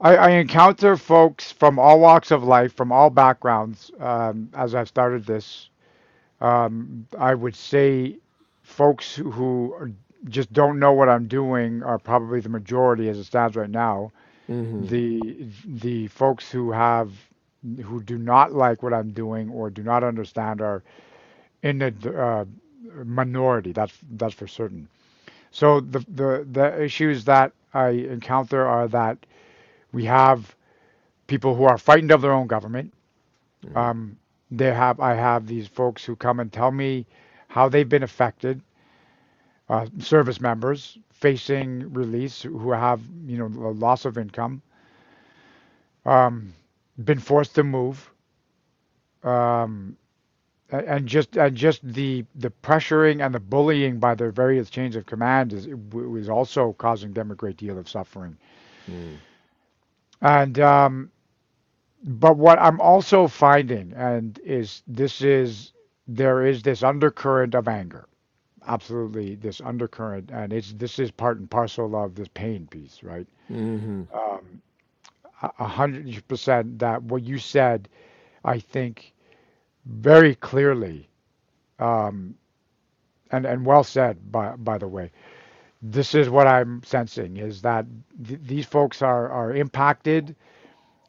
I, 0.00 0.16
I, 0.16 0.30
encounter 0.30 0.96
folks 0.96 1.50
from 1.50 1.78
all 1.78 1.98
walks 1.98 2.30
of 2.30 2.44
life, 2.44 2.74
from 2.74 2.92
all 2.92 3.08
backgrounds, 3.08 3.90
um, 3.98 4.50
as 4.54 4.74
I've 4.74 4.88
started 4.88 5.24
this. 5.24 5.70
Um, 6.42 7.06
I 7.18 7.34
would 7.34 7.56
say 7.56 8.18
folks 8.62 9.16
who, 9.16 9.94
just 10.28 10.52
don't 10.52 10.78
know 10.78 10.92
what 10.92 11.08
I'm 11.08 11.26
doing 11.26 11.82
are 11.82 11.98
probably 11.98 12.40
the 12.40 12.48
majority 12.48 13.08
as 13.08 13.18
it 13.18 13.24
stands 13.24 13.56
right 13.56 13.70
now. 13.70 14.12
Mm-hmm. 14.48 14.86
The 14.86 15.48
the 15.64 16.06
folks 16.08 16.50
who 16.50 16.70
have 16.70 17.10
who 17.84 18.02
do 18.02 18.18
not 18.18 18.52
like 18.52 18.82
what 18.82 18.92
I'm 18.94 19.10
doing 19.12 19.50
or 19.50 19.70
do 19.70 19.82
not 19.82 20.04
understand 20.04 20.60
are 20.60 20.82
in 21.62 21.78
the 21.78 21.94
uh, 22.22 22.44
minority. 23.04 23.72
That's 23.72 23.98
that's 24.12 24.34
for 24.34 24.46
certain. 24.46 24.88
So 25.50 25.80
the 25.80 26.00
the 26.08 26.46
the 26.50 26.82
issues 26.82 27.24
that 27.24 27.52
I 27.74 27.88
encounter 27.90 28.66
are 28.66 28.88
that 28.88 29.18
we 29.92 30.04
have 30.04 30.54
people 31.26 31.54
who 31.54 31.64
are 31.64 31.78
frightened 31.78 32.12
of 32.12 32.22
their 32.22 32.32
own 32.32 32.46
government. 32.46 32.92
Mm-hmm. 33.64 33.76
Um, 33.76 34.18
they 34.50 34.72
have 34.72 35.00
I 35.00 35.14
have 35.14 35.46
these 35.46 35.66
folks 35.68 36.04
who 36.04 36.16
come 36.16 36.40
and 36.40 36.52
tell 36.52 36.70
me 36.70 37.06
how 37.48 37.68
they've 37.68 37.88
been 37.88 38.02
affected. 38.02 38.60
Uh, 39.68 39.86
service 39.98 40.40
members 40.40 40.98
facing 41.12 41.92
release 41.92 42.42
who 42.42 42.70
have 42.72 43.00
you 43.26 43.38
know 43.38 43.46
loss 43.72 44.04
of 44.04 44.18
income. 44.18 44.62
Um, 46.04 46.52
been 47.02 47.18
forced 47.18 47.54
to 47.56 47.64
move. 47.64 48.10
Um, 49.22 49.96
and 50.70 51.06
just 51.06 51.36
and 51.36 51.56
just 51.56 51.82
the 51.82 52.24
the 52.34 52.50
pressuring 52.50 53.24
and 53.24 53.34
the 53.34 53.40
bullying 53.40 53.98
by 53.98 54.14
the 54.14 54.30
various 54.30 54.70
chains 54.70 54.96
of 54.96 55.06
command 55.06 55.52
is 55.52 55.68
was 55.92 56.28
also 56.28 56.72
causing 56.72 57.12
them 57.12 57.30
a 57.30 57.34
great 57.34 57.56
deal 57.56 57.78
of 57.78 57.88
suffering. 57.88 58.36
Mm. 58.90 59.20
And 60.20 60.58
um, 60.60 61.10
but 62.04 62.36
what 62.36 62.58
I'm 62.58 62.80
also 62.80 63.26
finding, 63.28 63.92
and 63.94 64.38
is 64.44 64.82
this 64.86 65.22
is 65.22 65.72
there 66.06 66.44
is 66.46 66.62
this 66.62 66.82
undercurrent 66.82 67.54
of 67.54 67.68
anger, 67.68 68.06
absolutely 68.66 69.34
this 69.36 69.60
undercurrent, 69.60 70.30
and 70.30 70.52
it's 70.52 70.72
this 70.72 70.98
is 70.98 71.10
part 71.10 71.38
and 71.38 71.50
parcel 71.50 71.94
of 71.96 72.14
this 72.14 72.28
pain 72.28 72.66
piece, 72.66 73.02
right? 73.02 73.26
hmm 73.48 74.02
Um, 74.12 74.62
hundred 75.58 76.26
percent 76.28 76.80
that 76.80 77.02
what 77.04 77.22
you 77.24 77.38
said, 77.38 77.88
I 78.44 78.60
think 78.60 79.14
very 79.86 80.34
clearly, 80.36 81.08
um, 81.80 82.36
and 83.30 83.46
and 83.46 83.66
well 83.66 83.84
said 83.84 84.32
by 84.32 84.56
by 84.56 84.78
the 84.78 84.88
way. 84.88 85.12
This 85.82 86.14
is 86.14 86.30
what 86.30 86.46
I'm 86.46 86.82
sensing 86.84 87.38
is 87.38 87.62
that 87.62 87.86
th- 88.26 88.40
these 88.42 88.66
folks 88.66 89.02
are 89.02 89.30
are 89.30 89.54
impacted 89.54 90.34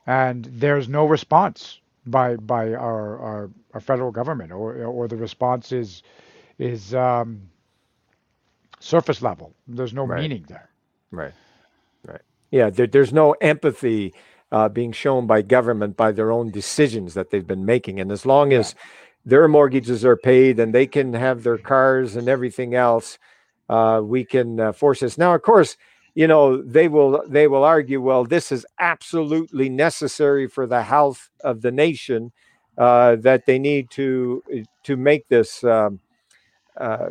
and 0.08 0.46
there's 0.46 0.90
no 0.90 1.06
response 1.08 1.80
by 2.08 2.38
by 2.38 2.74
our 2.74 3.20
our, 3.20 3.52
our 3.74 3.82
federal 3.82 4.12
government, 4.12 4.52
or 4.54 4.86
or 4.86 5.08
the 5.08 5.18
response 5.18 5.72
is 5.72 6.04
is 6.60 6.94
um, 6.96 7.42
surface 8.80 9.22
level. 9.22 9.54
There's 9.68 9.94
no 9.94 10.06
Right. 10.06 10.08
meaning 10.08 10.46
there. 10.48 10.70
Right. 11.12 11.34
Yeah. 12.52 12.70
There, 12.70 12.88
there's 12.88 13.14
no 13.14 13.34
empathy 13.42 14.14
uh, 14.52 14.70
being 14.70 14.92
shown 14.92 15.28
by 15.28 15.42
government 15.42 15.98
by 15.98 16.12
their 16.12 16.32
own 16.32 16.52
decisions 16.52 17.14
that 17.14 17.30
they've 17.30 17.46
been 17.46 17.66
making, 17.66 18.00
and 18.00 18.12
as 18.12 18.26
long 18.26 18.54
as 18.54 18.76
their 19.26 19.48
mortgages 19.50 20.06
are 20.06 20.16
paid 20.16 20.58
and 20.58 20.74
they 20.74 20.88
can 20.88 21.14
have 21.14 21.44
their 21.44 21.58
cars 21.58 22.16
and 22.16 22.30
everything 22.30 22.74
else, 22.74 23.20
uh, 23.68 24.00
we 24.02 24.24
can 24.24 24.60
uh, 24.60 24.72
force 24.72 25.02
this. 25.02 25.18
Now, 25.18 25.36
of 25.36 25.42
course, 25.42 25.76
you 26.16 26.28
know 26.28 26.62
they 26.62 26.88
will 26.88 27.24
they 27.28 27.48
will 27.48 27.66
argue, 27.66 28.02
well, 28.02 28.24
this 28.24 28.52
is 28.52 28.66
absolutely 28.80 29.70
necessary 29.70 30.48
for 30.48 30.66
the 30.66 30.82
health 30.82 31.30
of 31.44 31.62
the 31.62 31.72
nation 31.72 32.32
uh, 32.78 33.18
that 33.18 33.46
they 33.46 33.60
need 33.60 33.90
to 33.92 34.42
to 34.84 34.96
make 34.96 35.28
this, 35.28 35.64
um, 35.66 36.00
uh, 36.78 37.10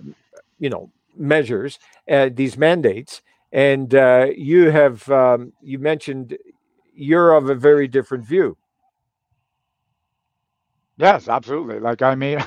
you 0.58 0.70
know, 0.70 0.90
measures 1.16 1.78
uh, 2.10 2.30
these 2.32 2.56
mandates. 2.56 3.20
And 3.52 3.94
uh, 3.94 4.28
you 4.36 4.70
have 4.70 5.08
um, 5.10 5.52
you 5.60 5.78
mentioned 5.78 6.36
you're 6.94 7.32
of 7.34 7.48
a 7.48 7.54
very 7.54 7.88
different 7.88 8.24
view. 8.26 8.56
yes, 10.96 11.28
absolutely. 11.28 11.78
Like 11.80 12.02
I 12.02 12.14
mean, 12.14 12.38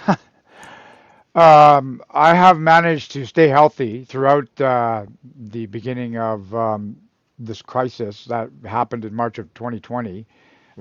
um, 1.36 2.02
I 2.12 2.34
have 2.34 2.58
managed 2.60 3.12
to 3.14 3.26
stay 3.26 3.48
healthy 3.48 4.04
throughout 4.04 4.60
uh, 4.62 5.06
the 5.38 5.66
beginning 5.68 6.18
of 6.18 6.54
um, 6.56 6.98
this 7.38 7.62
crisis 7.62 8.26
that 8.26 8.50
happened 8.66 9.06
in 9.06 9.14
March 9.14 9.38
of 9.40 9.54
2020. 9.54 10.26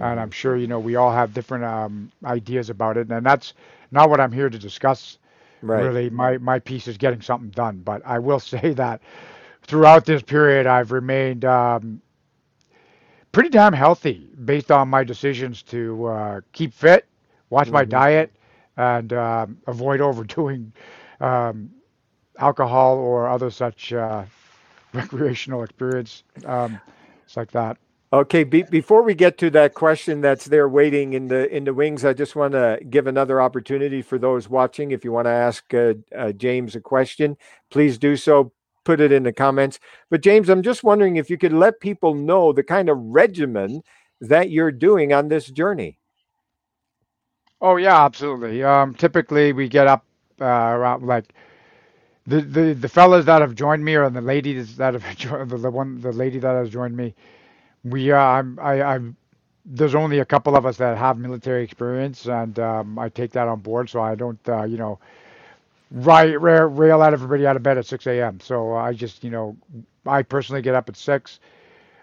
And 0.01 0.19
hmm 0.19 0.21
I'm 0.21 0.31
sure 0.31 0.57
you 0.57 0.67
know 0.67 0.79
we 0.79 0.97
all 0.97 1.13
have 1.13 1.35
different 1.35 1.65
um, 1.65 2.11
ideas 2.25 2.71
about 2.71 2.97
it, 2.97 3.11
and 3.11 3.25
that's 3.27 3.55
not 3.91 4.11
what 4.11 4.21
I'm 4.21 4.33
here 4.33 4.51
to 4.51 4.59
discuss 4.59 5.19
Right. 5.63 5.93
really 5.93 6.09
my 6.11 6.39
my 6.39 6.59
piece 6.59 6.87
is 6.89 6.97
getting 6.97 7.21
something 7.21 7.51
done 7.51 7.81
but 7.85 8.01
i 8.07 8.19
will 8.19 8.39
say 8.55 8.73
that 8.73 9.01
throughout 9.69 10.07
this 10.07 10.23
period 10.23 10.67
i've 10.67 10.93
remained 10.93 11.47
um, 11.47 12.03
pretty 13.33 13.51
damn 13.51 13.75
healthy 13.75 14.29
based 14.45 14.73
on 14.73 14.89
my 14.89 15.05
decisions 15.05 15.63
to 15.63 16.07
uh, 16.07 16.41
keep 16.53 16.75
fit 16.75 17.07
watch 17.51 17.73
my 17.73 17.85
hmm 17.85 17.87
diet 17.87 18.33
and 18.79 19.13
um, 19.15 19.59
avoid 19.69 20.01
overdoing 20.03 20.73
um, 21.21 21.71
alcohol 22.39 22.99
or 22.99 23.29
other 23.29 23.51
such 23.51 23.93
uh, 23.93 24.25
recreational 24.95 25.65
experience 25.65 26.25
um, 26.47 26.81
it's 27.27 27.37
like 27.37 27.53
that 27.53 27.79
Okay, 28.13 28.45
be, 28.45 28.63
before 28.63 29.03
we 29.03 29.15
get 29.15 29.39
to 29.39 29.51
that 29.51 29.75
question 29.75 30.23
that's 30.23 30.47
there 30.47 30.69
waiting 30.69 31.13
in 31.13 31.29
the 31.29 31.55
in 31.55 31.65
the 31.65 31.75
wings, 31.75 32.05
I 32.05 32.15
just 32.15 32.37
want 32.37 32.53
to 32.55 32.81
give 32.89 33.07
another 33.07 33.41
opportunity 33.41 34.03
for 34.03 34.19
those 34.19 34.49
watching. 34.49 34.93
If 34.93 35.05
you 35.05 35.13
want 35.13 35.27
to 35.27 35.31
ask 35.33 35.75
uh, 35.75 35.95
uh, 36.17 36.33
James 36.33 36.75
a 36.77 36.81
question, 36.81 37.37
please 37.71 37.99
do 37.99 38.17
so. 38.17 38.53
Put 38.89 39.03
it 39.03 39.13
in 39.13 39.25
the 39.25 39.35
comments. 39.35 39.81
But 40.11 40.23
James, 40.23 40.51
I'm 40.51 40.65
just 40.65 40.85
wondering 40.85 41.17
if 41.19 41.31
you 41.31 41.39
could 41.39 41.55
let 41.55 41.81
people 41.81 42.15
know 42.17 42.53
the 42.55 42.65
kind 42.65 42.91
of 42.91 42.99
regimen 42.99 43.83
that 44.23 44.51
you're 44.51 44.73
doing 44.73 45.15
on 45.15 45.29
this 45.29 45.49
journey. 45.49 45.99
oh 47.61 47.77
yeah 47.77 48.05
absolutely 48.05 48.65
um, 48.65 48.95
typically 48.95 49.53
we 49.53 49.69
get 49.69 49.87
up 49.89 50.05
uh, 50.41 50.45
around 50.47 51.05
like 51.07 51.33
the, 52.27 52.41
the 52.43 52.75
the 52.75 52.89
fellas 52.89 53.27
that 53.27 53.43
have 53.43 53.55
joined 53.55 53.85
me 53.85 53.97
or 53.97 54.11
the 54.11 54.21
ladies 54.23 54.77
that 54.77 54.95
have 54.95 55.17
joined 55.19 55.51
the, 55.51 55.59
the 55.59 55.71
one 55.71 56.01
the 56.03 56.13
lady 56.13 56.39
that 56.41 56.55
has 56.55 56.71
joined 56.71 56.97
me 56.97 57.15
We, 57.85 58.13
uh, 58.13 58.19
I'm, 58.19 58.59
I, 58.61 58.83
I'm, 58.83 59.17
there's 59.67 59.95
only 59.97 60.21
a 60.21 60.27
couple 60.27 60.57
of 60.57 60.67
us 60.67 60.79
that 60.79 60.99
have 60.99 61.19
military 61.19 61.65
experience, 61.65 62.27
and 62.27 62.59
um, 62.61 62.99
I 62.99 63.11
take 63.11 63.33
that 63.33 63.49
on 63.49 63.61
board. 63.61 63.91
So 63.91 64.01
I 64.03 64.15
don't, 64.17 64.41
uh, 64.49 64.65
you 64.65 64.79
know, 64.79 65.01
rail, 65.91 66.37
rail, 66.39 66.67
rail 66.67 67.03
out 67.03 67.13
everybody 67.15 67.47
out 67.47 67.57
of 67.57 67.63
bed 67.63 67.79
at 67.79 67.87
6 67.87 68.07
a.m. 68.07 68.41
So 68.41 68.75
I 68.77 68.93
just, 68.95 69.25
you 69.25 69.31
know, 69.31 69.57
I 70.07 70.23
personally 70.23 70.63
get 70.63 70.75
up 70.75 70.89
at 70.89 70.97
six, 70.97 71.41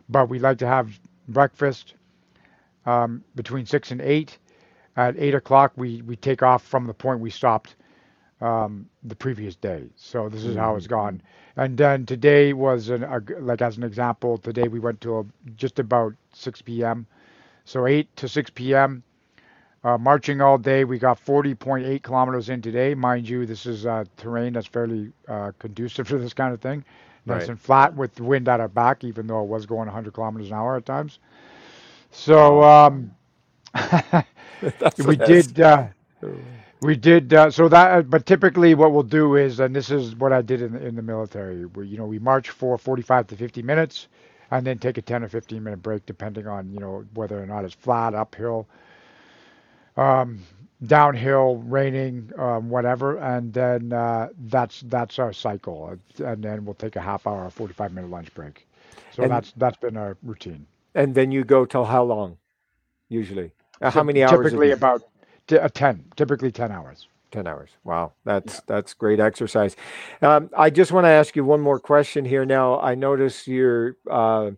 but 0.09 0.29
we 0.29 0.39
like 0.39 0.59
to 0.59 0.67
have 0.67 0.99
breakfast 1.29 1.95
um, 2.85 3.23
between 3.35 3.65
six 3.65 3.91
and 3.91 4.01
eight. 4.01 4.39
At 4.97 5.15
eight 5.19 5.35
o'clock, 5.35 5.73
we 5.77 6.01
we 6.03 6.15
take 6.17 6.43
off 6.43 6.63
from 6.63 6.87
the 6.87 6.93
point 6.93 7.19
we 7.21 7.29
stopped 7.31 7.75
um, 8.41 8.87
the 9.03 9.15
previous 9.15 9.55
day. 9.55 9.85
So 9.95 10.29
this 10.29 10.43
is 10.45 10.55
how 10.55 10.75
it's 10.75 10.87
gone. 10.87 11.21
And 11.57 11.77
then 11.77 12.05
today 12.05 12.53
was 12.53 12.89
an, 12.89 13.03
a, 13.03 13.21
like 13.39 13.61
as 13.61 13.77
an 13.77 13.83
example, 13.83 14.37
today 14.37 14.67
we 14.69 14.79
went 14.79 15.01
to 15.01 15.19
a, 15.19 15.25
just 15.55 15.79
about 15.79 16.13
6 16.33 16.61
p.m. 16.63 17.07
So 17.65 17.87
8 17.87 18.15
to 18.17 18.29
6 18.29 18.51
p.m. 18.51 19.03
Uh, 19.85 19.99
marching 19.99 20.41
all 20.41 20.57
day. 20.57 20.85
We 20.85 20.99
got 20.99 21.23
40.8 21.23 22.03
kilometers 22.03 22.49
in 22.49 22.61
today. 22.61 22.95
Mind 22.95 23.29
you, 23.29 23.45
this 23.45 23.67
is 23.67 23.85
uh, 23.87 24.05
terrain 24.17 24.53
that's 24.53 24.67
fairly 24.67 25.13
uh, 25.29 25.53
conducive 25.59 26.09
to 26.09 26.19
this 26.19 26.33
kind 26.33 26.53
of 26.55 26.61
thing. 26.61 26.85
Nice 27.27 27.49
Right. 27.49 27.49
and 27.49 27.61
flat 27.61 27.95
with 27.95 28.15
the 28.15 28.23
wind 28.25 28.49
at 28.49 28.61
our 28.61 28.69
back, 28.69 29.05
even 29.05 29.27
though 29.27 29.43
it 29.43 29.47
was 29.49 29.67
going 29.67 29.87
100 29.87 30.13
kilometers 30.13 30.49
an 30.49 30.55
hour 30.55 30.77
at 30.77 30.85
times. 30.87 31.19
So 32.11 32.63
um, 32.63 33.15
that's 34.79 35.05
we 35.05 35.17
did. 35.17 35.61
Uh, 35.61 35.89
we 36.81 36.95
did 36.97 37.33
uh, 37.33 37.51
so 37.51 37.69
that, 37.69 37.91
uh, 37.91 38.01
but 38.03 38.25
typically 38.25 38.75
what 38.75 38.93
we'll 38.93 39.03
do 39.03 39.35
is, 39.37 39.59
and 39.59 39.75
this 39.75 39.91
is 39.91 40.15
what 40.15 40.33
I 40.33 40.41
did 40.43 40.61
in 40.61 40.73
the, 40.73 40.85
in 40.85 40.95
the 40.95 41.03
military, 41.03 41.65
where 41.65 41.85
you 41.85 41.97
know 41.97 42.05
we 42.05 42.19
march 42.19 42.51
for 42.51 42.77
45 42.77 43.27
to 43.29 43.37
50 43.37 43.63
minutes, 43.63 44.09
and 44.51 44.67
then 44.67 44.79
take 44.79 44.97
a 44.97 45.03
10 45.03 45.23
or 45.23 45.29
15 45.29 45.63
minute 45.63 45.83
break, 45.83 46.05
depending 46.05 46.47
on 46.47 46.71
you 46.73 46.79
know 46.79 47.05
whether 47.15 47.41
or 47.41 47.47
not 47.47 47.65
it's 47.65 47.75
flat, 47.75 48.15
uphill, 48.15 48.67
um, 49.97 50.39
downhill, 50.85 51.57
raining, 51.57 52.31
um, 52.37 52.69
whatever, 52.69 53.17
and 53.17 53.53
then 53.53 53.93
uh, 53.93 54.29
that's 54.47 54.81
that's 54.87 55.19
our 55.19 55.33
cycle, 55.33 55.97
and 56.19 56.43
then 56.43 56.65
we'll 56.65 56.75
take 56.75 56.95
a 56.95 57.01
half 57.01 57.27
hour, 57.27 57.49
45 57.49 57.93
minute 57.93 58.09
lunch 58.09 58.33
break. 58.33 58.67
So 59.11 59.23
And 59.23 59.31
that's 59.31 59.53
that's 59.57 59.77
been 59.77 59.97
our 59.97 60.17
routine. 60.23 60.67
and 60.93 61.15
then 61.15 61.31
you 61.31 61.43
go 61.43 61.65
till 61.65 61.85
how 61.85 62.03
long 62.03 62.37
usually? 63.09 63.51
Uh, 63.81 63.91
how 63.91 64.03
many 64.03 64.23
hours 64.23 64.37
typically 64.37 64.71
about 64.71 65.03
t- 65.47 65.57
uh, 65.57 65.69
10, 65.69 66.05
typically 66.15 66.51
10 66.51 66.71
hours. 66.71 67.07
10 67.31 67.47
hours. 67.47 67.69
Wow. 67.83 68.13
Yeah. 68.25 68.33
That's 68.33 68.61
that's 68.61 68.93
great 68.93 69.19
exercise. 69.19 69.75
Um, 70.21 70.49
I 70.57 70.69
just 70.69 70.91
want 70.91 71.05
to 71.05 71.09
ask 71.09 71.35
you 71.35 71.43
one 71.43 71.61
more 71.61 71.79
question 71.79 72.25
here. 72.25 72.45
Now, 72.45 72.79
I 72.79 72.95
notice 72.95 73.47
you're 73.47 73.97
uh, 74.09 74.51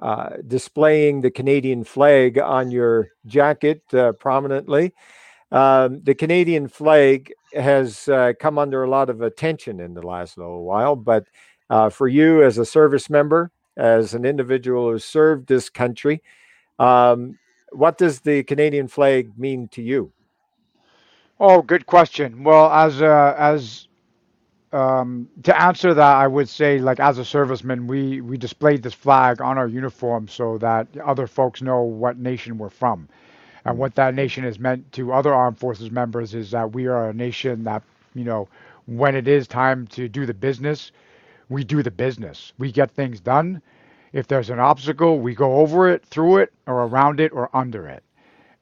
uh, 0.00 0.30
displaying 0.46 1.20
the 1.20 1.30
Canadian 1.30 1.84
flag 1.84 2.38
on 2.38 2.70
your 2.70 3.08
jacket 3.26 3.82
uh, 3.94 4.12
prominently. 4.12 4.92
Um, 5.52 6.02
the 6.02 6.14
Canadian 6.14 6.68
flag 6.68 7.32
has 7.54 8.08
uh, 8.08 8.32
come 8.40 8.58
under 8.58 8.82
a 8.82 8.90
lot 8.90 9.08
of 9.08 9.22
attention 9.22 9.80
in 9.80 9.94
the 9.94 10.02
last 10.02 10.36
little 10.36 10.64
while, 10.64 10.96
but 10.96 11.26
uh, 11.70 11.90
for 11.90 12.08
you 12.08 12.42
as 12.42 12.58
a 12.58 12.64
service 12.64 13.08
member, 13.08 13.50
as 13.76 14.14
an 14.14 14.24
individual 14.24 14.90
who 14.90 14.98
served 14.98 15.46
this 15.46 15.68
country, 15.68 16.22
um, 16.78 17.38
what 17.70 17.98
does 17.98 18.20
the 18.20 18.42
Canadian 18.44 18.88
flag 18.88 19.38
mean 19.38 19.68
to 19.68 19.82
you? 19.82 20.12
Oh, 21.40 21.62
good 21.62 21.86
question. 21.86 22.44
Well, 22.44 22.70
as 22.70 23.02
uh, 23.02 23.34
as 23.36 23.88
um, 24.74 25.28
to 25.44 25.62
answer 25.62 25.94
that, 25.94 26.16
I 26.16 26.26
would 26.26 26.48
say, 26.48 26.78
like 26.80 27.00
as 27.00 27.18
a 27.18 27.22
serviceman, 27.22 27.86
we 27.86 28.20
we 28.20 28.36
displayed 28.36 28.82
this 28.82 28.94
flag 28.94 29.40
on 29.40 29.56
our 29.56 29.68
uniform 29.68 30.28
so 30.28 30.58
that 30.58 30.88
other 31.04 31.28
folks 31.28 31.62
know 31.62 31.82
what 31.82 32.18
nation 32.18 32.58
we're 32.58 32.70
from, 32.70 33.08
and 33.64 33.78
what 33.78 33.94
that 33.94 34.14
nation 34.14 34.44
is 34.44 34.58
meant 34.58 34.90
to 34.92 35.12
other 35.12 35.32
armed 35.32 35.58
forces 35.60 35.92
members 35.92 36.34
is 36.34 36.50
that 36.50 36.72
we 36.72 36.86
are 36.86 37.10
a 37.10 37.14
nation 37.14 37.64
that 37.64 37.84
you 38.14 38.24
know 38.24 38.48
when 38.86 39.14
it 39.14 39.28
is 39.28 39.46
time 39.46 39.86
to 39.88 40.08
do 40.08 40.26
the 40.26 40.34
business, 40.34 40.92
we 41.48 41.64
do 41.64 41.82
the 41.82 41.92
business. 41.92 42.52
We 42.58 42.72
get 42.72 42.90
things 42.90 43.20
done. 43.20 43.62
If 44.12 44.26
there's 44.26 44.50
an 44.50 44.58
obstacle, 44.58 45.20
we 45.20 45.34
go 45.34 45.56
over 45.56 45.88
it, 45.88 46.04
through 46.04 46.38
it, 46.38 46.52
or 46.66 46.82
around 46.84 47.20
it, 47.20 47.32
or 47.32 47.48
under 47.54 47.86
it. 47.86 48.02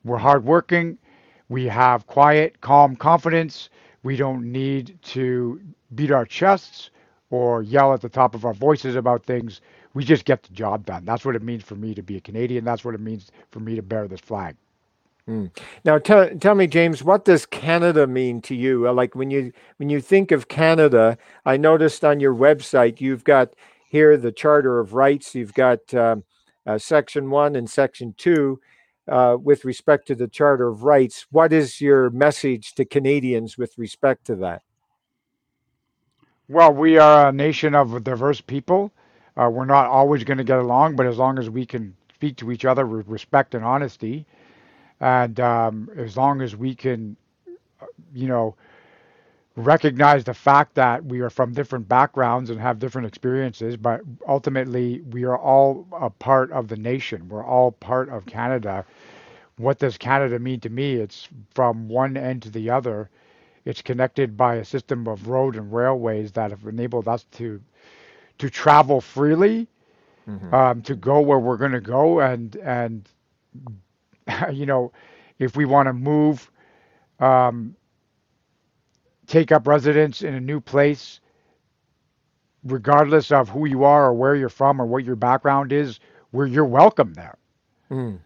We're 0.05 0.19
hardworking. 0.19 0.99
We 1.49 1.67
have 1.67 2.07
quiet, 2.07 2.61
calm 2.61 2.97
confidence. 2.97 3.71
We 4.03 4.17
don't 4.17 4.53
need 4.53 4.99
to 5.03 5.61
beat 5.95 6.11
our 6.11 6.27
chests 6.27 6.91
or 7.31 7.63
yell 7.63 7.95
at 7.95 8.01
the 8.01 8.09
top 8.09 8.35
of 8.35 8.45
our 8.45 8.55
voices 8.55 8.95
about 8.95 9.25
things. 9.25 9.61
we 9.95 10.05
just 10.05 10.25
get 10.25 10.43
the 10.43 10.53
job 10.53 10.87
done. 10.87 11.05
That's 11.05 11.25
what 11.25 11.37
it 11.37 11.43
means 11.43 11.63
for 11.63 11.75
me 11.75 11.95
to 11.95 12.03
be 12.03 12.17
a 12.17 12.21
Canadian. 12.21 12.65
That's 12.65 12.85
what 12.85 12.95
it 12.95 13.01
means 13.01 13.31
for 13.51 13.61
me 13.61 13.77
to 13.77 13.83
bear 13.83 14.09
this 14.09 14.21
flag. 14.21 14.57
Mm. 15.29 15.51
Now, 15.85 15.99
tell 15.99 16.29
tell 16.41 16.55
me, 16.55 16.67
James, 16.67 17.05
what 17.05 17.25
does 17.25 17.47
Canada 17.47 18.07
mean 18.07 18.41
to 18.43 18.55
you? 18.55 18.89
Uh, 18.89 18.93
like 18.93 19.15
when 19.15 19.31
you 19.31 19.53
when 19.77 19.89
you 19.89 20.01
think 20.01 20.33
of 20.33 20.49
Canada, 20.49 21.17
I 21.47 21.57
noticed 21.57 22.05
on 22.05 22.19
your 22.19 22.35
website 22.35 23.01
you've 23.01 23.23
got 23.23 23.55
here 23.89 24.17
the 24.17 24.33
Charter 24.33 24.81
of 24.81 24.95
Rights. 24.95 25.35
You've 25.35 25.55
got 25.55 25.95
um, 25.95 26.25
uh, 26.67 26.79
Section 26.79 27.31
One 27.31 27.55
and 27.55 27.71
Section 27.71 28.15
Two 28.19 28.61
uh, 29.07 29.37
with 29.41 29.65
respect 29.65 30.09
to 30.09 30.17
the 30.17 30.27
Charter 30.29 30.69
of 30.69 30.83
Rights. 30.83 31.27
What 31.31 31.53
is 31.53 31.81
your 31.81 32.11
message 32.11 32.75
to 32.75 32.85
Canadians 32.85 33.57
with 33.57 33.79
respect 33.79 34.27
to 34.27 34.37
that? 34.37 34.63
Well, 36.49 36.73
we 36.75 36.99
are 36.99 37.29
a 37.29 37.33
nation 37.33 37.75
of 37.75 38.05
diverse 38.05 38.41
people. 38.41 38.93
Uh, 39.37 39.51
we're 39.53 39.65
not 39.65 39.87
always 39.87 40.25
going 40.25 40.39
to 40.39 40.45
get 40.45 40.59
along, 40.59 40.97
but 40.97 41.07
as 41.07 41.19
long 41.19 41.39
as 41.39 41.51
we 41.51 41.67
can 41.67 41.97
speak 42.15 42.37
to 42.39 42.53
each 42.53 42.65
other 42.65 42.87
with 42.87 43.09
respect 43.09 43.55
and 43.55 43.65
honesty, 43.65 44.27
and 45.01 45.41
um, 45.41 45.91
as 45.97 46.17
long 46.17 46.43
as 46.43 46.55
we 46.57 46.75
can, 46.75 47.17
uh, 47.81 47.87
you 48.15 48.29
know, 48.29 48.55
recognize 49.57 50.25
the 50.25 50.35
fact 50.35 50.75
that 50.75 51.05
we 51.05 51.21
are 51.21 51.31
from 51.31 51.53
different 51.53 51.89
backgrounds 51.89 52.51
and 52.51 52.61
have 52.61 52.79
different 52.79 53.07
experiences, 53.09 53.77
but 53.77 54.01
ultimately 54.29 55.01
we 55.11 55.25
are 55.25 55.39
all 55.39 55.87
a 55.93 56.11
part 56.11 56.51
of 56.53 56.69
the 56.69 56.77
nation. 56.77 57.29
We're 57.29 57.45
all 57.45 57.73
part 57.73 58.09
of 58.09 58.27
Canada. 58.27 58.85
What 59.59 59.79
does 59.79 59.99
Canada 59.99 60.39
mean 60.39 60.61
to 60.61 60.71
me? 60.71 60.95
It's 60.95 61.29
from 61.55 61.89
one 61.89 62.17
end 62.17 62.43
to 62.43 62.51
the 62.51 62.71
other. 62.71 63.11
It's 63.65 63.83
connected 63.83 64.37
by 64.37 64.57
a 64.57 64.65
system 64.65 65.07
of 65.07 65.29
road 65.29 65.57
and 65.57 65.73
railways 65.73 66.33
that 66.33 66.51
have 66.51 66.67
enabled 66.67 67.09
us 67.09 67.25
to 67.33 67.61
to 68.39 68.51
travel 68.51 69.01
freely, 69.01 69.69
mm-hmm. 70.29 70.55
um, 70.55 70.83
to 70.83 70.97
go 70.97 71.21
where 71.21 71.39
we're 71.39 71.57
going 71.57 71.73
to 71.73 71.81
go, 71.81 72.21
and 72.21 72.57
and 72.57 73.09
you 74.53 74.67
know, 74.67 74.93
if 75.39 75.57
we 75.57 75.65
want 75.65 75.87
to 75.87 75.93
move 75.93 76.51
um, 77.21 77.77
take 79.27 79.53
up 79.53 79.67
residence 79.67 80.23
in 80.23 80.35
a 80.35 80.41
new 80.41 80.61
place, 80.61 81.21
regardless 82.65 83.33
of 83.33 83.49
who 83.49 83.67
you 83.67 83.85
are 83.85 84.07
or 84.07 84.13
where 84.13 84.35
you're 84.35 84.49
from 84.49 84.81
or 84.81 84.87
what 84.87 85.05
your 85.05 85.17
background 85.17 85.73
is, 85.73 86.01
where 86.33 86.47
you're 86.47 86.65
welcome 86.65 87.15
there. 87.15 87.39
Mm. 87.91 88.19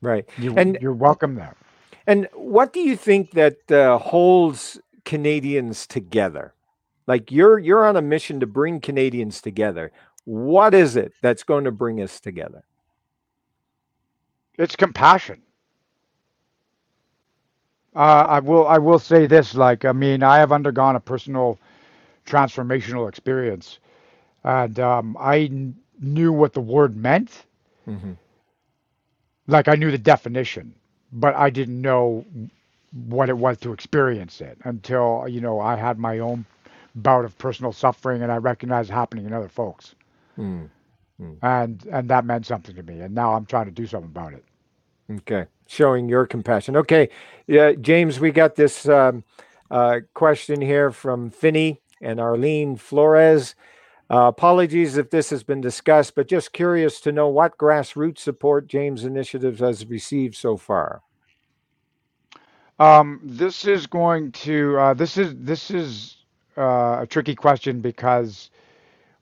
Right. 0.00 0.28
You, 0.38 0.54
and 0.56 0.78
you're 0.80 0.92
welcome 0.92 1.36
there. 1.36 1.56
And 2.06 2.28
what 2.34 2.72
do 2.72 2.80
you 2.80 2.96
think 2.96 3.32
that 3.32 3.70
uh, 3.70 3.98
holds 3.98 4.80
Canadians 5.04 5.86
together? 5.86 6.54
Like 7.06 7.32
you're 7.32 7.58
you're 7.58 7.84
on 7.84 7.96
a 7.96 8.02
mission 8.02 8.40
to 8.40 8.46
bring 8.46 8.80
Canadians 8.80 9.40
together. 9.40 9.92
What 10.24 10.74
is 10.74 10.96
it 10.96 11.12
that's 11.20 11.42
going 11.42 11.64
to 11.64 11.72
bring 11.72 12.00
us 12.00 12.20
together? 12.20 12.64
It's 14.58 14.76
compassion. 14.76 15.42
Uh, 17.94 18.24
I 18.28 18.38
will. 18.40 18.66
I 18.66 18.78
will 18.78 18.98
say 18.98 19.26
this. 19.26 19.54
Like, 19.54 19.84
I 19.84 19.92
mean, 19.92 20.22
I 20.22 20.38
have 20.38 20.52
undergone 20.52 20.96
a 20.96 21.00
personal 21.00 21.58
transformational 22.24 23.08
experience, 23.08 23.80
and 24.44 24.78
um, 24.80 25.16
I 25.20 25.48
kn- 25.48 25.76
knew 26.00 26.32
what 26.32 26.54
the 26.54 26.60
word 26.60 26.96
meant. 26.96 27.30
Mm-hmm. 27.86 28.12
Like, 29.46 29.68
I 29.68 29.74
knew 29.74 29.90
the 29.90 29.98
definition, 29.98 30.74
but 31.12 31.34
I 31.34 31.50
didn't 31.50 31.80
know 31.80 32.24
what 32.92 33.28
it 33.28 33.38
was 33.38 33.58
to 33.58 33.72
experience 33.72 34.40
it 34.40 34.58
until 34.64 35.26
you 35.28 35.40
know 35.40 35.60
I 35.60 35.76
had 35.76 35.98
my 35.98 36.18
own 36.18 36.44
bout 36.94 37.24
of 37.24 37.36
personal 37.38 37.72
suffering, 37.72 38.22
and 38.22 38.30
I 38.32 38.36
recognized 38.36 38.90
it 38.90 38.94
happening 38.94 39.26
in 39.26 39.32
other 39.32 39.48
folks. 39.48 39.94
Mm. 40.38 40.68
Mm. 41.20 41.36
And 41.42 41.84
and 41.90 42.08
that 42.10 42.24
meant 42.24 42.46
something 42.46 42.74
to 42.74 42.82
me, 42.82 43.00
and 43.00 43.14
now 43.14 43.34
I'm 43.34 43.46
trying 43.46 43.66
to 43.66 43.70
do 43.72 43.86
something 43.86 44.10
about 44.10 44.32
it. 44.34 44.44
Okay, 45.10 45.46
showing 45.66 46.08
your 46.08 46.26
compassion. 46.26 46.76
Okay, 46.76 47.08
yeah, 47.46 47.72
James, 47.72 48.18
we 48.20 48.30
got 48.30 48.56
this 48.56 48.88
um, 48.88 49.24
uh, 49.70 50.00
question 50.14 50.60
here 50.60 50.90
from 50.90 51.30
Finney 51.30 51.80
and 52.00 52.20
Arlene 52.20 52.76
Flores. 52.76 53.54
Uh, 54.12 54.28
apologies 54.28 54.98
if 54.98 55.08
this 55.08 55.30
has 55.30 55.42
been 55.42 55.62
discussed, 55.62 56.14
but 56.14 56.28
just 56.28 56.52
curious 56.52 57.00
to 57.00 57.10
know 57.10 57.28
what 57.28 57.56
grassroots 57.56 58.18
support 58.18 58.66
James 58.66 59.04
Initiatives 59.04 59.60
has 59.60 59.86
received 59.86 60.34
so 60.34 60.58
far. 60.58 61.00
Um, 62.78 63.20
this 63.24 63.64
is 63.64 63.86
going 63.86 64.32
to 64.32 64.76
uh, 64.78 64.94
this 64.94 65.16
is 65.16 65.34
this 65.36 65.70
is 65.70 66.16
uh, 66.58 66.98
a 67.00 67.06
tricky 67.08 67.34
question 67.34 67.80
because 67.80 68.50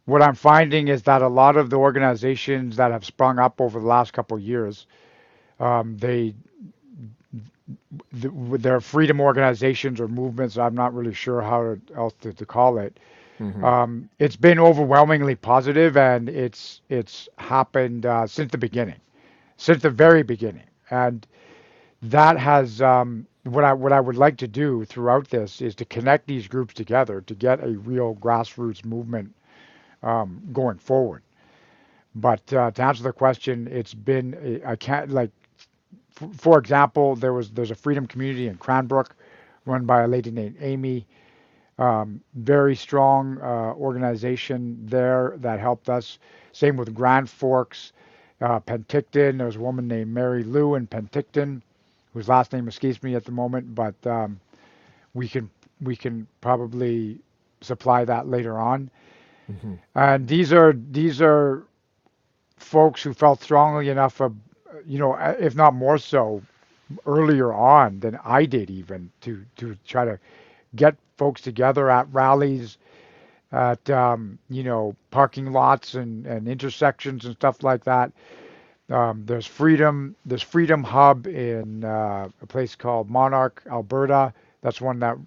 what 0.07 0.23
I'm 0.23 0.35
finding 0.35 0.89
is 0.89 1.03
that 1.05 1.23
a 1.23 1.29
lot 1.29 1.57
of 1.57 1.71
the 1.71 1.77
organizations 1.77 2.77
that 2.77 2.91
have 2.91 3.05
sprung 3.05 3.39
up 3.39 3.61
over 3.61 3.79
the 3.79 3.87
last 3.87 4.13
couple 4.13 4.37
of 4.37 4.43
years 4.43 4.87
um, 5.61 5.97
they 5.99 6.35
the, 8.13 8.31
their 8.59 8.81
freedom 8.81 9.21
organizations 9.21 10.01
or 10.01 10.09
movements. 10.09 10.59
I'm 10.59 10.75
not 10.75 10.95
really 10.95 11.15
sure 11.15 11.43
how 11.43 11.77
else 11.97 12.15
to, 12.23 12.33
to 12.33 12.47
call 12.47 12.79
it. 12.79 12.99
Mm-hmm. 13.41 13.65
Um, 13.65 14.11
it's 14.19 14.37
been 14.37 14.59
overwhelmingly 14.61 15.37
positive, 15.37 15.97
and 15.97 16.29
it's 16.29 16.83
it's 16.91 17.29
happened 17.39 18.07
uh, 18.07 18.27
since 18.27 18.53
the 18.53 18.59
beginning, 18.59 19.01
since 19.57 19.83
the 19.83 19.91
very 19.91 20.23
beginning, 20.23 20.65
and 20.91 21.27
that 22.03 22.39
has 22.39 22.83
um, 22.83 23.27
what 23.45 23.65
I 23.65 23.73
what 23.73 23.93
I 23.93 24.01
would 24.01 24.17
like 24.17 24.37
to 24.39 24.49
do 24.49 24.85
throughout 24.85 25.29
this 25.31 25.63
is 25.63 25.75
to 25.77 25.87
connect 25.87 26.27
these 26.27 26.49
groups 26.49 26.75
together 26.75 27.23
to 27.23 27.35
get 27.35 27.65
a 27.65 27.71
real 27.71 28.17
grassroots 28.17 28.85
movement 28.85 29.35
um, 30.03 30.43
going 30.53 30.79
forward. 30.79 31.23
But 32.15 32.53
uh, 32.53 32.73
to 32.73 32.83
answer 32.83 33.05
the 33.05 33.13
question, 33.13 33.69
it's 33.71 33.95
been 33.95 34.63
I 34.67 34.77
can't 34.77 35.11
like 35.11 35.31
for 36.37 36.59
example, 36.59 37.17
there 37.17 37.33
was 37.33 37.51
there's 37.51 37.71
a 37.71 37.75
freedom 37.77 38.07
community 38.07 38.49
in 38.49 38.57
Cranbrook, 38.57 39.15
run 39.67 39.87
by 39.87 40.03
a 40.03 40.09
lady 40.09 40.31
named 40.31 40.57
Amy. 40.61 41.07
Um, 41.81 42.21
very 42.35 42.77
strong 42.77 43.41
uh, 43.41 43.75
organization 43.75 44.79
there 44.87 45.35
that 45.39 45.61
helped 45.61 45.89
us. 45.89 46.19
Same 46.53 46.77
with 46.77 46.95
Grand 46.95 47.31
Forks, 47.31 47.93
uh, 48.41 48.61
Penticton. 48.61 49.39
There 49.39 49.47
was 49.47 49.57
a 49.57 49.61
woman 49.61 49.89
named 49.89 50.13
Mary 50.13 50.45
Lou 50.45 50.75
in 50.77 50.87
Penticton, 50.87 51.63
whose 52.15 52.29
last 52.29 52.53
name 52.53 52.69
escapes 52.69 53.03
me 53.03 53.15
at 53.17 53.25
the 53.25 53.33
moment, 53.33 53.75
but 53.75 53.95
um, 54.07 54.41
we 55.15 55.29
can 55.29 55.51
we 55.81 55.97
can 55.97 56.27
probably 56.43 57.19
supply 57.63 58.05
that 58.05 58.29
later 58.29 58.59
on. 58.59 58.91
Mm-hmm. 59.51 59.75
And 59.95 60.29
these 60.29 60.53
are 60.53 60.75
these 60.93 61.23
are 61.23 61.65
folks 62.59 63.03
who 63.03 63.15
felt 63.15 63.43
strongly 63.43 63.89
enough 63.89 64.21
you 64.87 64.99
know, 64.99 65.15
if 65.39 65.55
not 65.57 65.75
more 65.75 65.99
so, 65.99 66.43
earlier 67.07 67.53
on 67.53 68.01
than 68.01 68.19
I 68.25 68.45
did 68.47 68.71
even 68.71 69.11
to 69.23 69.45
to 69.57 69.77
try 69.87 70.05
to 70.05 70.19
get 70.77 70.97
folks 71.21 71.43
together 71.43 71.91
at 71.91 72.09
rallies, 72.13 72.79
at 73.53 73.91
um, 73.91 74.39
you 74.51 74.65
know 74.65 74.97
parking 75.13 75.53
lots 75.53 75.95
and, 75.95 76.27
and 76.27 76.49
intersections 76.49 77.27
and 77.27 77.37
stuff 77.37 77.63
like 77.65 77.85
that. 77.85 78.13
Um, 78.91 79.25
there's 79.27 79.47
freedom. 79.47 80.17
There's 80.27 80.43
Freedom 80.43 80.83
Hub 80.85 81.27
in 81.29 81.85
uh, 81.85 82.29
a 82.43 82.47
place 82.47 82.77
called 82.77 83.11
Monarch, 83.11 83.63
Alberta. 83.71 84.35
That's 84.63 84.81
one 84.81 85.01
that 85.01 85.19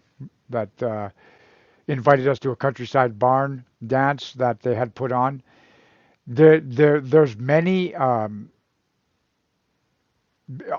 that 0.49 0.83
uh, 0.83 1.09
invited 1.87 2.27
us 2.27 2.39
to 2.41 2.51
a 2.51 2.57
countryside 2.57 3.19
barn 3.19 3.65
dance 3.87 4.33
that 4.33 4.61
they 4.61 4.75
had 4.75 4.95
put 4.95 5.13
on. 5.13 5.43
There, 6.27 6.61
there, 6.61 7.01
there's 7.01 7.37
many 7.37 7.95
um, 7.95 8.49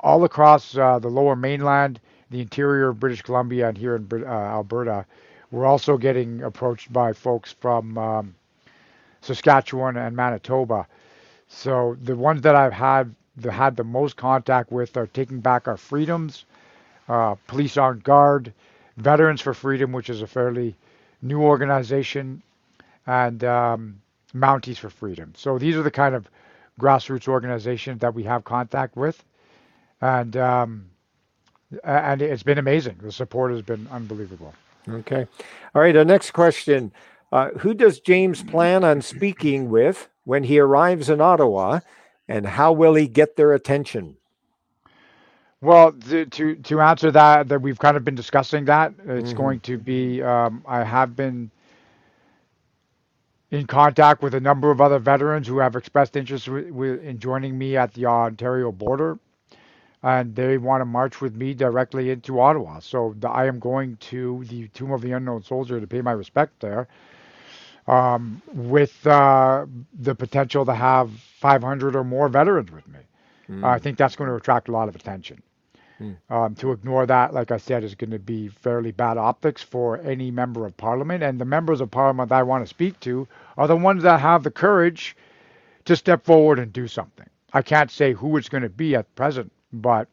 all 0.03 0.25
across 0.25 0.77
uh, 0.77 0.99
the 1.01 1.09
lower 1.09 1.37
mainland, 1.37 2.01
the 2.31 2.41
interior 2.41 2.89
of 2.89 3.01
British 3.01 3.23
Columbia, 3.23 3.69
and 3.69 3.79
here 3.79 3.97
in 3.97 4.09
uh, 4.13 4.27
Alberta. 4.27 5.07
We're 5.51 5.67
also 5.67 5.97
getting 5.97 6.43
approached 6.43 6.93
by 6.93 7.13
folks 7.13 7.53
from 7.61 7.97
um, 7.97 8.35
Saskatchewan 9.21 9.97
and 9.97 10.17
Manitoba. 10.17 10.87
So 11.49 11.97
the 12.03 12.17
ones 12.17 12.43
that 12.43 12.57
I've 12.57 12.73
had 12.73 13.15
the, 13.37 13.53
had 13.53 13.77
the 13.77 13.85
most 13.85 14.17
contact 14.17 14.73
with 14.73 14.97
are 14.97 15.07
Taking 15.07 15.41
Back 15.41 15.69
Our 15.69 15.77
Freedoms, 15.77 16.45
uh, 17.09 17.37
Police 17.47 17.77
on 17.77 18.01
Guard, 18.01 18.53
Veterans 18.97 19.41
for 19.41 19.55
Freedom, 19.55 19.93
which 19.93 20.11
is 20.11 20.23
a 20.23 20.27
fairly 20.27 20.75
new 21.23 21.43
organization, 21.43 22.43
and 23.07 23.45
um, 23.45 24.01
Mounties 24.35 24.79
for 24.79 24.91
Freedom. 24.91 25.33
So 25.37 25.59
these 25.59 25.77
are 25.77 25.83
the 25.83 25.91
kind 25.91 26.15
of 26.15 26.29
grassroots 26.81 27.29
organizations 27.29 28.01
that 28.01 28.15
we 28.15 28.25
have 28.25 28.45
contact 28.45 28.97
with 28.97 29.23
and 30.05 30.37
um, 30.37 30.87
and 31.83 32.23
it's 32.23 32.43
been 32.43 32.59
amazing. 32.59 32.97
The 33.03 33.13
support 33.13 33.53
has 33.53 33.63
been 33.63 33.89
unbelievable. 33.91 34.55
Okay, 34.89 35.27
all 35.75 35.83
right. 35.83 35.97
Our 35.97 36.05
next 36.05 36.33
question: 36.33 36.93
uh, 37.33 37.51
Who 37.59 37.75
does 37.75 38.01
James 38.01 38.43
plan 38.43 38.85
on 38.85 39.03
speaking 39.03 39.71
with 39.71 40.09
when 40.25 40.45
he 40.45 40.59
arrives 40.59 41.09
in 41.09 41.21
Ottawa, 41.21 41.81
and 42.29 42.47
how 42.47 42.73
will 42.73 42.95
he 42.95 43.07
get 43.07 43.37
their 43.37 43.53
attention? 43.53 44.17
Well, 45.61 45.93
to 45.93 46.27
to, 46.27 46.57
to 46.57 46.81
answer 46.81 47.11
that, 47.11 47.49
that 47.49 47.63
we've 47.63 47.79
kind 47.79 47.97
of 47.97 48.05
been 48.05 48.15
discussing 48.15 48.67
that. 48.67 48.93
It's 49.07 49.31
mm-hmm. 49.31 49.37
going 49.37 49.61
to 49.61 49.79
be. 49.79 50.23
Um, 50.23 50.63
I 50.67 50.85
have 50.85 51.17
been 51.17 51.51
in 53.55 53.67
contact 53.67 54.23
with 54.23 54.35
a 54.35 54.41
number 54.41 54.71
of 54.71 54.81
other 54.81 54.99
veterans 54.99 55.47
who 55.47 55.59
have 55.59 55.77
expressed 55.77 56.17
interest 56.17 56.49
in 56.49 57.19
joining 57.19 57.57
me 57.57 57.77
at 57.77 57.95
the 57.95 58.05
Ontario 58.05 58.73
border, 58.73 59.19
and 60.05 60.37
they 60.37 60.59
want 60.59 60.83
to 60.83 60.85
march 60.85 61.23
with 61.23 61.35
me 61.35 61.55
directly 61.55 62.11
into 62.11 62.39
Ottawa. 62.39 62.79
So 62.79 63.15
the, 63.19 63.31
I 63.31 63.47
am 63.47 63.59
going 63.59 63.97
to 63.97 64.45
the 64.49 64.69
Tomb 64.69 64.93
of 64.93 65.01
the 65.01 65.13
Unknown 65.13 65.43
Soldier 65.43 65.81
to 65.81 65.87
pay 65.87 66.03
my 66.03 66.13
respect 66.13 66.61
there, 66.61 66.89
um, 67.87 68.43
with 68.53 69.07
uh, 69.07 69.65
the 69.99 70.15
potential 70.15 70.67
to 70.67 70.75
have 70.75 71.11
500 71.11 71.97
or 71.97 72.05
more 72.05 72.29
veterans 72.29 72.71
with 72.71 72.87
me. 72.87 72.99
Mm. 73.49 73.65
Uh, 73.65 73.69
I 73.69 73.79
think 73.79 73.97
that's 73.97 74.15
going 74.15 74.29
to 74.29 74.37
attract 74.37 74.69
a 74.69 74.73
lot 74.73 74.89
of 74.89 74.95
attention. 74.95 75.43
Mm. 75.99 76.17
Um, 76.29 76.55
to 76.57 76.73
ignore 76.73 77.07
that, 77.07 77.33
like 77.33 77.51
I 77.51 77.57
said, 77.57 77.83
is 77.83 77.95
going 77.95 78.11
to 78.11 78.19
be 78.19 78.49
fairly 78.49 78.93
bad 78.93 79.17
optics 79.17 79.63
for 79.63 79.99
any 80.01 80.31
member 80.31 80.67
of 80.67 80.77
parliament. 80.77 81.23
And 81.23 81.41
the 81.41 81.47
members 81.47 81.81
of 81.81 81.91
parliament 81.91 82.29
that 82.29 82.41
I 82.41 82.43
want 82.43 82.63
to 82.63 82.69
speak 82.69 83.01
to 83.01 83.27
are 83.57 83.69
the 83.69 83.77
ones 83.77 84.03
that 84.03 84.21
have 84.21 84.43
the 84.43 84.51
courage 84.51 85.17
to 85.87 85.97
step 85.97 86.25
forward 86.25 86.59
and 86.59 86.73
do 86.73 86.89
something. 86.89 87.27
I 87.55 87.63
can't 87.63 87.91
say 87.91 88.13
who 88.13 88.37
it's 88.37 88.49
going 88.49 88.65
to 88.65 88.69
be 88.69 88.97
at 88.97 89.15
present, 89.15 89.53
but 89.83 90.09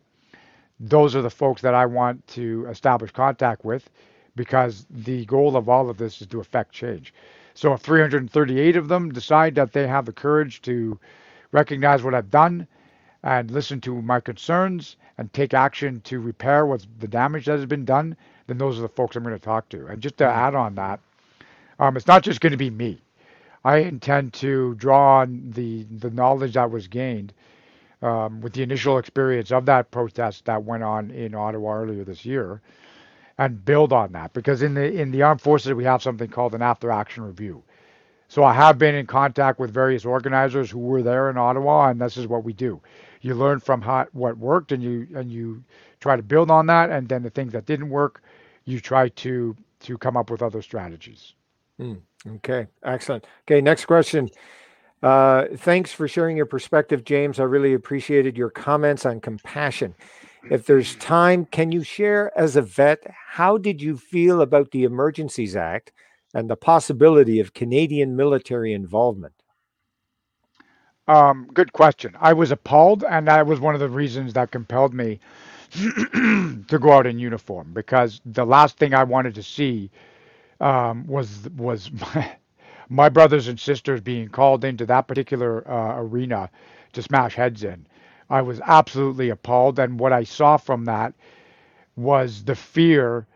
those 0.79 1.15
are 1.15 1.21
the 1.21 1.29
folks 1.29 1.61
that 1.61 1.73
I 1.75 1.85
want 1.85 2.25
to 2.29 2.65
establish 2.69 3.11
contact 3.11 3.63
with 3.63 3.89
because 4.35 4.85
the 4.89 5.25
goal 5.25 5.55
of 5.55 5.69
all 5.69 5.89
of 5.89 5.97
this 5.97 6.21
is 6.21 6.27
to 6.27 6.39
affect 6.39 6.73
change. 6.73 7.13
So 7.53 7.73
if 7.73 7.81
338 7.81 8.75
of 8.75 8.87
them 8.87 9.11
decide 9.11 9.55
that 9.55 9.73
they 9.73 9.87
have 9.87 10.05
the 10.05 10.13
courage 10.13 10.61
to 10.63 10.99
recognize 11.51 12.01
what 12.01 12.15
I've 12.15 12.31
done 12.31 12.67
and 13.23 13.51
listen 13.51 13.81
to 13.81 14.01
my 14.01 14.19
concerns 14.19 14.95
and 15.17 15.31
take 15.33 15.53
action 15.53 16.01
to 16.05 16.19
repair 16.19 16.65
what's 16.65 16.87
the 16.99 17.07
damage 17.07 17.45
that 17.45 17.59
has 17.59 17.65
been 17.65 17.85
done, 17.85 18.15
then 18.47 18.57
those 18.57 18.79
are 18.79 18.83
the 18.83 18.89
folks 18.89 19.15
I'm 19.15 19.23
going 19.23 19.35
to 19.35 19.39
talk 19.39 19.69
to. 19.69 19.85
And 19.87 20.01
just 20.01 20.17
to 20.17 20.25
add 20.25 20.55
on 20.55 20.75
that, 20.75 20.99
um, 21.79 21.97
it's 21.97 22.07
not 22.07 22.23
just 22.23 22.41
going 22.41 22.51
to 22.51 22.57
be 22.57 22.69
me. 22.69 23.01
I 23.63 23.77
intend 23.77 24.33
to 24.35 24.73
draw 24.75 25.19
on 25.19 25.51
the 25.51 25.83
the 25.83 26.09
knowledge 26.09 26.53
that 26.53 26.71
was 26.71 26.87
gained 26.87 27.33
um, 28.01 28.41
with 28.41 28.53
the 28.53 28.63
initial 28.63 28.97
experience 28.97 29.51
of 29.51 29.65
that 29.67 29.91
protest 29.91 30.45
that 30.45 30.63
went 30.63 30.83
on 30.83 31.11
in 31.11 31.35
Ottawa 31.35 31.75
earlier 31.75 32.03
this 32.03 32.25
year, 32.25 32.61
and 33.37 33.63
build 33.63 33.93
on 33.93 34.11
that. 34.13 34.33
Because 34.33 34.61
in 34.61 34.73
the 34.73 34.91
in 34.91 35.11
the 35.11 35.21
armed 35.21 35.41
forces 35.41 35.73
we 35.73 35.83
have 35.83 36.01
something 36.01 36.29
called 36.29 36.55
an 36.55 36.61
after 36.61 36.91
action 36.91 37.23
review. 37.23 37.63
So 38.27 38.45
I 38.45 38.53
have 38.53 38.77
been 38.77 38.95
in 38.95 39.07
contact 39.07 39.59
with 39.59 39.73
various 39.73 40.05
organizers 40.05 40.71
who 40.71 40.79
were 40.79 41.03
there 41.03 41.29
in 41.29 41.37
Ottawa, 41.37 41.89
and 41.89 41.99
this 41.99 42.15
is 42.15 42.27
what 42.27 42.45
we 42.45 42.53
do. 42.53 42.81
You 43.19 43.35
learn 43.35 43.59
from 43.59 43.81
how, 43.81 44.07
what 44.13 44.37
worked 44.37 44.71
and 44.71 44.81
you 44.81 45.07
and 45.15 45.31
you 45.31 45.63
try 45.99 46.15
to 46.15 46.23
build 46.23 46.49
on 46.49 46.65
that 46.67 46.89
and 46.89 47.09
then 47.09 47.23
the 47.23 47.29
things 47.29 47.51
that 47.53 47.65
didn't 47.65 47.89
work 47.89 48.23
you 48.65 48.79
try 48.79 49.09
to 49.09 49.55
to 49.81 49.97
come 49.97 50.15
up 50.15 50.29
with 50.29 50.41
other 50.41 50.61
strategies. 50.61 51.33
Mm, 51.79 51.99
okay. 52.35 52.67
Excellent. 52.83 53.25
Okay 53.47 53.61
next 53.61 53.85
question 53.85 54.29
uh, 55.03 55.45
thanks 55.57 55.91
for 55.91 56.07
sharing 56.07 56.37
your 56.37 56.45
perspective 56.45 57.03
james. 57.03 57.39
I 57.39 57.43
really 57.43 57.73
appreciated 57.73 58.37
your 58.37 58.49
comments 58.49 59.05
on 59.05 59.19
compassion. 59.19 59.95
If 60.49 60.65
there's 60.65 60.95
time 60.95 61.45
can 61.45 61.71
you 61.71 61.83
share 61.83 62.31
as 62.37 62.55
a 62.55 62.61
vet 62.61 62.99
how 63.29 63.57
did 63.57 63.81
you 63.81 63.97
feel 63.97 64.41
about 64.41 64.71
the 64.71 64.83
emergencies 64.83 65.55
act 65.55 65.91
and 66.33 66.49
the 66.49 66.55
possibility 66.55 67.39
of 67.39 67.53
canadian 67.53 68.15
military 68.15 68.73
involvement? 68.73 69.33
Um, 71.07 71.49
good 71.53 71.73
question. 71.73 72.15
I 72.21 72.33
was 72.33 72.51
appalled, 72.51 73.03
and 73.03 73.27
that 73.27 73.45
was 73.45 73.59
one 73.59 73.73
of 73.73 73.81
the 73.81 73.89
reasons 73.89 74.33
that 74.33 74.51
compelled 74.51 74.93
me 74.93 75.19
to 75.71 76.79
go 76.79 76.91
out 76.91 77.07
in 77.07 77.19
uniform 77.19 77.71
because 77.73 78.21
the 78.25 78.45
last 78.45 78.77
thing 78.77 78.93
I 78.93 79.03
wanted 79.03 79.35
to 79.35 79.43
see 79.43 79.91
um, 80.59 81.05
was 81.07 81.49
was 81.57 81.91
my, 82.15 82.35
my, 82.91 83.09
brothers 83.09 83.47
and 83.49 83.59
sisters 83.59 84.01
being 84.01 84.29
called 84.29 84.65
into 84.65 84.85
that 84.87 85.07
particular 85.07 85.69
uh, 85.71 85.99
arena 86.01 86.51
to 86.93 87.03
smash 87.03 87.35
heads 87.35 87.63
in. 87.63 87.87
I 88.29 88.43
was 88.43 88.61
absolutely 88.61 89.29
appalled, 89.29 89.79
and 89.79 89.99
what 89.99 90.13
I 90.13 90.25
saw 90.25 90.57
from 90.57 90.85
that 90.85 91.13
was 91.97 92.45
the 92.45 92.55
fear 92.55 93.27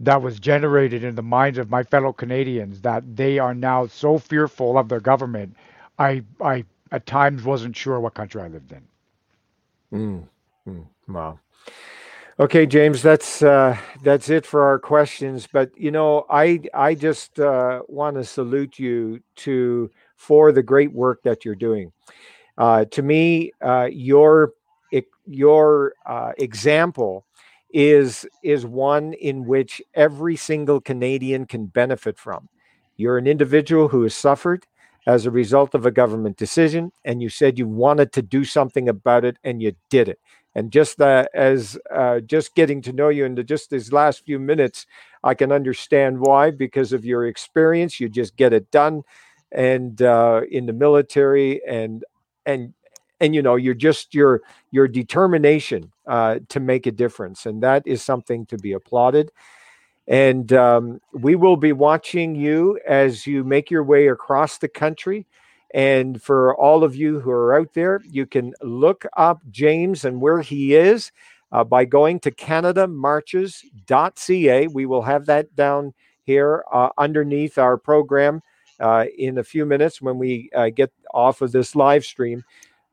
that 0.00 0.22
was 0.22 0.40
generated 0.40 1.04
in 1.04 1.16
the 1.16 1.22
minds 1.22 1.58
of 1.58 1.70
my 1.70 1.84
fellow 1.84 2.12
Canadians 2.12 2.82
that 2.82 3.16
they 3.16 3.38
are 3.38 3.54
now 3.54 3.86
so 3.86 4.18
fearful 4.18 4.78
of 4.78 4.88
their 4.88 5.00
government. 5.00 5.56
I 5.98 6.24
I 6.40 6.64
at 6.92 7.06
times 7.06 7.44
wasn't 7.44 7.76
sure 7.76 8.00
what 8.00 8.14
country 8.14 8.42
I 8.42 8.48
lived 8.48 8.72
in. 8.72 8.82
Mm, 9.92 10.28
mm, 10.68 10.86
wow. 11.08 11.40
Okay, 12.40 12.66
James, 12.66 13.00
that's 13.00 13.42
uh, 13.42 13.76
that's 14.02 14.28
it 14.28 14.44
for 14.44 14.62
our 14.64 14.78
questions. 14.78 15.46
But 15.52 15.70
you 15.76 15.92
know, 15.92 16.26
I 16.28 16.60
I 16.74 16.94
just 16.94 17.38
uh, 17.38 17.82
want 17.86 18.16
to 18.16 18.24
salute 18.24 18.76
you 18.78 19.20
to 19.36 19.90
for 20.16 20.50
the 20.50 20.62
great 20.62 20.92
work 20.92 21.22
that 21.22 21.44
you're 21.44 21.54
doing. 21.54 21.92
Uh, 22.58 22.86
to 22.86 23.02
me, 23.02 23.52
uh, 23.60 23.88
your 23.92 24.52
your 25.26 25.94
uh, 26.06 26.32
example 26.38 27.24
is 27.72 28.26
is 28.42 28.66
one 28.66 29.12
in 29.14 29.44
which 29.46 29.80
every 29.94 30.36
single 30.36 30.80
Canadian 30.80 31.46
can 31.46 31.66
benefit 31.66 32.18
from. 32.18 32.48
You're 32.96 33.18
an 33.18 33.28
individual 33.28 33.88
who 33.88 34.02
has 34.02 34.14
suffered 34.14 34.66
as 35.06 35.24
a 35.26 35.30
result 35.30 35.74
of 35.74 35.86
a 35.86 35.90
government 35.92 36.36
decision, 36.36 36.90
and 37.04 37.22
you 37.22 37.28
said 37.28 37.58
you 37.58 37.68
wanted 37.68 38.12
to 38.12 38.22
do 38.22 38.44
something 38.44 38.88
about 38.88 39.24
it, 39.24 39.36
and 39.44 39.62
you 39.62 39.72
did 39.88 40.08
it. 40.08 40.18
And 40.54 40.70
just 40.70 41.00
uh, 41.00 41.26
as 41.34 41.76
uh, 41.90 42.20
just 42.20 42.54
getting 42.54 42.80
to 42.82 42.92
know 42.92 43.08
you 43.08 43.24
into 43.24 43.42
just 43.42 43.70
these 43.70 43.92
last 43.92 44.24
few 44.24 44.38
minutes, 44.38 44.86
I 45.24 45.34
can 45.34 45.50
understand 45.50 46.20
why 46.20 46.50
because 46.52 46.92
of 46.92 47.04
your 47.04 47.26
experience. 47.26 47.98
You 47.98 48.08
just 48.08 48.36
get 48.36 48.52
it 48.52 48.70
done, 48.70 49.02
and 49.50 50.00
uh, 50.00 50.42
in 50.50 50.66
the 50.66 50.72
military, 50.72 51.60
and 51.66 52.04
and 52.46 52.72
and 53.20 53.34
you 53.34 53.42
know 53.42 53.56
you're 53.56 53.74
just 53.74 54.14
your 54.14 54.42
your 54.70 54.86
determination 54.86 55.92
uh, 56.06 56.38
to 56.50 56.60
make 56.60 56.86
a 56.86 56.92
difference, 56.92 57.46
and 57.46 57.62
that 57.62 57.82
is 57.86 58.00
something 58.02 58.46
to 58.46 58.56
be 58.56 58.72
applauded. 58.72 59.32
And 60.06 60.52
um, 60.52 61.00
we 61.12 61.34
will 61.34 61.56
be 61.56 61.72
watching 61.72 62.34
you 62.34 62.78
as 62.86 63.26
you 63.26 63.42
make 63.42 63.70
your 63.70 63.82
way 63.84 64.08
across 64.08 64.58
the 64.58 64.68
country. 64.68 65.26
And 65.74 66.22
for 66.22 66.56
all 66.56 66.84
of 66.84 66.94
you 66.94 67.18
who 67.18 67.32
are 67.32 67.58
out 67.58 67.74
there, 67.74 68.00
you 68.08 68.26
can 68.26 68.54
look 68.62 69.04
up 69.16 69.40
James 69.50 70.04
and 70.04 70.20
where 70.20 70.40
he 70.40 70.76
is 70.76 71.10
uh, 71.50 71.64
by 71.64 71.84
going 71.84 72.20
to 72.20 72.30
canadamarches.ca. 72.30 74.68
We 74.68 74.86
will 74.86 75.02
have 75.02 75.26
that 75.26 75.56
down 75.56 75.94
here 76.22 76.62
uh, 76.72 76.90
underneath 76.96 77.58
our 77.58 77.76
program 77.76 78.40
uh, 78.78 79.06
in 79.18 79.38
a 79.38 79.44
few 79.44 79.66
minutes 79.66 80.00
when 80.00 80.16
we 80.16 80.48
uh, 80.54 80.70
get 80.70 80.92
off 81.12 81.42
of 81.42 81.50
this 81.50 81.74
live 81.74 82.04
stream. 82.04 82.44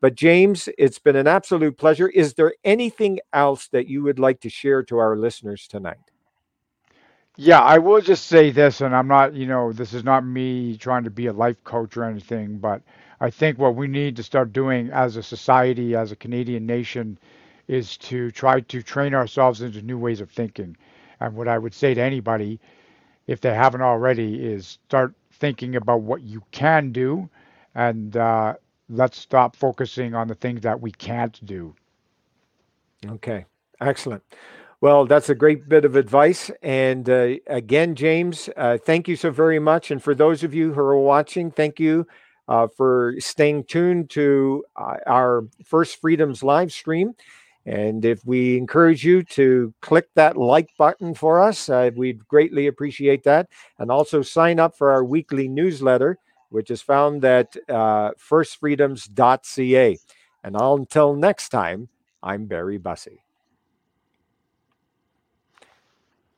But, 0.02 0.16
James, 0.16 0.68
it's 0.80 0.98
been 0.98 1.16
an 1.16 1.28
absolute 1.28 1.78
pleasure. 1.78 2.10
Is 2.10 2.34
there 2.34 2.56
anything 2.64 3.20
else 3.32 3.68
that 3.68 3.88
you 3.88 4.02
would 4.02 4.18
like 4.18 4.40
to 4.42 4.50
share 4.50 4.82
to 4.84 4.98
our 4.98 5.16
listeners 5.16 5.68
tonight? 5.68 6.11
Yeah, 7.38 7.62
I 7.62 7.80
will 7.80 8.02
just 8.02 8.28
say 8.28 8.52
this, 8.52 8.82
and 8.82 8.96
I'm 8.96 9.08
not, 9.08 9.34
you 9.34 9.48
know, 9.48 9.74
this 9.74 9.94
is 9.94 10.04
not 10.04 10.26
me 10.26 10.78
trying 10.78 11.04
to 11.06 11.10
be 11.10 11.28
a 11.28 11.34
life 11.34 11.64
coach 11.64 11.98
or 11.98 12.04
anything, 12.06 12.60
but 12.60 12.84
I 13.22 13.32
think 13.32 13.58
what 13.58 13.76
we 13.76 13.88
need 13.88 14.16
to 14.18 14.24
start 14.24 14.54
doing 14.54 14.92
as 14.92 15.18
a 15.18 15.24
society, 15.24 15.96
as 15.96 16.12
a 16.12 16.16
Canadian 16.16 16.66
nation, 16.68 17.18
is 17.68 17.98
to 17.98 18.32
try 18.32 18.62
to 18.62 18.84
train 18.84 19.16
ourselves 19.16 19.62
into 19.62 19.82
new 19.82 19.98
ways 19.98 20.22
of 20.22 20.30
thinking. 20.30 20.78
And 21.20 21.36
what 21.36 21.48
I 21.48 21.58
would 21.58 21.74
say 21.74 21.94
to 21.96 22.02
anybody, 22.02 22.60
if 23.28 23.42
they 23.42 23.54
haven't 23.54 23.82
already, 23.82 24.44
is 24.46 24.80
start 24.88 25.14
thinking 25.34 25.76
about 25.76 26.02
what 26.02 26.22
you 26.24 26.44
can 26.52 26.92
do, 26.92 27.30
and 27.76 28.18
uh, 28.18 28.56
let's 28.90 29.18
stop 29.20 29.56
focusing 29.56 30.16
on 30.16 30.28
the 30.28 30.36
things 30.36 30.62
that 30.62 30.82
we 30.82 30.92
can't 30.92 31.44
do. 31.46 31.76
Okay, 33.08 33.46
excellent. 33.82 34.24
Well, 34.82 35.06
that's 35.06 35.30
a 35.30 35.36
great 35.36 35.70
bit 35.70 35.86
of 35.86 35.96
advice. 35.96 36.50
And 36.64 37.08
uh, 37.08 37.36
again, 37.46 37.94
James, 37.94 38.50
uh, 38.58 38.80
thank 38.84 39.08
you 39.08 39.16
so 39.16 39.30
very 39.30 39.60
much. 39.60 39.92
And 39.92 40.02
for 40.02 40.16
those 40.16 40.44
of 40.44 40.56
you 40.56 40.74
who 40.74 40.80
are 40.82 41.00
watching, 41.00 41.52
thank 41.52 41.80
you 41.80 42.08
uh, 42.48 42.68
for 42.68 43.14
staying 43.20 43.66
tuned 43.66 44.10
to 44.12 44.66
uh, 44.76 44.98
our 45.06 45.44
First 45.64 46.02
Freedoms 46.02 46.42
live 46.42 46.72
stream. 46.72 47.14
And 47.64 48.04
if 48.04 48.26
we 48.26 48.58
encourage 48.58 49.06
you 49.06 49.22
to 49.22 49.72
click 49.82 50.08
that 50.16 50.36
like 50.36 50.72
button 50.80 51.14
for 51.14 51.40
us, 51.40 51.70
uh, 51.70 51.92
we'd 51.96 52.28
greatly 52.28 52.66
appreciate 52.66 53.24
that. 53.26 53.50
And 53.78 53.92
also 53.92 54.24
sign 54.24 54.60
up 54.60 54.76
for 54.76 54.90
our 54.92 55.04
weekly 55.04 55.48
newsletter, 55.48 56.18
which 56.50 56.72
is 56.72 56.82
found 56.82 57.24
at 57.24 57.56
uh, 57.70 58.12
firstfreedoms.ca. 58.18 60.00
And 60.44 60.56
until 60.60 61.16
next 61.16 61.50
time, 61.50 61.90
I'm 62.24 62.48
Barry 62.48 62.80
Bussey. 62.80 63.22